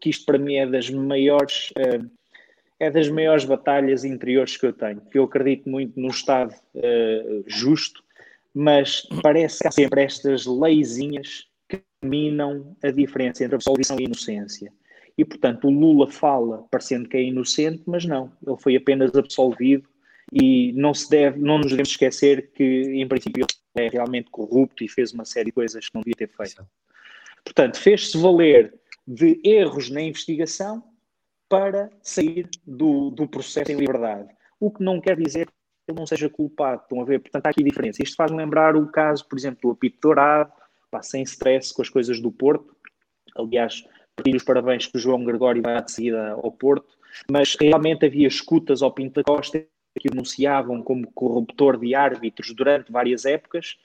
que 0.00 0.10
isto 0.10 0.26
para 0.26 0.36
mim 0.36 0.56
é 0.56 0.66
das 0.66 0.90
maiores 0.90 1.70
uh, 1.78 2.10
é 2.80 2.90
das 2.90 3.08
maiores 3.08 3.44
batalhas 3.44 4.04
interiores 4.04 4.56
que 4.56 4.66
eu 4.66 4.72
tenho, 4.72 5.00
que 5.00 5.16
eu 5.16 5.22
acredito 5.22 5.70
muito 5.70 5.98
num 5.98 6.08
Estado 6.08 6.52
uh, 6.74 7.44
justo, 7.46 8.02
mas 8.52 9.06
parece 9.22 9.60
que 9.60 9.68
há 9.68 9.70
sempre 9.70 10.02
estas 10.02 10.44
leizinhas 10.44 11.46
que 11.68 11.80
minam 12.02 12.76
a 12.82 12.90
diferença 12.90 13.44
entre 13.44 13.54
absolvição 13.54 13.96
e 14.00 14.06
inocência. 14.06 14.72
E, 15.16 15.24
portanto, 15.24 15.68
o 15.68 15.70
Lula 15.70 16.10
fala 16.10 16.66
parecendo 16.70 17.08
que 17.08 17.16
é 17.16 17.22
inocente, 17.22 17.82
mas 17.86 18.04
não, 18.04 18.32
ele 18.46 18.56
foi 18.58 18.76
apenas 18.76 19.14
absolvido 19.14 19.88
e 20.32 20.72
não 20.72 20.92
se 20.92 21.08
deve, 21.08 21.38
não 21.38 21.58
nos 21.58 21.68
devemos 21.68 21.90
esquecer 21.90 22.50
que, 22.52 22.64
em 22.64 23.06
princípio, 23.06 23.46
ele 23.76 23.86
é 23.86 23.88
realmente 23.88 24.30
corrupto 24.30 24.82
e 24.82 24.88
fez 24.88 25.12
uma 25.12 25.24
série 25.24 25.46
de 25.46 25.52
coisas 25.52 25.88
que 25.88 25.94
não 25.94 26.02
devia 26.02 26.16
ter 26.16 26.30
feito. 26.34 26.66
Portanto, 27.44 27.78
fez-se 27.78 28.16
valer 28.16 28.74
de 29.06 29.40
erros 29.44 29.90
na 29.90 30.00
investigação 30.00 30.82
para 31.48 31.90
sair 32.02 32.48
do, 32.66 33.10
do 33.10 33.28
processo 33.28 33.70
em 33.70 33.76
liberdade. 33.76 34.28
O 34.58 34.70
que 34.70 34.82
não 34.82 35.00
quer 35.00 35.16
dizer 35.16 35.46
que 35.46 35.52
ele 35.88 35.98
não 35.98 36.06
seja 36.06 36.28
culpado. 36.28 36.82
Estão 36.82 37.00
a 37.00 37.04
ver? 37.04 37.20
Portanto, 37.20 37.46
há 37.46 37.50
aqui 37.50 37.62
diferença. 37.62 38.02
Isto 38.02 38.16
faz 38.16 38.30
lembrar 38.30 38.76
o 38.76 38.90
caso, 38.90 39.28
por 39.28 39.38
exemplo, 39.38 39.60
do 39.62 39.70
apito 39.70 39.98
dourado, 40.00 40.50
pá, 40.90 41.02
sem 41.02 41.22
stress 41.22 41.72
com 41.72 41.82
as 41.82 41.88
coisas 41.88 42.20
do 42.20 42.32
Porto. 42.32 42.74
Aliás, 43.36 43.84
pedir 44.16 44.36
os 44.36 44.42
parabéns 44.42 44.86
que 44.86 44.96
o 44.96 45.00
João 45.00 45.24
Gregório 45.24 45.62
vai 45.62 45.82
de 45.82 45.90
seguida 45.90 46.32
ao 46.32 46.52
Porto, 46.52 46.96
mas 47.30 47.56
realmente 47.60 48.06
havia 48.06 48.28
escutas 48.28 48.82
ao 48.82 48.92
Pinto 48.92 49.14
da 49.14 49.24
Costa 49.24 49.64
que 49.98 50.08
o 50.08 50.10
denunciavam 50.10 50.82
como 50.82 51.10
corruptor 51.12 51.78
de 51.78 51.94
árbitros 51.94 52.52
durante 52.52 52.90
várias 52.90 53.24
épocas 53.24 53.76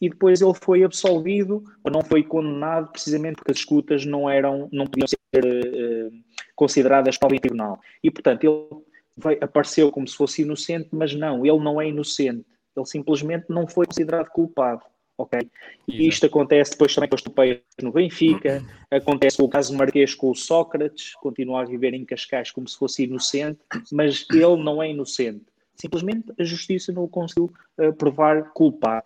e 0.00 0.08
depois 0.08 0.40
ele 0.40 0.54
foi 0.54 0.84
absolvido 0.84 1.64
ou 1.82 1.90
não 1.90 2.02
foi 2.02 2.22
condenado 2.22 2.92
precisamente 2.92 3.36
porque 3.36 3.52
as 3.52 3.58
escutas 3.58 4.04
não 4.04 4.28
eram 4.28 4.68
não 4.70 4.86
podiam 4.86 5.08
ser 5.08 5.44
uh, 5.44 6.12
consideradas 6.54 7.18
prova 7.18 7.34
em 7.34 7.40
tribunal. 7.40 7.80
E 8.02 8.10
portanto 8.10 8.44
ele 8.44 8.82
veio, 9.16 9.38
apareceu 9.42 9.90
como 9.90 10.06
se 10.06 10.16
fosse 10.16 10.42
inocente 10.42 10.90
mas 10.92 11.14
não 11.14 11.44
ele 11.44 11.58
não 11.58 11.80
é 11.80 11.88
inocente. 11.88 12.44
Ele 12.76 12.86
simplesmente 12.86 13.46
não 13.48 13.66
foi 13.66 13.86
considerado 13.86 14.28
culpado 14.28 14.82
ok? 15.18 15.48
E 15.88 16.06
isto 16.08 16.26
acontece 16.26 16.72
depois 16.72 16.94
também 16.94 17.08
com 17.08 17.14
as 17.14 17.22
topeias 17.22 17.60
no 17.80 17.92
Benfica, 17.92 18.62
acontece 18.90 19.38
com 19.38 19.44
o 19.44 19.48
caso 19.48 19.76
Marquês 19.76 20.14
com 20.14 20.30
o 20.30 20.34
Sócrates, 20.34 21.14
continua 21.16 21.62
a 21.62 21.64
viver 21.64 21.94
em 21.94 22.04
Cascais 22.04 22.50
como 22.50 22.68
se 22.68 22.76
fosse 22.76 23.04
inocente, 23.04 23.60
mas 23.92 24.26
ele 24.30 24.62
não 24.62 24.82
é 24.82 24.90
inocente. 24.90 25.44
Simplesmente 25.74 26.32
a 26.38 26.44
justiça 26.44 26.92
não 26.92 27.04
o 27.04 27.08
conseguiu 27.08 27.52
uh, 27.78 27.92
provar 27.92 28.50
culpado. 28.52 29.04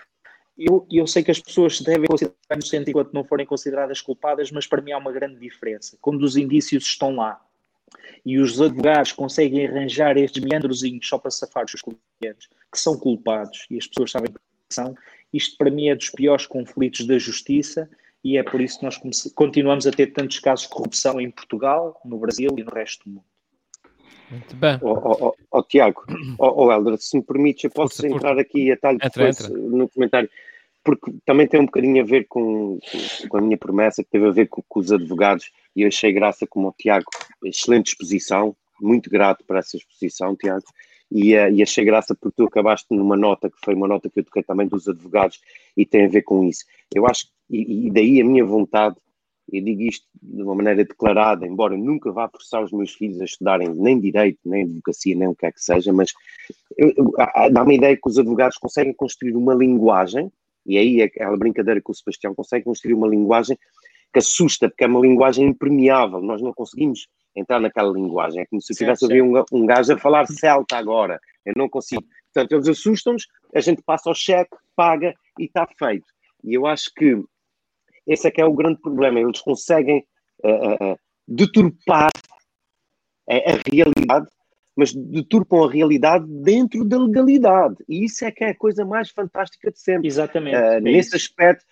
Eu, 0.57 0.87
eu 0.91 1.07
sei 1.07 1.23
que 1.23 1.31
as 1.31 1.41
pessoas 1.41 1.79
se 1.79 1.85
devem 1.85 2.07
considerar 2.07 2.37
inocentes 2.53 2.89
enquanto 2.89 3.13
não 3.13 3.25
forem 3.25 3.47
consideradas 3.47 4.01
culpadas, 4.01 4.51
mas 4.51 4.67
para 4.67 4.83
mim 4.83 4.93
há 4.93 4.99
uma 4.99 5.11
grande 5.11 5.37
diferença. 5.41 5.97
Quando 6.01 6.23
os 6.23 6.37
indícios 6.37 6.85
estão 6.85 7.17
lá 7.17 7.41
e 8.25 8.39
os 8.39 8.61
advogados 8.61 9.13
conseguem 9.13 9.67
arranjar 9.67 10.17
estes 10.19 10.43
meandrozinhos 10.43 11.09
só 11.09 11.19
para 11.19 11.31
safar 11.31 11.65
os 11.65 11.71
seus 11.71 11.83
clientes, 11.83 12.49
que 12.71 12.79
são 12.79 12.99
culpados 12.99 13.67
e 13.71 13.79
as 13.79 13.87
pessoas 13.87 14.11
sabem 14.11 14.31
que 14.31 14.39
são, 14.69 14.95
isto 15.33 15.57
para 15.57 15.71
mim 15.71 15.89
é 15.89 15.95
dos 15.95 16.11
piores 16.11 16.47
conflitos 16.47 17.07
da 17.07 17.19
justiça 17.19 17.89
e 18.23 18.37
é 18.37 18.43
por 18.43 18.61
isso 18.61 18.79
que 18.79 18.85
nós 18.85 19.01
continuamos 19.35 19.87
a 19.87 19.91
ter 19.91 20.09
tantos 20.09 20.39
casos 20.41 20.67
de 20.67 20.73
corrupção 20.73 21.21
em 21.21 21.31
Portugal, 21.31 21.99
no 22.05 22.19
Brasil 22.19 22.51
e 22.57 22.63
no 22.63 22.71
resto 22.71 23.05
do 23.05 23.15
mundo. 23.15 23.25
Muito 24.31 24.55
bem. 24.57 24.79
Ó 24.83 24.93
ó, 24.93 25.17
ó, 25.29 25.33
ó, 25.51 25.63
Tiago, 25.63 26.05
ó, 26.39 26.67
ó, 26.67 26.73
Helder, 26.73 26.99
se 26.99 27.17
me 27.17 27.23
permites, 27.23 27.65
eu 27.65 27.71
posso 27.71 27.97
Força, 27.97 28.07
entrar 28.07 28.39
aqui 28.39 28.71
a 28.71 28.77
talho 28.77 28.99
Entra, 29.03 29.29
entra. 29.29 29.49
no 29.49 29.89
comentário, 29.89 30.31
porque 30.85 31.13
também 31.25 31.49
tem 31.49 31.61
um 31.61 31.67
bocadinho 31.67 32.03
a 32.03 32.07
ver 32.07 32.27
com, 32.29 32.79
com 33.29 33.37
a 33.37 33.41
minha 33.41 33.59
promessa, 33.59 34.05
que 34.05 34.11
teve 34.11 34.29
a 34.29 34.31
ver 34.31 34.47
com, 34.49 34.63
com 34.69 34.81
os 34.81 34.93
advogados, 34.93 35.51
e 35.75 35.83
eu 35.83 35.89
achei 35.89 36.13
graça 36.13 36.47
como 36.47 36.69
o 36.69 36.75
Tiago, 36.79 37.07
excelente 37.45 37.89
exposição, 37.89 38.55
muito 38.81 39.11
grato 39.11 39.45
por 39.45 39.57
essa 39.57 39.77
exposição, 39.77 40.37
Tiago, 40.37 40.65
e, 41.11 41.35
eh, 41.35 41.51
e 41.51 41.63
achei 41.63 41.85
graça 41.85 42.15
porque 42.15 42.37
tu 42.37 42.45
acabaste 42.45 42.87
numa 42.91 43.17
nota 43.17 43.51
que 43.51 43.57
foi 43.65 43.75
uma 43.75 43.89
nota 43.89 44.09
que 44.09 44.21
eu 44.21 44.25
toquei 44.25 44.43
também 44.43 44.67
dos 44.67 44.89
advogados 44.89 45.41
e 45.77 45.85
tem 45.85 46.05
a 46.05 46.09
ver 46.09 46.23
com 46.23 46.45
isso. 46.45 46.65
Eu 46.95 47.07
acho, 47.07 47.27
e, 47.49 47.87
e 47.87 47.91
daí 47.91 48.21
a 48.21 48.25
minha 48.25 48.45
vontade, 48.45 48.97
eu 49.53 49.63
digo 49.63 49.83
isto 49.83 50.07
de 50.23 50.43
uma 50.43 50.55
maneira 50.55 50.85
declarada, 50.85 51.47
embora 51.47 51.77
nunca 51.77 52.13
vá 52.13 52.29
forçar 52.29 52.63
os 52.63 52.71
meus 52.71 52.93
filhos 52.95 53.21
a 53.21 53.25
estudarem 53.25 53.69
nem 53.75 53.99
direito, 53.99 54.39
nem 54.45 54.63
advocacia, 54.63 55.17
nem 55.17 55.29
o 55.29 55.35
que 55.35 55.47
é 55.47 55.53
que 55.53 55.63
seja, 55.63 55.93
mas 55.93 56.13
dá-me 57.51 57.75
a 57.75 57.77
ideia 57.77 57.97
que 57.97 58.09
os 58.09 58.19
advogados 58.19 58.57
conseguem 58.59 58.95
construir 58.95 59.35
uma 59.35 59.55
linguagem, 59.55 60.31
e 60.65 60.79
aí 60.79 61.01
é 61.01 61.05
aquela 61.05 61.37
brincadeira 61.37 61.81
que 61.81 61.91
o 61.91 61.95
Sebastião 61.95 62.35
consegue 62.35 62.65
construir 62.65 62.95
uma 62.95 63.09
linguagem 63.09 63.59
que 64.13 64.19
assusta, 64.19 64.69
porque 64.69 64.85
é 64.85 64.87
uma 64.87 65.01
linguagem 65.01 65.49
impermeável, 65.49 66.21
nós 66.21 66.41
não 66.41 66.53
conseguimos 66.53 67.09
entrar 67.35 67.61
naquela 67.61 67.93
linguagem, 67.93 68.43
é 68.43 68.47
como 68.47 68.61
se 68.61 68.73
eu 68.73 68.77
Certo, 68.77 68.99
tivesse 68.99 69.05
a 69.05 69.07
ouvir 69.07 69.23
um, 69.23 69.61
um 69.61 69.67
gajo 69.67 69.93
a 69.93 69.99
falar 69.99 70.27
celta 70.27 70.77
agora, 70.77 71.21
eu 71.45 71.55
não 71.57 71.69
consigo. 71.69 72.05
Portanto, 72.33 72.53
eles 72.53 72.69
assustam-nos, 72.69 73.27
a 73.55 73.61
gente 73.61 73.83
passa 73.83 74.11
o 74.11 74.15
cheque, 74.15 74.57
paga 74.77 75.15
e 75.39 75.45
está 75.45 75.67
feito. 75.79 76.07
E 76.45 76.55
eu 76.55 76.67
acho 76.67 76.91
que 76.95 77.23
esse 78.07 78.27
é 78.27 78.31
que 78.31 78.41
é 78.41 78.45
o 78.45 78.55
grande 78.55 78.81
problema, 78.81 79.21
eles 79.21 79.41
conseguem 79.41 80.05
eh, 80.45 80.77
eh, 80.81 80.97
deturpar 81.27 82.11
a, 83.29 83.35
a 83.35 83.61
realidade, 83.73 84.27
mas 84.77 84.93
deturpam 84.93 85.65
a 85.65 85.71
realidade 85.71 86.27
dentro 86.27 86.85
da 86.85 86.99
legalidade. 86.99 87.77
E 87.89 88.05
isso 88.05 88.25
é 88.25 88.31
que 88.31 88.45
é 88.45 88.51
a 88.51 88.57
coisa 88.57 88.85
mais 88.85 89.11
fantástica 89.11 89.71
de 89.71 89.79
sempre. 89.79 90.09
Exatamente. 90.09 90.57
Uh, 90.57 90.59
é 90.59 90.81
nesse 90.81 91.09
isso. 91.09 91.17
aspecto, 91.17 91.65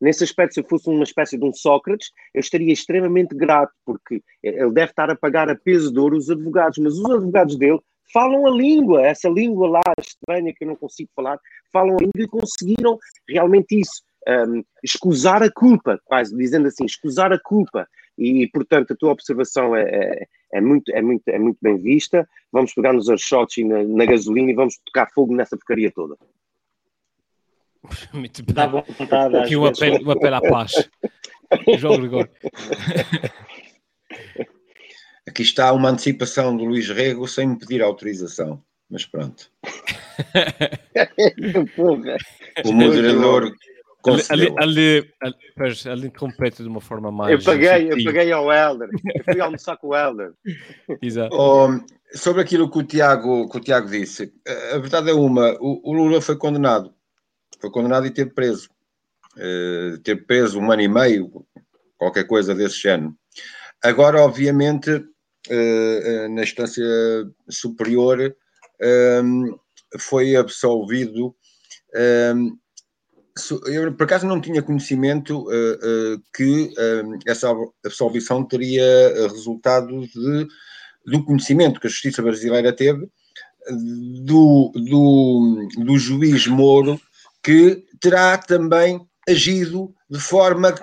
nesse 0.00 0.24
aspecto, 0.24 0.54
se 0.54 0.60
eu 0.60 0.64
fosse 0.64 0.88
uma 0.88 1.04
espécie 1.04 1.38
de 1.38 1.44
um 1.44 1.52
Sócrates, 1.52 2.10
eu 2.34 2.40
estaria 2.40 2.72
extremamente 2.72 3.34
grato, 3.34 3.72
porque 3.84 4.22
ele 4.42 4.70
deve 4.70 4.90
estar 4.90 5.10
a 5.10 5.16
pagar 5.16 5.48
a 5.48 5.56
peso 5.56 5.92
de 5.92 5.98
ouro 5.98 6.16
os 6.16 6.30
advogados, 6.30 6.78
mas 6.78 6.94
os 6.94 7.04
advogados 7.04 7.56
dele 7.56 7.80
falam 8.12 8.46
a 8.46 8.50
língua, 8.50 9.06
essa 9.06 9.28
língua 9.28 9.68
lá 9.68 9.82
estranha 10.00 10.52
que 10.54 10.64
eu 10.64 10.68
não 10.68 10.76
consigo 10.76 11.10
falar, 11.14 11.38
falam 11.72 11.96
a 11.96 12.00
língua 12.00 12.22
e 12.22 12.28
conseguiram 12.28 12.98
realmente 13.28 13.80
isso, 13.80 14.02
um, 14.28 14.62
escusar 14.82 15.42
a 15.42 15.50
culpa, 15.50 16.00
quase 16.04 16.36
dizendo 16.36 16.68
assim, 16.68 16.84
escusar 16.84 17.32
a 17.32 17.38
culpa. 17.38 17.88
E, 18.18 18.48
portanto, 18.48 18.92
a 18.92 18.96
tua 18.96 19.12
observação 19.12 19.76
é, 19.76 19.82
é, 19.82 20.26
é 20.54 20.60
muito, 20.60 20.90
é, 20.90 21.02
muito, 21.02 21.28
é 21.28 21.38
muito 21.38 21.58
bem 21.60 21.76
vista. 21.76 22.26
Vamos 22.50 22.72
pegar 22.72 22.92
nos 22.92 23.10
airshotts 23.10 23.58
e 23.58 23.64
na, 23.64 23.82
na 23.84 24.04
gasolina 24.06 24.50
e 24.50 24.54
vamos 24.54 24.78
tocar 24.86 25.10
fogo 25.12 25.34
nessa 25.34 25.56
porcaria 25.56 25.92
toda. 25.92 26.16
Muito 28.12 28.44
bem. 28.44 28.54
Dá 28.54 28.66
vontade 28.66 29.36
Aqui 29.36 29.56
um 29.56 29.62
vezes. 29.62 29.82
apelo, 29.82 30.06
um 30.06 30.10
apelo 30.10 30.34
à 30.34 30.40
paz. 30.40 30.72
João 31.78 31.98
Gregório. 31.98 32.30
Aqui 35.28 35.42
está 35.42 35.72
uma 35.72 35.90
antecipação 35.90 36.56
do 36.56 36.64
Luís 36.64 36.88
Rego 36.88 37.26
sem 37.26 37.48
me 37.48 37.58
pedir 37.58 37.82
autorização. 37.82 38.62
Mas 38.90 39.04
pronto. 39.04 39.50
O 42.64 42.72
moderador 42.72 43.52
Ali, 44.30 44.54
ali, 44.58 45.12
ali, 45.20 45.34
pois, 45.56 45.86
ali 45.86 46.10
de 46.10 46.68
uma 46.68 46.80
forma 46.80 47.10
mais. 47.10 47.32
Eu 47.32 47.42
paguei, 47.42 47.92
eu 47.92 48.04
paguei 48.04 48.30
ao 48.30 48.52
Helder. 48.52 48.88
Eu 49.14 49.24
fui 49.24 49.40
almoçar 49.40 49.76
com 49.76 49.88
o 49.88 49.96
Helder. 49.96 50.32
Exato. 51.02 51.34
Oh, 51.36 51.68
sobre 52.16 52.42
aquilo 52.42 52.70
que 52.70 52.78
o, 52.78 52.84
Tiago, 52.84 53.48
que 53.48 53.56
o 53.56 53.60
Tiago 53.60 53.88
disse, 53.88 54.32
a 54.46 54.76
a 54.76 54.78
verdade 54.78 55.10
é 55.10 55.14
uma: 55.14 55.56
o, 55.60 55.90
o 55.90 55.92
Lula 55.92 56.20
foi 56.20 56.36
condenado. 56.36 56.94
Foi 57.58 57.70
condenado 57.70 58.06
e 58.06 58.10
teve 58.10 58.30
preso. 58.30 58.68
Eh, 59.36 59.98
teve 60.02 60.22
preso 60.22 60.58
um 60.58 60.70
ano 60.70 60.82
e 60.82 60.88
meio, 60.88 61.44
qualquer 61.98 62.26
coisa 62.26 62.54
desse 62.54 62.80
género. 62.80 63.14
Agora, 63.82 64.22
obviamente, 64.22 65.04
eh, 65.48 66.28
na 66.28 66.42
instância 66.42 66.84
superior, 67.48 68.34
ehm, 68.80 69.54
foi 69.98 70.36
absolvido. 70.36 71.34
ehm, 71.94 72.50
eu, 73.66 73.92
por 73.94 74.04
acaso, 74.04 74.26
não 74.26 74.40
tinha 74.40 74.62
conhecimento 74.62 75.46
eh, 75.52 76.16
que 76.34 76.72
ehm, 76.78 77.18
essa 77.26 77.54
absolvição 77.84 78.44
teria 78.44 78.84
resultado 79.28 80.00
de, 80.06 80.48
do 81.04 81.24
conhecimento 81.24 81.78
que 81.78 81.86
a 81.86 81.90
justiça 81.90 82.22
brasileira 82.22 82.72
teve 82.74 83.08
do, 84.24 84.72
do, 84.74 85.68
do 85.78 85.98
juiz 85.98 86.46
Moro, 86.46 87.00
que 87.46 87.84
terá 88.00 88.36
também 88.36 89.00
agido 89.28 89.94
de 90.10 90.18
forma 90.18 90.74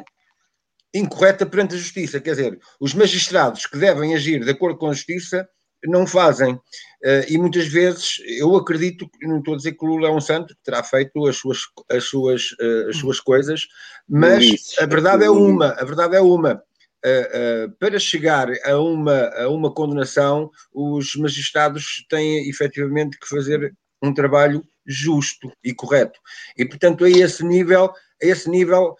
incorreta 0.95 1.45
perante 1.45 1.75
a 1.75 1.77
justiça. 1.77 2.21
Quer 2.21 2.29
dizer, 2.29 2.59
os 2.79 2.93
magistrados 2.93 3.65
que 3.65 3.77
devem 3.77 4.15
agir 4.15 4.45
de 4.45 4.49
acordo 4.49 4.79
com 4.79 4.87
a 4.87 4.93
justiça 4.93 5.45
não 5.83 6.07
fazem. 6.07 6.57
Eh, 7.03 7.25
e 7.33 7.37
muitas 7.37 7.67
vezes, 7.67 8.21
eu 8.39 8.55
acredito, 8.55 9.09
não 9.23 9.39
estou 9.39 9.55
a 9.55 9.57
dizer 9.57 9.73
que 9.73 9.83
o 9.83 9.89
Lula 9.89 10.07
é 10.07 10.11
um 10.11 10.21
santo, 10.21 10.55
que 10.55 10.63
terá 10.63 10.81
feito 10.81 11.27
as 11.27 11.35
suas, 11.35 11.59
as 11.91 12.05
suas, 12.05 12.55
eh, 12.61 12.85
as 12.91 12.95
suas 12.95 13.19
coisas, 13.19 13.67
mas 14.07 14.73
a 14.79 14.85
verdade 14.85 15.25
é 15.25 15.29
uma, 15.29 15.71
a 15.71 15.83
verdade 15.83 16.15
é 16.15 16.21
uma. 16.21 16.63
Eh, 17.03 17.67
para 17.77 17.99
chegar 17.99 18.47
a 18.63 18.79
uma, 18.79 19.27
a 19.35 19.49
uma 19.49 19.73
condenação, 19.73 20.49
os 20.73 21.13
magistrados 21.17 22.05
têm 22.09 22.47
efetivamente 22.47 23.19
que 23.19 23.27
fazer 23.27 23.75
um 24.01 24.13
trabalho 24.13 24.63
justo 24.85 25.51
e 25.63 25.73
correto. 25.73 26.19
E, 26.57 26.65
portanto, 26.65 27.03
a 27.05 27.09
esse 27.09 27.43
nível, 27.45 27.85
a 28.21 28.25
esse 28.25 28.49
nível 28.49 28.95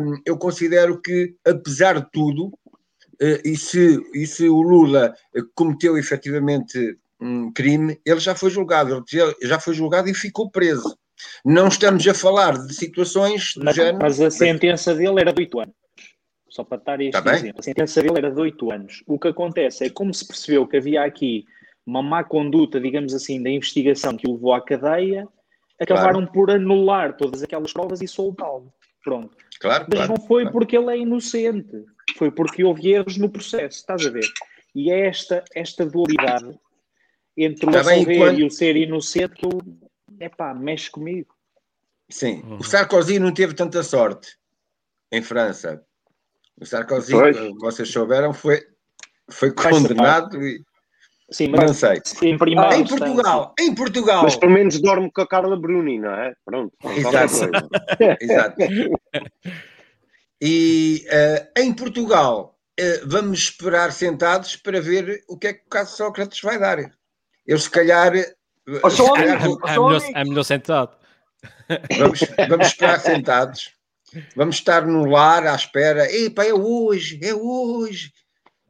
hum, 0.00 0.20
eu 0.26 0.36
considero 0.36 1.00
que, 1.00 1.34
apesar 1.46 2.00
de 2.00 2.10
tudo, 2.12 2.52
eh, 3.20 3.40
e, 3.44 3.56
se, 3.56 4.00
e 4.14 4.26
se 4.26 4.48
o 4.48 4.60
Lula 4.62 5.14
cometeu 5.54 5.96
efetivamente 5.96 6.98
um 7.20 7.52
crime, 7.52 8.00
ele 8.04 8.18
já 8.18 8.34
foi 8.34 8.50
julgado, 8.50 9.04
ele 9.12 9.34
já- 9.42 9.60
foi 9.60 9.74
julgado 9.74 10.08
e 10.08 10.14
ficou 10.14 10.50
preso. 10.50 10.96
Não 11.44 11.68
estamos 11.68 12.06
a 12.08 12.14
falar 12.14 12.56
de 12.66 12.74
situações 12.74 13.52
do 13.54 13.64
Mas, 13.64 13.76
género. 13.76 13.98
mas 14.00 14.20
a 14.20 14.30
sentença 14.30 14.94
dele 14.94 15.20
era 15.20 15.32
de 15.32 15.40
8 15.42 15.60
anos. 15.60 15.74
Só 16.48 16.64
para 16.64 16.78
dar 16.78 17.00
este 17.00 17.12
Tá 17.12 17.20
bem. 17.20 17.34
exemplo. 17.34 17.60
A 17.60 17.62
sentença 17.62 18.02
dele 18.02 18.18
era 18.18 18.30
de 18.30 18.40
8 18.40 18.72
anos. 18.72 19.04
O 19.06 19.18
que 19.18 19.28
acontece 19.28 19.84
é 19.84 19.90
como 19.90 20.12
se 20.14 20.26
percebeu 20.26 20.66
que 20.66 20.78
havia 20.78 21.04
aqui 21.04 21.44
uma 21.86 22.02
má 22.02 22.22
conduta, 22.24 22.80
digamos 22.80 23.14
assim, 23.14 23.42
da 23.42 23.50
investigação 23.50 24.16
que 24.16 24.28
o 24.28 24.32
levou 24.34 24.52
à 24.54 24.60
cadeia, 24.60 25.26
acabaram 25.80 26.26
por 26.26 26.50
anular 26.50 27.16
todas 27.16 27.42
aquelas 27.42 27.72
provas 27.72 28.00
e 28.02 28.08
soltá-lo. 28.08 28.72
Pronto. 29.02 29.34
Claro, 29.60 29.86
Mas 29.88 29.98
claro. 30.06 30.12
não 30.12 30.26
foi 30.26 30.42
claro. 30.42 30.52
porque 30.58 30.76
ele 30.76 30.90
é 30.92 30.98
inocente. 30.98 31.84
Foi 32.18 32.30
porque 32.30 32.62
houve 32.62 32.90
erros 32.92 33.16
no 33.16 33.30
processo. 33.30 33.78
Estás 33.78 34.04
a 34.06 34.10
ver? 34.10 34.26
E 34.74 34.90
é 34.90 35.06
esta, 35.08 35.42
esta 35.54 35.86
dualidade 35.86 36.58
entre 37.36 37.66
o 37.66 37.72
Tá 37.72 37.82
bem, 37.82 38.00
absolver 38.02 38.18
quando- 38.18 38.38
e 38.40 38.44
o 38.44 38.50
ser 38.50 38.76
inocente 38.76 39.34
que 39.34 39.46
eu, 39.46 39.58
epá, 40.20 40.52
mexe 40.54 40.90
comigo. 40.90 41.34
Sim, 42.10 42.42
Uhum. 42.42 42.56
o 42.58 42.64
Sarkozy 42.64 43.18
não 43.18 43.32
teve 43.32 43.54
tanta 43.54 43.82
sorte 43.82 44.36
em 45.10 45.22
França. 45.22 45.82
O 46.60 46.66
Sarkozy, 46.66 47.12
Pois. 47.12 47.36
vocês 47.58 47.88
souberam, 47.90 48.34
foi, 48.34 48.60
foi 49.30 49.50
condenado 49.52 50.42
e 50.42 50.62
Sim, 51.30 51.48
não 51.48 51.58
mas 51.60 51.76
sei. 51.76 52.00
em 52.22 52.36
primeira 52.36 52.76
em 52.76 52.84
Portugal, 52.84 53.54
em 53.58 53.74
Portugal. 53.74 54.22
Mas 54.24 54.34
pelo 54.36 54.52
menos 54.52 54.80
dorme 54.80 55.10
com 55.12 55.20
a 55.20 55.28
Carla 55.28 55.56
Bruni, 55.56 55.98
não 56.00 56.10
é? 56.12 56.32
Pronto. 56.44 56.72
Exato. 56.84 57.38
coisa. 57.38 58.18
Exato. 58.20 58.56
E 60.40 61.04
eh, 61.08 61.48
em 61.58 61.72
Portugal, 61.72 62.58
eh, 62.78 63.02
vamos 63.04 63.38
esperar 63.40 63.92
sentados 63.92 64.56
para 64.56 64.80
ver 64.80 65.22
o 65.28 65.36
que 65.36 65.48
é 65.48 65.52
que 65.52 65.62
o 65.66 65.68
caso 65.68 65.96
Sócrates 65.96 66.40
vai 66.40 66.58
dar. 66.58 66.78
Eu, 67.46 67.58
se 67.58 67.68
calhar, 67.70 68.14
eh, 68.16 68.34
se 68.90 69.06
calhar 69.14 69.38
vou- 69.44 69.60
É 69.66 69.70
melhor, 69.78 70.02
é 70.14 70.24
melhor 70.24 70.42
sentado. 70.44 70.96
vamos, 71.98 72.20
vamos 72.48 72.66
esperar 72.66 72.98
sentados, 73.00 73.70
vamos 74.34 74.56
estar 74.56 74.86
no 74.86 75.04
lar 75.08 75.46
à 75.46 75.54
espera. 75.54 76.10
Epá, 76.12 76.44
é 76.44 76.52
hoje, 76.54 77.20
é 77.22 77.34
hoje. 77.34 78.10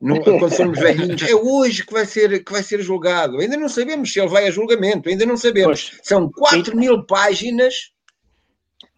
No- 0.00 0.22
quando 0.22 0.50
formos 0.50 0.78
velhinhos, 0.78 1.22
é 1.22 1.34
hoje 1.34 1.84
que 1.84 1.92
vai, 1.92 2.06
ser, 2.06 2.42
que 2.42 2.50
vai 2.52 2.62
ser 2.62 2.80
julgado. 2.80 3.38
Ainda 3.38 3.56
não 3.56 3.68
sabemos 3.68 4.12
se 4.12 4.18
ele 4.18 4.28
vai 4.28 4.46
a 4.46 4.50
julgamento, 4.50 5.08
ainda 5.08 5.26
não 5.26 5.36
sabemos. 5.36 5.90
Pois, 5.90 6.00
São 6.02 6.30
4 6.30 6.74
mil 6.76 7.04
páginas 7.04 7.74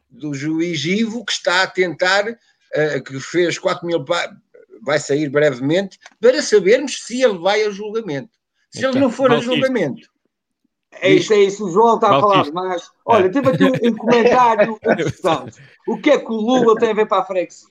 do 0.09 0.32
juiz 0.34 0.84
Ivo 0.84 1.24
que 1.24 1.32
está 1.32 1.62
a 1.62 1.66
tentar, 1.66 2.24
eh, 2.72 3.00
que 3.00 3.18
fez 3.18 3.59
4 3.59 3.84
mil 3.86 4.05
páginas, 4.05 4.36
vai 4.84 4.98
sair 4.98 5.28
brevemente, 5.28 5.98
para 6.20 6.40
sabermos 6.42 7.03
se 7.05 7.20
ele 7.22 7.38
vai 7.38 7.62
a 7.64 7.70
julgamento. 7.70 8.30
Se 8.70 8.80
ele 8.80 8.88
Então, 8.90 9.00
não 9.03 9.11
for 9.11 9.30
a 9.30 9.34
Valquírio. 9.36 9.55
julgamento, 9.57 10.09
É 11.00 11.11
isso, 11.12 11.32
é 11.32 11.38
isso. 11.38 11.66
O 11.66 11.70
João 11.70 11.94
está 11.96 12.16
a 12.16 12.20
falar, 12.20 12.53
mas 12.53 12.90
olha, 13.07 13.30
teve 13.30 13.48
aqui 13.48 13.64
um, 13.64 13.88
um 13.90 13.96
comentário 13.96 14.72
interessante. 14.82 15.61
O 15.88 15.98
que 15.98 16.11
é 16.11 16.18
que 16.18 16.30
o 16.30 16.36
Lula 16.36 16.76
tem 16.78 16.90
a 16.90 16.94
ver 16.94 17.07
para 17.09 17.22
a 17.22 17.24
freguesia? 17.24 17.68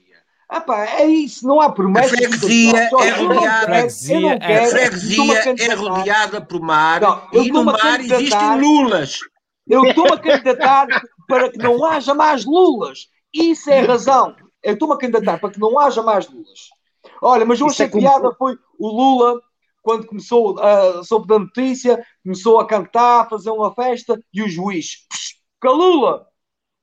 Ah 0.53 0.59
pá, 0.59 0.85
é 0.85 1.05
isso, 1.05 1.47
não 1.47 1.61
há 1.61 1.67
A 1.67 1.71
promessas. 1.71 2.09
freguesia 2.11 2.89
Olha, 2.91 3.05
é 3.07 3.09
rodeada, 3.11 3.67
não 3.67 3.73
freguesia 3.73 4.27
é- 4.27 4.33
a 4.33 4.39
quero, 4.39 4.69
freguesia 4.69 5.39
a 5.39 5.71
é 5.71 5.73
rodeada 5.75 6.41
por 6.41 6.59
mar 6.61 6.99
Não, 6.99 7.21
e 7.31 7.49
no 7.49 7.61
a 7.61 7.63
mar 7.63 7.99
existem 8.01 8.59
lulas. 8.59 9.17
Eu 9.65 9.85
estou-me 9.85 10.11
a 10.11 10.17
candidatar 10.17 10.87
para 11.25 11.49
que 11.49 11.57
não 11.57 11.85
haja 11.85 12.13
mais 12.13 12.43
Lulas. 12.43 13.07
Isso 13.33 13.69
é 13.69 13.79
a 13.79 13.85
razão. 13.85 14.35
Eu 14.61 14.73
estou-me 14.73 14.95
a 14.95 14.97
candidatar 14.97 15.39
para 15.39 15.51
que 15.51 15.59
não 15.59 15.79
haja 15.79 16.03
mais 16.03 16.27
Lulas. 16.29 16.59
Olha, 17.21 17.45
mas 17.45 17.61
eu 17.61 17.67
é 17.67 17.69
achei 17.69 17.87
como- 17.87 18.01
piada 18.01 18.35
foi 18.37 18.57
o 18.77 18.87
Lula, 18.89 19.39
quando 19.81 20.05
começou, 20.05 20.55
uh, 20.59 21.01
soube 21.05 21.27
da 21.27 21.39
notícia, 21.39 22.03
começou 22.23 22.59
a 22.59 22.67
cantar, 22.67 23.21
a 23.21 23.29
fazer 23.29 23.51
uma 23.51 23.73
festa, 23.73 24.19
e 24.33 24.43
o 24.43 24.49
juiz, 24.49 25.07
"Psh, 25.09 25.35
Calula! 25.61 26.27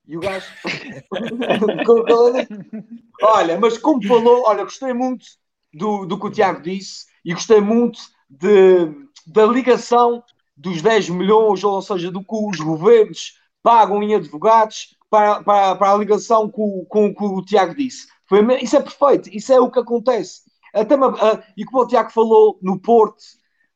E 0.08 0.16
o 0.16 0.20
gajo. 0.20 0.46
olha, 3.22 3.60
mas 3.60 3.76
como 3.76 4.02
falou, 4.06 4.44
olha, 4.46 4.64
gostei 4.64 4.94
muito 4.94 5.26
do, 5.72 6.06
do 6.06 6.18
que 6.18 6.26
o 6.26 6.30
Tiago 6.30 6.62
disse 6.62 7.04
e 7.22 7.34
gostei 7.34 7.60
muito 7.60 8.00
de, 8.28 8.86
da 9.26 9.44
ligação 9.44 10.22
dos 10.56 10.80
10 10.80 11.10
milhões, 11.10 11.62
ou 11.62 11.82
seja, 11.82 12.10
do 12.10 12.20
que 12.20 12.34
os 12.34 12.58
governos 12.58 13.34
pagam 13.62 14.02
em 14.02 14.14
advogados 14.14 14.96
para, 15.10 15.42
para, 15.42 15.76
para 15.76 15.92
a 15.92 15.96
ligação 15.96 16.50
com, 16.50 16.86
com 16.86 17.06
o 17.06 17.14
que 17.14 17.24
o 17.24 17.44
Tiago 17.44 17.74
disse. 17.74 18.06
Foi, 18.26 18.40
isso 18.62 18.76
é 18.76 18.80
perfeito, 18.80 19.28
isso 19.30 19.52
é 19.52 19.60
o 19.60 19.70
que 19.70 19.78
acontece. 19.78 20.40
Até 20.74 20.94
ah, 20.94 21.42
e 21.56 21.64
como 21.66 21.82
o 21.82 21.86
Tiago 21.86 22.10
falou 22.10 22.58
no 22.62 22.80
Porto, 22.80 23.22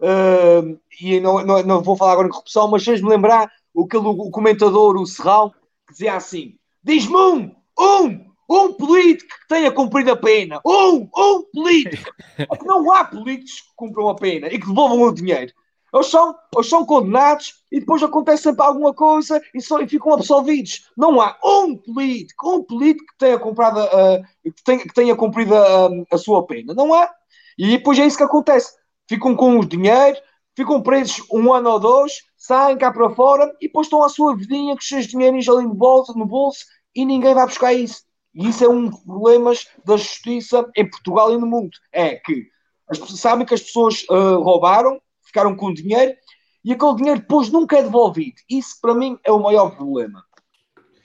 ah, 0.00 0.62
e 0.98 1.20
não, 1.20 1.44
não, 1.44 1.62
não 1.62 1.82
vou 1.82 1.96
falar 1.96 2.12
agora 2.12 2.28
em 2.28 2.30
corrupção, 2.30 2.68
mas 2.68 2.84
fez-me 2.84 3.08
lembrar 3.08 3.50
o, 3.74 3.84
aquele, 3.84 4.06
o 4.06 4.30
comentador, 4.30 4.96
o 4.96 5.06
Serrão, 5.06 5.52
que 5.92 5.98
dizia 5.98 6.14
assim: 6.16 6.54
diz-me 6.82 7.16
um, 7.16 7.54
um, 7.78 8.26
um 8.48 8.72
político 8.72 9.28
que 9.28 9.48
tenha 9.48 9.70
cumprido 9.70 10.12
a 10.12 10.16
pena, 10.16 10.60
um, 10.66 11.08
um 11.16 11.42
político. 11.52 12.10
É 12.38 12.46
não 12.64 12.90
há 12.92 13.04
políticos 13.04 13.60
que 13.60 13.68
cumpram 13.76 14.08
a 14.08 14.14
pena 14.16 14.48
e 14.48 14.58
que 14.58 14.66
devolvam 14.66 15.02
o 15.02 15.14
dinheiro. 15.14 15.52
Eles 15.94 16.06
são, 16.06 16.34
eles 16.54 16.68
são 16.70 16.86
condenados 16.86 17.52
e 17.70 17.78
depois 17.78 18.02
acontece 18.02 18.44
sempre 18.44 18.64
alguma 18.64 18.94
coisa 18.94 19.42
e, 19.54 19.60
só, 19.60 19.78
e 19.78 19.86
ficam 19.86 20.14
absolvidos. 20.14 20.90
Não 20.96 21.20
há 21.20 21.36
um 21.44 21.76
político, 21.76 22.56
um 22.56 22.64
político 22.64 23.12
que 23.12 23.18
tenha, 23.18 23.38
comprado, 23.38 23.78
a- 23.78 24.22
que 24.42 24.64
tenha, 24.64 24.78
que 24.78 24.94
tenha 24.94 25.14
cumprido 25.14 25.54
a, 25.54 25.90
a 26.10 26.16
sua 26.16 26.46
pena. 26.46 26.72
Não 26.72 26.94
há. 26.94 27.10
E 27.58 27.76
depois 27.76 27.98
é 27.98 28.06
isso 28.06 28.16
que 28.16 28.22
acontece. 28.22 28.72
Ficam 29.06 29.36
com 29.36 29.58
o 29.58 29.66
dinheiro, 29.66 30.16
ficam 30.56 30.82
presos 30.82 31.26
um 31.30 31.52
ano 31.52 31.68
ou 31.68 31.78
dois, 31.78 32.22
saem 32.44 32.76
cá 32.76 32.90
para 32.92 33.08
fora 33.10 33.54
e 33.60 33.66
depois 33.68 33.86
estão 33.86 34.02
à 34.02 34.08
sua 34.08 34.36
vidinha 34.36 34.74
com 34.74 34.80
os 34.80 34.88
seus 34.88 35.06
dinheirinhos 35.06 35.48
ali 35.48 35.62
no 35.64 35.74
bolso, 35.74 36.16
no 36.18 36.26
bolso 36.26 36.64
e 36.94 37.04
ninguém 37.04 37.34
vai 37.34 37.46
buscar 37.46 37.72
isso. 37.72 38.02
E 38.34 38.48
isso 38.48 38.64
é 38.64 38.68
um 38.68 38.88
dos 38.88 38.98
problemas 39.00 39.68
da 39.84 39.96
justiça 39.96 40.68
em 40.76 40.88
Portugal 40.90 41.32
e 41.32 41.38
no 41.38 41.46
mundo. 41.46 41.70
É 41.92 42.16
que 42.16 42.48
as 42.88 42.98
pessoas 42.98 43.20
sabem 43.20 43.46
que 43.46 43.54
as 43.54 43.60
pessoas 43.62 44.04
ah, 44.10 44.34
roubaram, 44.36 45.00
ficaram 45.22 45.54
com 45.54 45.72
dinheiro 45.72 46.16
e 46.64 46.72
aquele 46.72 46.96
dinheiro 46.96 47.20
depois 47.20 47.50
nunca 47.50 47.78
é 47.78 47.82
devolvido. 47.82 48.36
Isso 48.50 48.76
para 48.80 48.94
mim 48.94 49.16
é 49.24 49.30
o 49.30 49.38
maior 49.40 49.76
problema. 49.76 50.24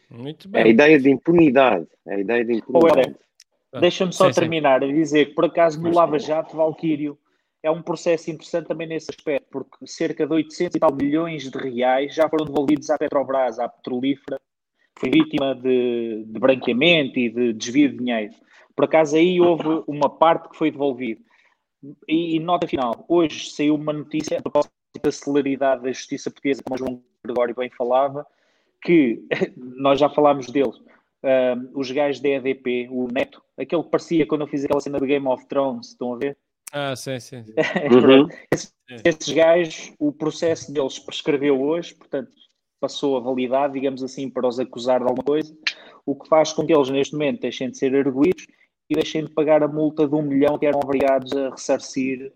Muito 0.09 0.47
É 0.53 0.61
a 0.61 0.63
bem. 0.63 0.71
ideia 0.71 0.99
de 0.99 1.09
impunidade. 1.11 1.85
É 2.07 2.15
a 2.15 2.19
ideia 2.19 2.45
de 2.45 2.53
impunidade. 2.55 3.15
Deixa-me 3.79 4.13
só 4.13 4.27
Sim, 4.27 4.33
sim. 4.33 4.39
terminar 4.39 4.83
a 4.83 4.87
dizer 4.87 5.27
que, 5.27 5.33
por 5.35 5.45
acaso, 5.45 5.79
no 5.81 5.91
Lava 5.93 6.17
Jato, 6.17 6.55
Valquírio, 6.55 7.17
é 7.63 7.71
um 7.71 7.81
processo 7.81 8.29
interessante 8.29 8.67
também 8.67 8.87
nesse 8.87 9.09
aspecto, 9.09 9.47
porque 9.51 9.87
cerca 9.87 10.25
de 10.25 10.33
800 10.33 10.75
e 10.75 10.79
tal 10.79 10.93
milhões 10.93 11.49
de 11.49 11.57
reais 11.57 12.13
já 12.13 12.29
foram 12.29 12.45
devolvidos 12.45 12.89
à 12.89 12.97
Petrobras, 12.97 13.59
à 13.59 13.67
petrolífera, 13.67 14.39
que 14.95 15.01
foi 15.01 15.09
vítima 15.09 15.55
de, 15.55 16.23
de 16.25 16.39
branqueamento 16.39 17.19
e 17.19 17.29
de 17.29 17.53
desvio 17.53 17.89
de 17.91 17.97
dinheiro. 17.97 18.33
Por 18.75 18.85
acaso, 18.85 19.15
aí 19.15 19.41
houve 19.41 19.83
uma 19.87 20.09
parte 20.09 20.49
que 20.49 20.57
foi 20.57 20.71
devolvida. 20.71 21.21
E, 22.07 22.35
e 22.35 22.39
nota 22.39 22.67
final, 22.67 23.05
hoje 23.07 23.49
saiu 23.51 23.75
uma 23.75 23.93
notícia 23.93 24.37
a 24.37 24.41
propósito 24.41 24.71
da 25.03 25.11
celeridade 25.11 25.83
da 25.83 25.91
justiça 25.91 26.29
portuguesa, 26.29 26.61
como 26.63 26.75
o 26.75 26.77
João 26.77 27.03
Gregório 27.23 27.55
bem 27.55 27.69
falava, 27.69 28.25
que 28.81 29.23
nós 29.57 29.99
já 29.99 30.09
falámos 30.09 30.47
dele, 30.47 30.71
um, 31.23 31.79
os 31.79 31.91
gajos 31.91 32.21
da 32.21 32.29
EDP, 32.29 32.87
o 32.91 33.07
Neto, 33.11 33.41
aquele 33.57 33.83
que 33.83 33.89
parecia 33.89 34.25
quando 34.25 34.41
eu 34.41 34.47
fiz 34.47 34.63
aquela 34.63 34.81
cena 34.81 34.99
de 34.99 35.07
Game 35.07 35.27
of 35.27 35.45
Thrones, 35.47 35.89
estão 35.89 36.13
a 36.13 36.17
ver? 36.17 36.37
Ah, 36.71 36.95
sim, 36.95 37.19
sim. 37.19 37.43
Uhum. 37.91 38.27
Esses, 38.51 38.73
esses 39.03 39.33
gajos, 39.33 39.93
o 39.99 40.11
processo 40.11 40.71
deles 40.71 40.99
prescreveu 40.99 41.61
hoje, 41.61 41.95
portanto, 41.95 42.31
passou 42.79 43.17
a 43.17 43.19
validade, 43.19 43.73
digamos 43.73 44.03
assim, 44.03 44.29
para 44.29 44.47
os 44.47 44.59
acusar 44.59 44.99
de 44.99 45.05
alguma 45.05 45.23
coisa, 45.23 45.55
o 46.05 46.15
que 46.15 46.27
faz 46.27 46.53
com 46.53 46.65
que 46.65 46.73
eles, 46.73 46.89
neste 46.89 47.13
momento, 47.13 47.41
deixem 47.41 47.69
de 47.69 47.77
ser 47.77 47.95
arguídos 47.95 48.45
e 48.89 48.95
deixem 48.95 49.25
de 49.25 49.31
pagar 49.31 49.63
a 49.63 49.67
multa 49.67 50.07
de 50.07 50.15
um 50.15 50.21
milhão 50.21 50.57
que 50.57 50.65
eram 50.65 50.79
obrigados 50.81 51.33
a 51.33 51.49
ressarcir, 51.49 52.31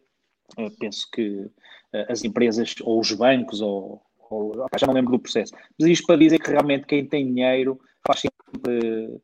eh, 0.58 0.70
penso 0.80 1.08
que 1.12 1.50
eh, 1.94 2.06
as 2.10 2.24
empresas 2.24 2.76
ou 2.82 3.00
os 3.00 3.12
bancos, 3.14 3.62
ou, 3.62 4.02
ou 4.30 4.66
já 4.78 4.88
não 4.88 4.94
lembro 4.94 5.12
do 5.12 5.20
processo. 5.20 5.54
Mas 5.80 5.90
isto 5.90 6.06
para 6.06 6.18
dizer 6.18 6.40
que 6.40 6.50
realmente 6.50 6.86
quem 6.86 7.06
tem 7.06 7.26
dinheiro 7.26 7.80
faz 8.06 8.22
sempre 8.22 9.22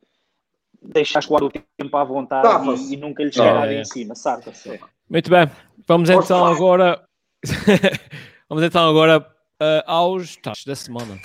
deixar 0.81 1.19
escoar 1.19 1.43
o 1.43 1.49
tempo 1.49 1.97
à 1.97 2.03
vontade 2.03 2.69
e, 2.69 2.93
e 2.93 2.97
nunca 2.97 3.23
lhe 3.23 3.31
chega 3.31 3.49
É, 3.49 3.53
nada 3.53 3.73
é. 3.73 3.81
em 3.81 3.85
cima, 3.85 4.15
saca-se. 4.15 4.79
Muito 5.09 5.29
bem. 5.29 5.49
Vamos 5.87 6.09
então 6.09 6.45
agora. 6.45 7.01
Vamos 8.49 8.63
então 8.63 8.89
agora 8.89 9.25
ah, 9.59 9.83
aos 9.87 10.35
taxas 10.37 10.65
da 10.65 10.75
semana. 10.75 11.19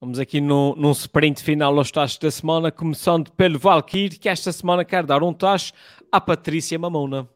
Vamos 0.00 0.18
aqui 0.18 0.40
no, 0.40 0.76
num 0.76 0.92
sprint 0.92 1.42
final 1.42 1.76
aos 1.76 1.90
taxas 1.90 2.18
da 2.18 2.30
semana, 2.30 2.70
começando 2.70 3.32
pelo 3.32 3.58
Valkyrie, 3.58 4.18
que 4.18 4.28
esta 4.28 4.52
semana 4.52 4.84
quer 4.84 5.04
dar 5.04 5.22
um 5.22 5.32
tacho 5.32 5.72
à 6.10 6.20
Patrícia 6.20 6.78
Mamona. 6.78 7.28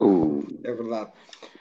Uh, 0.00 0.46
É 0.64 0.72
verdade. 0.72 1.10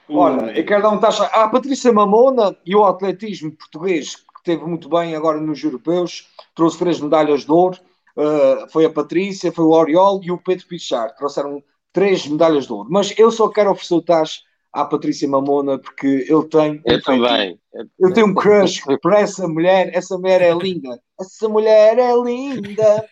Olha, 0.07 0.57
eu 0.57 0.66
quero 0.66 0.82
dar 0.82 0.89
um 0.89 0.99
taxa 0.99 1.26
à 1.26 1.47
Patrícia 1.47 1.93
Mamona 1.93 2.55
e 2.66 2.76
o 2.76 2.84
atletismo 2.84 3.51
português, 3.51 4.16
que 4.16 4.43
teve 4.43 4.66
muito 4.66 4.89
bem 4.89 5.16
agora 5.16 5.39
nos 5.39 5.64
europeus, 5.64 6.28
trouxe 6.55 6.80
três 6.80 6.99
medalhas 6.99 7.45
de 7.45 7.51
ouro. 7.51 7.78
Uh, 8.18 8.70
foi 8.72 8.86
a 8.86 8.89
Patrícia, 8.89 9.51
foi 9.51 9.66
o 9.66 9.72
Oriol 9.72 10.22
e 10.24 10.32
o 10.32 10.38
Pedro 10.38 10.68
Pichard. 10.68 11.16
Trouxeram 11.16 11.64
três 11.93 12.28
medalhas 12.28 12.66
de 12.66 12.74
ouro. 12.74 12.89
Mas 12.89 13.14
eu 13.18 13.32
só 13.32 13.49
quero 13.49 13.72
oferecer 13.72 13.95
o 13.95 14.01
tacho 14.01 14.41
à 14.72 14.86
Patrícia 14.86 15.28
Mamona 15.28 15.80
porque 15.80 16.26
ele 16.28 16.45
tem. 16.49 16.82
eu 16.86 17.01
também. 17.01 17.60
Eu 17.99 18.14
tenho 18.14 18.28
um 18.28 18.34
crush 18.34 18.82
por 19.01 19.14
essa 19.14 19.47
mulher, 19.47 19.91
essa 19.93 20.18
mulher 20.18 20.41
é 20.41 20.53
linda. 20.53 20.99
Essa 21.20 21.47
mulher 21.47 21.99
é 21.99 22.16
linda. 22.16 23.07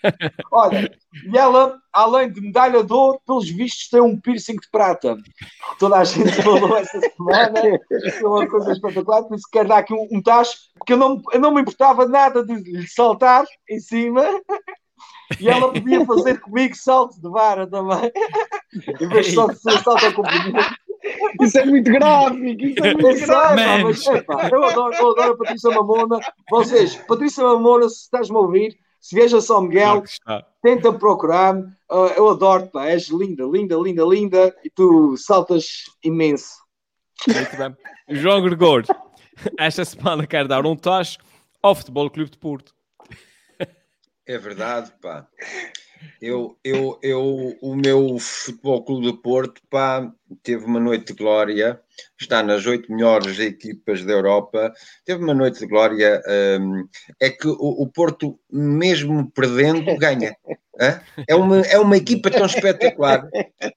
Olha, 0.52 0.92
e 1.32 1.38
ela, 1.38 1.78
além 1.94 2.32
de 2.32 2.42
medalha 2.42 2.84
de 2.84 2.92
ouro, 2.92 3.20
pelos 3.26 3.50
vistos, 3.50 3.90
tem 3.90 4.02
um 4.02 4.20
piercing 4.20 4.56
de 4.56 4.70
prata. 4.72 5.16
Toda 5.78 5.98
a 5.98 6.04
gente 6.04 6.32
falou 6.42 6.76
essa 6.76 7.00
semana. 7.00 7.60
É 7.92 8.26
uma 8.26 8.48
coisa 8.48 8.72
espetacular. 8.72 9.24
Por 9.24 9.36
isso 9.36 9.48
quero 9.52 9.70
dar 9.70 9.78
aqui 9.80 9.94
um, 9.94 10.08
um 10.12 10.22
tacho, 10.22 10.58
porque 10.76 10.94
eu 10.94 10.98
não, 10.98 11.22
eu 11.32 11.40
não 11.40 11.54
me 11.54 11.62
importava 11.62 12.08
nada 12.08 12.44
de 12.44 12.56
lhe 12.56 12.88
saltar 12.88 13.46
em 13.70 13.80
cima. 13.80 14.24
E 15.40 15.50
ela 15.50 15.72
podia 15.72 16.06
fazer 16.06 16.40
comigo 16.40 16.76
salto 16.76 17.20
de 17.22 17.30
vara 17.30 17.68
também. 17.68 18.12
Em 19.02 19.08
vez 19.10 19.28
de 19.28 19.34
só 19.34 19.48
de 19.48 19.60
ser 19.60 19.78
salto 19.84 20.06
a 20.06 20.14
comprimento. 20.14 20.76
Isso 21.42 21.58
é 21.60 21.66
muito 21.66 21.92
gráfico. 21.92 22.66
Isso 22.66 22.86
é 22.86 22.94
muito 22.94 23.28
Man. 23.28 23.84
mas, 23.84 24.08
epá, 24.08 24.50
eu, 24.52 24.64
adoro, 24.64 24.94
eu 24.96 25.12
adoro 25.12 25.34
a 25.34 25.38
Patrícia 25.38 25.70
Mamona. 25.72 26.20
Vocês, 26.50 26.96
Patrícia 27.08 27.44
Mamona, 27.44 27.88
se 27.90 28.04
estás-me 28.04 28.36
a 28.36 28.40
ouvir, 28.40 28.78
se 29.00 29.16
viajas 29.16 29.44
a 29.44 29.48
São 29.48 29.62
Miguel, 29.62 29.86
Claro 29.86 30.06
está. 30.06 30.46
tenta 30.62 30.92
procurar-me. 30.92 31.66
Ah, 31.90 32.14
eu 32.18 32.30
adoro-te, 32.30 32.72
pá, 32.72 32.88
és 32.88 33.08
linda, 33.10 33.44
linda, 33.46 33.76
linda, 33.78 34.04
linda 34.04 34.56
e 34.64 34.70
tu 34.70 35.16
saltas 35.18 35.84
imenso. 36.04 36.56
Muito 37.28 37.58
bem. 37.58 37.76
João 38.10 38.42
Gregório, 38.42 38.88
esta 39.58 39.86
semana 39.86 40.26
quer 40.28 40.48
dar 40.48 40.66
um 40.66 40.76
tacho 40.76 41.18
ao 41.62 41.74
Futebol 41.76 42.10
Clube 42.10 42.32
de 42.32 42.38
Porto. 42.38 42.74
É 44.28 44.38
verdade, 44.38 44.92
pá. 45.02 45.26
Eu, 46.22 46.58
eu, 46.64 47.00
eu, 47.02 47.58
o 47.62 47.76
meu 47.76 48.20
Futebol 48.20 48.84
Clube 48.84 49.06
do 49.06 49.18
Porto, 49.18 49.62
pá, 49.70 50.12
teve 50.44 50.66
uma 50.66 50.82
noite 50.82 51.08
de 51.08 51.14
glória, 51.14 51.80
está 52.20 52.44
nas 52.44 52.66
oito 52.66 52.92
melhores 52.92 53.40
equipas 53.40 54.04
da 54.04 54.12
Europa, 54.12 54.74
teve 55.06 55.24
uma 55.24 55.34
noite 55.34 55.60
de 55.60 55.68
glória. 55.68 56.22
hum, 56.60 56.88
é 57.20 57.30
que 57.30 57.48
o, 57.48 57.84
o 57.84 57.88
Porto, 57.88 58.38
mesmo 58.52 59.32
perdendo, 59.32 59.98
ganha. 59.98 60.36
É 61.28 61.34
uma, 61.34 61.62
é 61.62 61.80
uma 61.80 61.98
equipa 61.98 62.30
tão 62.30 62.46
espetacular 62.46 63.28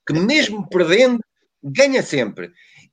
que, 0.06 0.12
mesmo 0.12 0.68
perdendo, 0.68 1.20
ganha 1.62 2.02
sempre. 2.02 2.50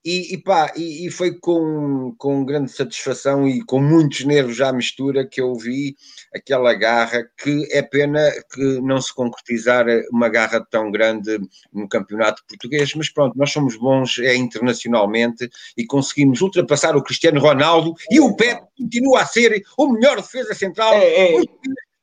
E, 0.10 0.36
e, 0.36 0.38
pá, 0.38 0.72
e, 0.74 1.05
e 1.05 1.12
foi 1.12 1.38
com, 1.38 2.16
com 2.18 2.45
grande 2.45 2.72
satisfação 2.72 3.45
e 3.45 3.62
com 3.66 3.82
muitos 3.82 4.24
nervos 4.24 4.62
à 4.62 4.72
mistura 4.72 5.28
que 5.28 5.41
eu 5.41 5.53
vi 5.53 5.97
aquela 6.34 6.74
garra 6.74 7.30
que 7.38 7.68
é 7.74 7.82
pena 7.82 8.22
que 8.53 8.80
não 8.80 9.01
se 9.01 9.14
concretizar 9.14 9.86
uma 10.10 10.30
garra 10.30 10.66
tão 10.72 10.89
grande 10.91 11.38
no 11.74 11.89
campeonato 11.89 12.41
português, 12.47 12.93
mas 12.95 13.10
pronto, 13.10 13.38
nós 13.38 13.51
somos 13.51 13.76
bons 13.76 14.18
é, 14.20 14.34
internacionalmente 14.34 15.49
e 15.76 15.86
conseguimos 15.86 16.39
ultrapassar 16.39 16.95
o 16.95 17.03
Cristiano 17.03 17.41
Ronaldo 17.41 17.93
e 18.10 18.22
o 18.22 18.34
Pep 18.34 18.62
continua 18.78 19.24
a 19.24 19.26
ser 19.26 19.62
o 19.78 19.91
melhor 19.91 20.16
defesa 20.16 20.53
central 20.53 20.93
É, 20.93 21.36
é. 21.36 21.41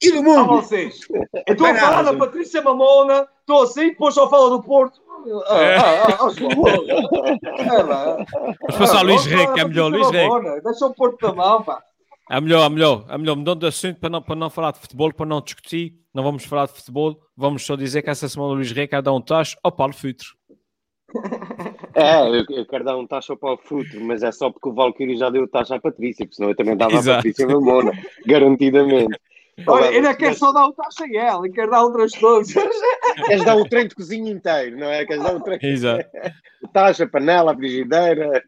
E 0.09 0.13
do 0.13 0.19
A 0.19 0.23
mundo? 0.23 0.47
vocês. 0.63 1.01
Eu 1.47 1.53
estou 1.53 1.67
a 1.67 1.75
falar 1.75 2.03
da 2.03 2.15
Patrícia 2.15 2.63
Mamona, 2.63 3.27
estou 3.41 3.63
assim, 3.63 3.89
depois 3.91 4.15
só 4.15 4.29
fala 4.29 4.51
do 4.51 4.63
Porto. 4.63 5.01
Ah, 5.49 5.55
ah, 5.55 6.19
ah, 6.21 6.29
ah. 6.29 7.75
É, 7.75 7.83
lá. 7.83 8.17
Mas 8.67 8.77
passar 8.77 8.99
Ah, 8.99 9.03
Luís 9.03 9.25
vamos 9.25 9.27
Rei, 9.27 9.43
falar 9.45 9.55
que 9.55 9.61
é 9.61 9.65
melhor, 9.69 9.91
Luís 9.91 10.11
Rei. 10.11 10.29
Mamona. 10.29 10.61
Deixa 10.61 10.87
o 10.87 10.95
Porto 10.95 11.27
da 11.27 11.33
mão, 11.35 11.63
pá. 11.63 11.83
É 12.31 12.41
melhor, 12.41 12.65
é 12.65 12.69
melhor, 12.69 13.05
é 13.09 13.19
melhor. 13.19 13.37
Mudando 13.37 13.61
de 13.61 13.67
assunto 13.67 14.01
para 14.01 14.09
não, 14.11 14.23
para 14.23 14.35
não 14.35 14.51
falar 14.51 14.73
de 14.73 14.79
futebol, 14.81 15.13
para 15.13 15.27
não 15.27 15.41
discutir, 15.41 15.95
não 16.13 16.23
vamos 16.23 16.45
falar 16.45 16.67
de 16.67 16.73
futebol, 16.73 17.19
vamos 17.37 17.65
só 17.65 17.77
dizer 17.77 18.03
que 18.03 18.11
essa 18.11 18.29
semana 18.29 18.53
o 18.53 18.55
Luís 18.55 18.71
Rei 18.73 18.87
quer 18.87 19.03
dar 19.03 19.13
um 19.13 19.21
tacho 19.21 19.57
ao 19.63 19.73
Paulo 19.73 19.93
Futre. 19.95 20.27
É, 21.97 22.27
eu, 22.29 22.45
eu 22.51 22.67
quero 22.67 22.83
dar 22.83 22.97
um 22.97 23.07
taxa 23.07 23.37
para 23.37 23.53
o 23.55 23.57
futuro, 23.57 24.01
mas 24.05 24.25
é 24.25 24.33
só 24.33 24.51
porque 24.51 24.69
o 24.69 24.73
Valkyrie 24.75 25.17
já 25.17 25.31
deu 25.31 25.47
taxa 25.47 25.77
à 25.77 25.81
Patrícia, 25.81 26.27
porque 26.27 26.35
senão 26.35 26.49
eu 26.51 26.57
também 26.57 26.77
dava 26.77 26.93
à 26.93 26.99
Exato. 26.99 27.19
Patrícia 27.19 27.47
Mamona, 27.47 27.93
garantidamente. 28.27 29.17
Olha, 29.67 29.87
Mas- 29.87 29.95
eu 29.95 30.03
não 30.03 30.15
quero 30.15 30.35
só 30.35 30.53
dar 30.53 30.67
o 30.67 30.73
taxa 30.73 31.05
a 31.05 31.17
ela, 31.17 31.47
eu 31.47 31.53
quero 31.53 31.71
dar 31.71 31.83
outras 31.85 32.13
coisas. 32.15 32.55
Queres 33.27 33.45
dar 33.45 33.57
o 33.57 33.69
trem 33.69 33.87
de 33.87 33.95
cozinha 33.95 34.33
inteiro, 34.33 34.77
não 34.77 34.89
é? 34.89 35.05
Queres 35.07 35.23
dar 35.23 35.37
o 35.37 35.41
trem 35.41 35.59
Exato. 35.63 36.09
taxa, 36.73 37.07
panela, 37.07 37.53
a 37.53 37.57
frigideira. 37.57 38.43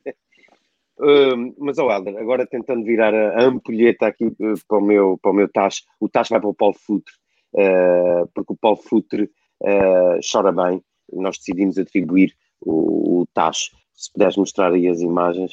Hum, 0.98 1.54
mas, 1.58 1.78
ó 1.78 1.90
Helder, 1.90 2.16
agora 2.16 2.46
tentando 2.46 2.82
virar 2.84 3.14
a, 3.14 3.38
a 3.40 3.44
ampulheta 3.44 4.06
aqui 4.06 4.24
eh, 4.24 4.54
para 4.66 4.78
o 4.78 4.80
meu, 4.80 5.18
para 5.20 5.30
o 5.30 5.34
meu 5.34 5.48
tacho, 5.48 5.82
o 6.00 6.08
tacho 6.08 6.30
vai 6.30 6.40
para 6.40 6.48
o 6.48 6.54
Paulo 6.54 6.74
Futre, 6.74 7.12
eh, 7.54 8.24
porque 8.34 8.52
o 8.54 8.56
Paulo 8.56 8.78
Futre 8.78 9.30
eh, 9.62 10.18
chora 10.32 10.50
bem. 10.52 10.82
Nós 11.12 11.38
decidimos 11.38 11.78
atribuir 11.78 12.34
o, 12.60 13.20
o 13.20 13.26
tacho. 13.32 13.70
Se 13.94 14.10
puderes 14.12 14.36
mostrar 14.36 14.72
aí 14.72 14.88
as 14.88 15.00
imagens. 15.00 15.52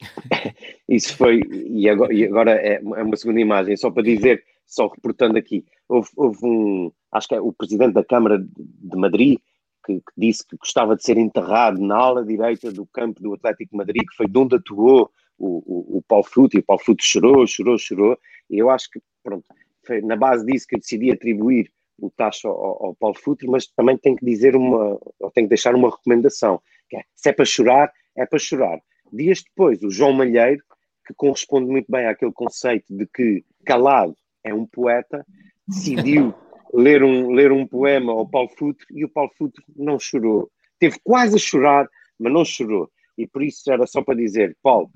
Isso 0.88 1.16
foi, 1.16 1.40
e 1.50 1.88
agora, 1.88 2.12
e 2.12 2.24
agora 2.24 2.52
é 2.52 2.74
é 2.74 3.02
uma 3.02 3.16
segunda 3.16 3.40
imagem, 3.40 3.76
só 3.76 3.90
para 3.90 4.02
dizer, 4.02 4.44
só 4.66 4.86
reportando 4.86 5.38
aqui, 5.38 5.64
houve, 5.88 6.08
houve 6.16 6.38
um, 6.44 6.92
acho 7.12 7.28
que 7.28 7.34
é 7.34 7.40
o 7.40 7.52
presidente 7.52 7.94
da 7.94 8.04
Câmara 8.04 8.38
de, 8.38 8.96
Madrid, 8.96 9.38
que, 9.84 9.96
que 9.96 10.12
disse 10.16 10.46
que 10.46 10.56
gostava 10.56 10.94
de 10.94 11.02
ser 11.02 11.16
enterrado 11.16 11.80
na 11.80 11.96
ala 11.96 12.24
direita 12.24 12.70
do 12.70 12.86
campo 12.86 13.20
do 13.22 13.34
Atlético 13.34 13.76
Madrid, 13.76 14.02
que 14.08 14.16
foi 14.16 14.28
de 14.28 14.38
onde 14.38 14.56
atuou 14.56 15.10
o, 15.38 15.96
o, 15.96 15.98
o 15.98 16.02
Paulo 16.06 16.24
Fruto, 16.24 16.56
e 16.56 16.60
o 16.60 16.64
Paulo 16.64 16.82
Fruto 16.82 17.02
chorou, 17.02 17.46
chorou, 17.46 17.78
chorou, 17.78 18.18
e 18.50 18.58
eu 18.58 18.70
acho 18.70 18.90
que, 18.90 19.00
pronto, 19.22 19.44
foi 19.84 20.00
na 20.02 20.16
base 20.16 20.44
disso 20.44 20.66
que 20.68 20.76
eu 20.76 20.80
decidi 20.80 21.10
atribuir 21.10 21.70
o 21.98 22.10
tacho 22.10 22.48
ao, 22.48 22.86
ao 22.86 22.94
Paulo 22.94 23.16
Futre, 23.18 23.48
mas 23.48 23.66
também 23.66 23.96
tenho 23.96 24.16
que 24.16 24.24
dizer 24.24 24.54
uma, 24.54 24.98
ou 25.18 25.30
tenho 25.30 25.46
que 25.46 25.54
deixar 25.54 25.74
uma 25.74 25.90
recomendação, 25.90 26.60
que 26.88 26.96
é, 26.96 27.02
se 27.14 27.30
é 27.30 27.32
para 27.32 27.44
chorar, 27.44 27.92
é 28.16 28.24
para 28.24 28.38
chorar. 28.38 28.78
Dias 29.12 29.42
depois, 29.42 29.82
o 29.82 29.90
João 29.90 30.12
Malheiro, 30.12 30.62
que 31.06 31.14
corresponde 31.14 31.70
muito 31.70 31.90
bem 31.90 32.06
àquele 32.06 32.32
conceito 32.32 32.86
de 32.94 33.06
que 33.06 33.44
calado 33.64 34.14
é 34.44 34.52
um 34.52 34.66
poeta, 34.66 35.24
decidiu 35.66 36.34
ler 36.72 37.02
um, 37.02 37.30
ler 37.30 37.52
um 37.52 37.66
poema 37.66 38.12
ao 38.12 38.28
Paulo 38.28 38.50
Futre 38.56 38.86
e 38.90 39.04
o 39.04 39.08
Paulo 39.08 39.30
Futre 39.36 39.64
não 39.76 39.98
chorou. 39.98 40.50
Teve 40.78 40.98
quase 41.02 41.36
a 41.36 41.38
chorar, 41.38 41.88
mas 42.18 42.32
não 42.32 42.44
chorou. 42.44 42.90
E 43.16 43.26
por 43.26 43.42
isso 43.42 43.70
era 43.70 43.86
só 43.86 44.02
para 44.02 44.14
dizer, 44.14 44.56
Paulo, 44.62 44.90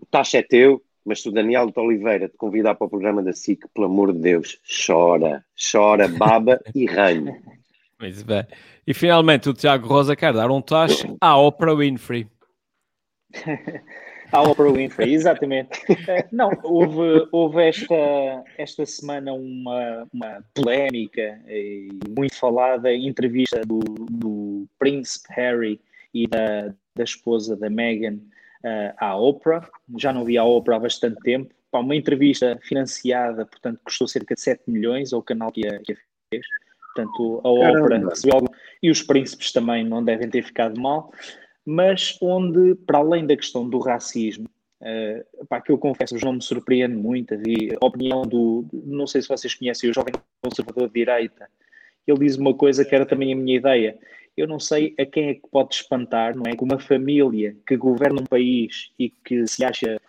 o 0.00 0.06
taxa 0.06 0.38
é 0.38 0.42
teu, 0.42 0.82
mas 1.04 1.20
se 1.20 1.28
o 1.28 1.32
Daniel 1.32 1.66
de 1.66 1.78
Oliveira 1.78 2.28
te 2.28 2.36
convidar 2.36 2.74
para 2.76 2.86
o 2.86 2.90
programa 2.90 3.22
da 3.22 3.32
SIC, 3.32 3.66
pelo 3.74 3.86
amor 3.86 4.12
de 4.12 4.20
Deus, 4.20 4.58
chora, 4.86 5.44
chora, 5.70 6.08
baba 6.08 6.60
e 6.74 6.86
ranho. 6.86 7.36
Muito 8.00 8.24
bem. 8.24 8.46
E 8.86 8.94
finalmente 8.94 9.48
o 9.48 9.54
Tiago 9.54 9.86
Rosa 9.86 10.16
quer 10.16 10.32
dar 10.32 10.50
um 10.50 10.60
tacho 10.60 11.16
à 11.20 11.36
Oprah 11.38 11.74
Winfrey. 11.74 12.26
A 14.32 14.42
Oprah 14.42 14.72
Winfrey, 14.72 15.14
exatamente. 15.14 15.80
Não, 16.32 16.50
houve, 16.64 17.28
houve 17.30 17.68
esta, 17.68 18.44
esta 18.58 18.84
semana 18.84 19.32
uma, 19.32 20.08
uma 20.12 20.44
polémica 20.52 21.40
e 21.46 21.88
muito 22.16 22.34
falada 22.34 22.92
entrevista 22.92 23.60
do, 23.60 23.78
do 23.78 24.66
príncipe 24.78 25.26
Harry 25.30 25.80
e 26.12 26.26
da, 26.26 26.74
da 26.96 27.04
esposa 27.04 27.56
da 27.56 27.70
Meghan 27.70 28.18
eh, 28.64 28.94
à 28.98 29.16
Oprah. 29.16 29.68
Já 29.98 30.12
não 30.12 30.24
vi 30.24 30.36
a 30.36 30.44
Oprah 30.44 30.76
há 30.76 30.80
bastante 30.80 31.20
tempo. 31.20 31.54
Pá, 31.70 31.78
uma 31.80 31.94
entrevista 31.94 32.58
financiada, 32.62 33.46
portanto, 33.46 33.80
custou 33.84 34.08
cerca 34.08 34.34
de 34.34 34.40
7 34.40 34.62
milhões 34.68 35.12
ao 35.12 35.22
canal 35.22 35.52
que 35.52 35.66
a, 35.66 35.78
que 35.78 35.92
a 35.92 35.96
fez. 36.30 36.46
Portanto, 36.94 37.40
a 37.44 37.50
Oprah 37.50 37.98
recebeu 37.98 38.36
algo, 38.36 38.54
e 38.82 38.90
os 38.90 39.02
príncipes 39.02 39.52
também 39.52 39.84
não 39.84 40.04
devem 40.04 40.28
ter 40.28 40.42
ficado 40.42 40.80
mal 40.80 41.12
mas 41.64 42.18
onde, 42.20 42.74
para 42.86 42.98
além 42.98 43.26
da 43.26 43.36
questão 43.36 43.68
do 43.68 43.78
racismo, 43.78 44.48
uh, 44.80 45.46
pá, 45.46 45.60
que 45.60 45.72
eu 45.72 45.78
confesso, 45.78 46.16
não 46.22 46.34
me 46.34 46.42
surpreende 46.42 46.94
muito, 46.94 47.34
a 47.34 47.86
opinião 47.86 48.22
do, 48.22 48.66
não 48.72 49.06
sei 49.06 49.22
se 49.22 49.28
vocês 49.28 49.54
conhecem, 49.54 49.90
o 49.90 49.94
jovem 49.94 50.14
conservador 50.42 50.88
de 50.88 50.94
direita, 50.94 51.48
ele 52.06 52.18
diz 52.18 52.36
uma 52.36 52.54
coisa 52.54 52.84
que 52.84 52.94
era 52.94 53.06
também 53.06 53.32
a 53.32 53.36
minha 53.36 53.56
ideia, 53.56 53.98
eu 54.36 54.46
não 54.46 54.58
sei 54.58 54.94
a 54.98 55.06
quem 55.06 55.28
é 55.28 55.34
que 55.34 55.48
pode 55.50 55.74
espantar, 55.74 56.36
não 56.36 56.42
é, 56.46 56.56
que 56.56 56.64
uma 56.64 56.78
família 56.78 57.56
que 57.66 57.76
governa 57.76 58.20
um 58.20 58.26
país 58.26 58.90
e 58.98 59.08
que 59.08 59.46
se 59.46 59.64
acha, 59.64 60.00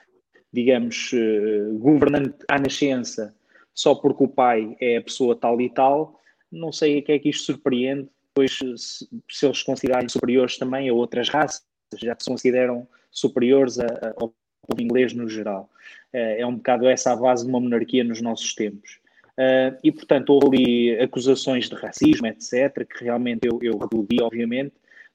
digamos, 0.52 1.12
uh, 1.14 1.78
governante 1.78 2.38
à 2.50 2.60
nascença, 2.60 3.34
só 3.74 3.94
porque 3.96 4.24
o 4.24 4.28
pai 4.28 4.76
é 4.82 4.98
a 4.98 5.02
pessoa 5.02 5.36
tal 5.36 5.62
e 5.62 5.70
tal, 5.70 6.20
não 6.52 6.72
sei 6.72 7.00
a 7.00 7.02
quem 7.02 7.16
é 7.16 7.20
que 7.20 7.30
isto 7.30 7.46
surpreende, 7.46 8.10
depois 8.36 8.58
se, 8.58 9.08
se 9.32 9.46
eles 9.46 9.64
considerarem 9.64 10.10
superiores 10.10 10.58
também 10.58 10.90
a 10.90 10.94
outras 10.94 11.30
raças, 11.30 11.64
já 11.98 12.14
que 12.14 12.24
se 12.24 12.30
consideram 12.30 12.86
superiores 13.10 13.80
a, 13.80 13.86
a, 13.86 14.14
ao 14.18 14.36
povo 14.68 14.82
inglês 14.82 15.14
no 15.14 15.30
geral. 15.30 15.70
Uh, 16.14 16.36
é 16.38 16.46
um 16.46 16.58
bocado 16.58 16.88
essa 16.88 17.14
a 17.14 17.16
base 17.16 17.46
de 17.46 17.50
uma 17.50 17.62
monarquia 17.62 18.04
nos 18.04 18.22
nossos 18.22 18.54
tempos. 18.54 19.00
Uh, 19.38 19.78
e, 19.84 19.92
portanto, 19.92 20.30
houve 20.32 20.48
ali 20.48 21.00
acusações 21.00 21.70
de 21.70 21.76
racismo, 21.76 22.28
etc., 22.28 22.86
que 22.86 23.04
realmente 23.06 23.48
eu, 23.48 23.60
eu 23.62 23.80
obviamente, 24.22 24.74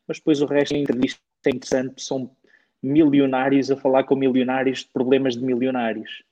mas 0.08 0.18
depois 0.18 0.40
o 0.40 0.46
resto 0.46 0.72
da 0.72 0.80
entrevista 0.80 1.20
é 1.46 1.50
interessante, 1.50 2.02
são 2.02 2.30
milionários 2.82 3.70
a 3.70 3.76
falar 3.76 4.04
com 4.04 4.16
milionários 4.16 4.80
de 4.80 4.88
problemas 4.88 5.36
de 5.36 5.44
milionários. 5.44 6.22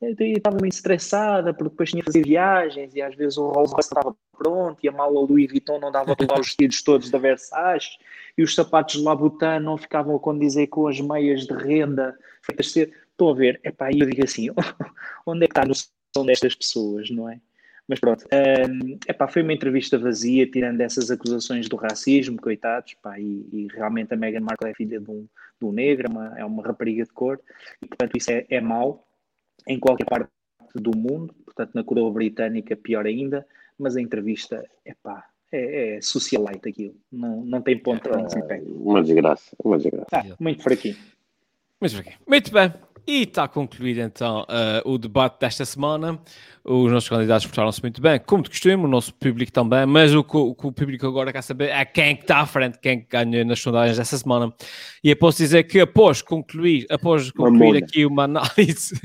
Eu 0.00 0.14
estava 0.18 0.58
muito 0.58 0.72
estressada, 0.72 1.54
porque 1.54 1.70
depois 1.70 1.90
tinha 1.90 2.02
que 2.02 2.06
fazer 2.06 2.24
viagens 2.24 2.94
e 2.94 3.00
às 3.00 3.14
vezes 3.14 3.38
o 3.38 3.48
Rolls 3.48 3.72
Royce 3.72 3.88
estava 3.88 4.14
pronto 4.34 4.78
e 4.82 4.88
a 4.88 4.92
mala 4.92 5.20
Louis 5.20 5.48
Vuitton 5.48 5.78
não 5.78 5.90
dava 5.90 6.14
para 6.16 6.40
os 6.40 6.46
vestidos 6.46 6.82
todos 6.82 7.10
da 7.10 7.18
Versace 7.18 7.96
e 8.36 8.42
os 8.42 8.54
sapatos 8.54 8.96
de 8.96 9.02
Labutin 9.02 9.60
não 9.62 9.76
ficavam 9.76 10.16
a 10.16 10.20
condizer 10.20 10.66
com 10.66 10.86
as 10.88 11.00
meias 11.00 11.46
de 11.46 11.54
renda 11.54 12.16
feitas 12.42 12.70
ser. 12.70 12.92
Estão 13.10 13.28
a 13.28 13.34
ver? 13.34 13.60
Epá, 13.62 13.90
e 13.92 14.00
eu 14.00 14.06
digo 14.08 14.24
assim, 14.24 14.48
onde 15.24 15.44
é 15.44 15.46
que 15.46 15.52
está 15.52 15.62
a 15.62 15.66
noção 15.66 16.26
destas 16.26 16.54
pessoas, 16.54 17.10
não 17.10 17.28
é? 17.28 17.40
Mas 17.86 18.00
pronto, 18.00 18.24
um, 18.24 18.98
epá, 19.06 19.28
foi 19.28 19.42
uma 19.42 19.52
entrevista 19.52 19.98
vazia, 19.98 20.50
tirando 20.50 20.80
essas 20.80 21.10
acusações 21.10 21.68
do 21.68 21.76
racismo, 21.76 22.40
coitados, 22.40 22.94
pá, 22.94 23.20
e, 23.20 23.46
e 23.52 23.68
realmente 23.72 24.12
a 24.14 24.16
Meghan 24.16 24.40
Markle 24.40 24.70
é 24.70 24.74
filha 24.74 24.98
de 24.98 25.10
um, 25.10 25.28
de 25.60 25.66
um 25.66 25.72
negro, 25.72 26.08
é 26.08 26.10
uma, 26.10 26.38
é 26.40 26.44
uma 26.44 26.62
rapariga 26.62 27.04
de 27.04 27.12
cor, 27.12 27.38
e 27.82 27.86
portanto 27.86 28.16
isso 28.16 28.30
é, 28.30 28.46
é 28.48 28.60
mau 28.60 29.06
em 29.68 29.78
qualquer 29.78 30.06
parte 30.06 30.30
do 30.74 30.96
mundo, 30.96 31.34
portanto 31.44 31.74
na 31.74 31.84
coroa 31.84 32.10
britânica 32.10 32.74
pior 32.74 33.06
ainda, 33.06 33.46
mas 33.78 33.96
a 33.96 34.00
entrevista, 34.00 34.64
epá, 34.84 35.24
é, 35.52 35.96
é 35.96 36.00
socialite 36.00 36.68
aquilo, 36.68 36.96
não, 37.10 37.44
não 37.44 37.62
tem 37.62 37.78
ponto 37.78 38.02
para 38.02 38.20
onde 38.20 38.32
se 38.32 38.42
pega. 38.42 38.64
Uma 38.66 39.02
desgraça, 39.02 39.56
uma 39.62 39.78
desgraça. 39.78 40.08
Ah, 40.12 40.24
muito 40.40 40.62
fraquinho. 40.62 40.96
Muito 41.80 42.02
bem. 42.02 42.14
Muito 42.26 42.52
bem. 42.52 42.72
E 43.06 43.22
está 43.22 43.46
concluído 43.46 43.98
então 44.00 44.42
uh, 44.42 44.90
o 44.90 44.96
debate 44.96 45.38
desta 45.38 45.64
semana. 45.66 46.18
Os 46.64 46.90
nossos 46.90 47.08
candidatos 47.10 47.44
portaram-se 47.44 47.82
muito 47.82 48.00
bem, 48.00 48.18
como 48.18 48.42
de 48.42 48.48
costume, 48.48 48.82
o 48.82 48.88
nosso 48.88 49.12
público 49.12 49.52
também, 49.52 49.84
mas 49.84 50.14
o 50.14 50.24
que 50.24 50.34
o, 50.34 50.56
o 50.58 50.72
público 50.72 51.06
agora 51.06 51.30
quer 51.30 51.42
saber 51.42 51.68
é 51.68 51.84
quem 51.84 52.04
é 52.04 52.14
que 52.14 52.22
está 52.22 52.38
à 52.38 52.46
frente, 52.46 52.78
quem 52.78 52.92
é 52.92 52.96
que 52.96 53.06
ganha 53.06 53.44
nas 53.44 53.60
sondagens 53.60 53.98
desta 53.98 54.16
semana. 54.16 54.50
E 55.02 55.10
eu 55.10 55.16
posso 55.16 55.36
dizer 55.36 55.64
que 55.64 55.78
após 55.80 56.22
concluir, 56.22 56.86
após 56.88 57.30
concluir 57.30 57.58
Mamona. 57.58 57.78
aqui 57.80 58.06
uma 58.06 58.24
análise, 58.24 58.98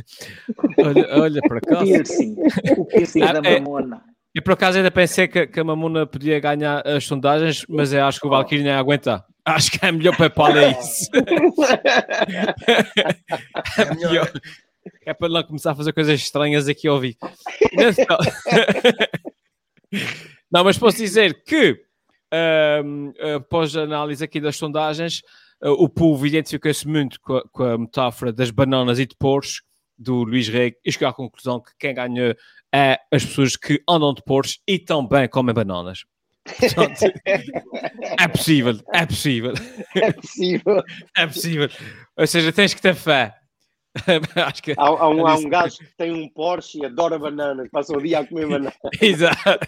olha, 0.79 1.21
olha 1.21 1.41
para 1.41 1.59
cá. 1.59 1.81
O 1.81 1.83
piercing, 1.83 2.35
o 2.77 2.85
piercing 2.85 3.19
da 3.19 3.41
é- 3.43 3.59
mamona. 3.59 4.01
E 4.39 4.41
por 4.41 4.53
acaso 4.53 4.77
ainda 4.77 4.89
pensei 4.89 5.27
que, 5.27 5.47
que 5.47 5.59
a 5.59 5.63
Mamona 5.65 6.07
podia 6.07 6.39
ganhar 6.39 6.81
as 6.87 7.03
sondagens, 7.03 7.65
mas 7.67 7.91
eu 7.91 8.05
acho 8.05 8.21
que 8.21 8.25
o 8.25 8.29
Valkyrie 8.29 8.63
não 8.63 8.69
ia 8.71 8.79
aguentar. 8.79 9.25
Acho 9.43 9.69
que 9.69 9.85
é 9.85 9.91
melhor 9.91 10.15
para 10.15 10.29
Paulo 10.29 10.57
é 10.57 10.79
isso. 10.79 11.09
é 13.77 13.95
melhor. 13.95 14.31
É 15.05 15.13
para 15.13 15.27
não 15.27 15.43
começar 15.43 15.71
a 15.71 15.75
fazer 15.75 15.91
coisas 15.91 16.17
estranhas 16.21 16.69
aqui 16.69 16.87
ao 16.87 16.95
ouvir. 16.95 17.17
Então- 17.73 18.17
Não, 20.49 20.63
mas 20.63 20.77
posso 20.77 20.95
dizer 20.95 21.43
que 21.43 21.77
ahm, 22.31 23.11
após 23.35 23.75
a 23.75 23.81
análise 23.81 24.23
aqui 24.23 24.39
das 24.39 24.55
sondagens, 24.55 25.21
ah, 25.61 25.71
o 25.71 25.89
povo 25.89 26.25
identificou-se 26.25 26.87
muito 26.87 27.19
com 27.19 27.35
a, 27.35 27.43
com 27.49 27.63
a 27.63 27.77
metáfora 27.77 28.31
das 28.31 28.51
bananas 28.51 28.99
e 28.99 29.05
de 29.05 29.17
Porsche 29.17 29.59
do 29.97 30.23
Luís 30.23 30.47
Rei 30.47 30.77
e 30.85 30.93
chegou 30.93 31.09
à 31.09 31.13
conclusão 31.13 31.59
que 31.59 31.71
quem 31.77 31.93
ganhou 31.93 32.33
é 32.73 32.99
as 33.11 33.25
pessoas 33.25 33.55
que 33.55 33.81
andam 33.89 34.13
de 34.13 34.21
Porsche 34.23 34.59
e 34.67 34.77
também 34.79 35.27
comem 35.27 35.53
bananas. 35.53 36.03
Portanto, 36.59 37.01
é 38.19 38.27
possível, 38.27 38.73
é 38.93 39.05
possível, 39.05 39.53
É 39.95 40.11
possível. 40.11 40.83
é 41.17 41.27
possível. 41.27 41.69
Ou 42.17 42.25
seja, 42.27 42.51
tens 42.51 42.73
que 42.73 42.81
ter 42.81 42.95
fé. 42.95 43.35
Acho 44.47 44.63
que. 44.63 44.71
Há, 44.77 44.83
há 44.83 45.09
um, 45.09 45.27
há 45.27 45.35
um 45.35 45.49
gajo 45.49 45.77
que 45.79 45.95
tem 45.97 46.11
um 46.11 46.29
Porsche 46.29 46.79
e 46.79 46.85
adora 46.85 47.17
bananas, 47.19 47.67
passa 47.71 47.95
o 47.95 48.01
dia 48.01 48.19
a 48.19 48.25
comer 48.25 48.47
bananas. 48.47 48.73
Exato. 49.01 49.67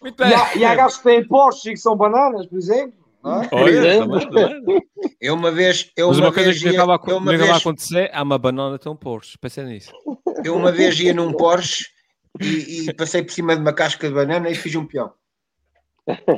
Muito 0.00 0.22
E 0.22 0.26
bem. 0.26 0.34
há, 0.34 0.54
e 0.56 0.64
há 0.64 0.74
gajos 0.74 0.98
que 0.98 1.04
têm 1.04 1.26
Porsche 1.26 1.70
e 1.70 1.72
que 1.72 1.78
são 1.80 1.96
bananas, 1.96 2.46
por 2.46 2.58
exemplo. 2.58 2.99
Não 3.22 3.42
é? 3.42 3.48
Olha, 3.52 3.98
também. 3.98 4.82
Eu 5.20 5.34
uma 5.34 5.50
vez, 5.50 5.90
eu 5.96 6.08
Mas 6.08 6.18
uma 6.18 6.26
uma 6.26 6.32
coisa 6.32 6.50
vez 6.50 6.62
que 6.62 6.68
me 6.68 6.72
ia, 6.74 6.82
acaba, 6.82 7.10
eu 7.10 7.16
uma 7.18 7.30
me 7.30 7.36
acaba 7.36 7.52
a 7.54 7.56
acontecer, 7.56 8.10
há 8.12 8.22
uma 8.22 8.38
banana 8.38 8.78
tão 8.78 8.96
Porsche. 8.96 9.36
Pensei 9.38 9.64
nisso. 9.64 9.92
eu 10.44 10.56
uma 10.56 10.72
vez 10.72 10.98
ia 11.00 11.12
num 11.14 11.32
Porsche 11.32 11.84
e, 12.40 12.88
e 12.88 12.94
passei 12.94 13.22
por 13.22 13.32
cima 13.32 13.54
de 13.54 13.60
uma 13.62 13.72
casca 13.72 14.08
de 14.08 14.14
banana 14.14 14.48
e 14.50 14.54
fiz 14.54 14.74
um 14.74 14.86
peão. 14.86 15.12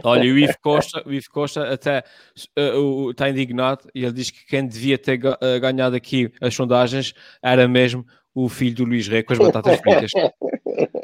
Olha, 0.04 0.24
o 0.24 0.36
Ivo 0.38 0.54
Costa, 0.60 1.02
o 1.06 1.12
Ivo 1.12 1.26
Costa 1.30 1.72
até 1.72 2.04
eh, 2.56 2.72
o- 2.74 3.10
está 3.12 3.30
indignado 3.30 3.88
e 3.94 4.04
ele 4.04 4.12
diz 4.12 4.30
que 4.30 4.44
quem 4.46 4.66
devia 4.66 4.98
ter 4.98 5.18
eh, 5.40 5.58
ganhado 5.60 5.96
aqui 5.96 6.30
as 6.42 6.54
sondagens 6.54 7.14
era 7.42 7.66
mesmo 7.66 8.04
o 8.34 8.48
filho 8.48 8.76
do 8.76 8.84
Luís 8.84 9.06
Rei 9.08 9.22
com 9.22 9.32
as 9.34 9.38
batatas 9.38 9.78
fritas. 9.80 10.10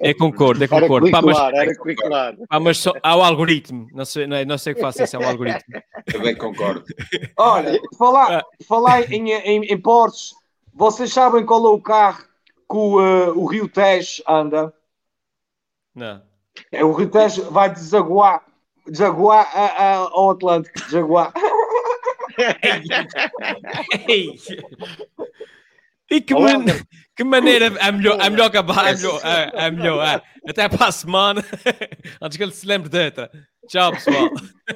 Eu 0.00 0.16
concordo, 0.16 0.64
Era 0.64 0.80
concordo. 0.80 1.10
Pá, 1.10 1.20
mas, 1.20 1.36
curricular, 1.36 1.54
era 1.62 1.76
curricular. 1.76 2.36
pá, 2.48 2.60
mas 2.60 2.78
só, 2.78 2.92
há 3.02 3.16
o 3.16 3.22
algoritmo. 3.22 3.86
Não 3.92 4.04
sei, 4.04 4.26
não, 4.26 4.36
é- 4.36 4.44
não 4.44 4.56
sei 4.58 4.72
o 4.72 4.76
que 4.76 4.82
faço, 4.82 5.02
isso 5.02 5.16
é 5.16 5.18
um 5.18 5.28
algoritmo. 5.28 5.80
Também 6.10 6.34
concordo. 6.36 6.84
Olha, 7.36 7.78
falar, 7.98 8.42
por 8.58 8.66
falar 8.66 9.12
em, 9.12 9.30
em, 9.32 9.64
em 9.64 9.78
Porsche, 9.80 10.34
vocês 10.74 11.12
sabem 11.12 11.44
qual 11.44 11.64
é 11.66 11.70
o 11.70 11.80
carro 11.80 12.22
que 12.70 12.76
o, 12.76 13.00
eh, 13.00 13.30
o 13.30 13.44
Rio 13.46 13.68
Tejo 13.68 14.22
anda? 14.28 14.72
Não. 15.94 16.22
É, 16.72 16.84
o 16.84 16.92
Rio 16.92 17.10
Tejo 17.10 17.50
vai 17.50 17.70
desaguar, 17.72 18.42
desaguar 18.86 19.48
a- 19.54 19.66
a- 19.66 19.96
ao 19.96 20.30
Atlântico. 20.30 20.78
Desaguar. 20.80 21.32
Ei! 24.08 24.38
E 26.10 26.20
que, 26.20 26.34
man- 26.34 26.64
que 27.16 27.24
maneira 27.24 27.66
é 27.66 27.92
melhor, 27.92 28.18
é 28.20 28.30
melhor 28.30 28.46
acabar, 28.46 28.88
é 28.88 28.94
melhor, 28.96 29.20
é, 29.24 29.66
é 29.66 29.70
melhor, 29.70 30.06
é. 30.06 30.22
Até 30.50 30.68
para 30.68 30.86
a 30.86 30.92
semana, 30.92 31.44
antes 32.22 32.36
que 32.36 32.42
ele 32.42 32.52
se 32.52 32.66
lembre 32.66 32.88
de 32.88 33.04
outra. 33.04 33.30
Tchau, 33.68 33.92
pessoal. 33.92 34.30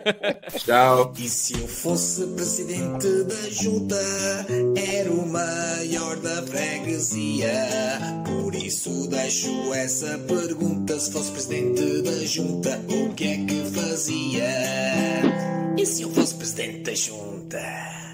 Tchau. 0.59 1.13
E 1.19 1.27
se 1.29 1.55
eu 1.55 1.67
fosse 1.67 2.27
presidente 2.35 3.07
da 3.25 3.49
junta, 3.51 3.97
era 4.77 5.11
o 5.11 5.27
maior 5.27 6.17
da 6.17 6.43
freguesia. 6.43 7.55
Por 8.27 8.55
isso 8.55 9.09
deixo 9.09 9.73
essa 9.73 10.19
pergunta: 10.19 11.01
se 11.01 11.11
fosse 11.11 11.33
presidente 11.33 12.03
da 12.03 12.27
junta, 12.27 12.79
o 12.91 13.15
que 13.15 13.25
é 13.25 13.37
que 13.47 13.65
fazia? 13.81 14.51
E 15.79 15.87
se 15.87 16.03
eu 16.03 16.11
fosse 16.11 16.35
presidente 16.35 16.81
da 16.83 16.95
junta? 16.95 18.12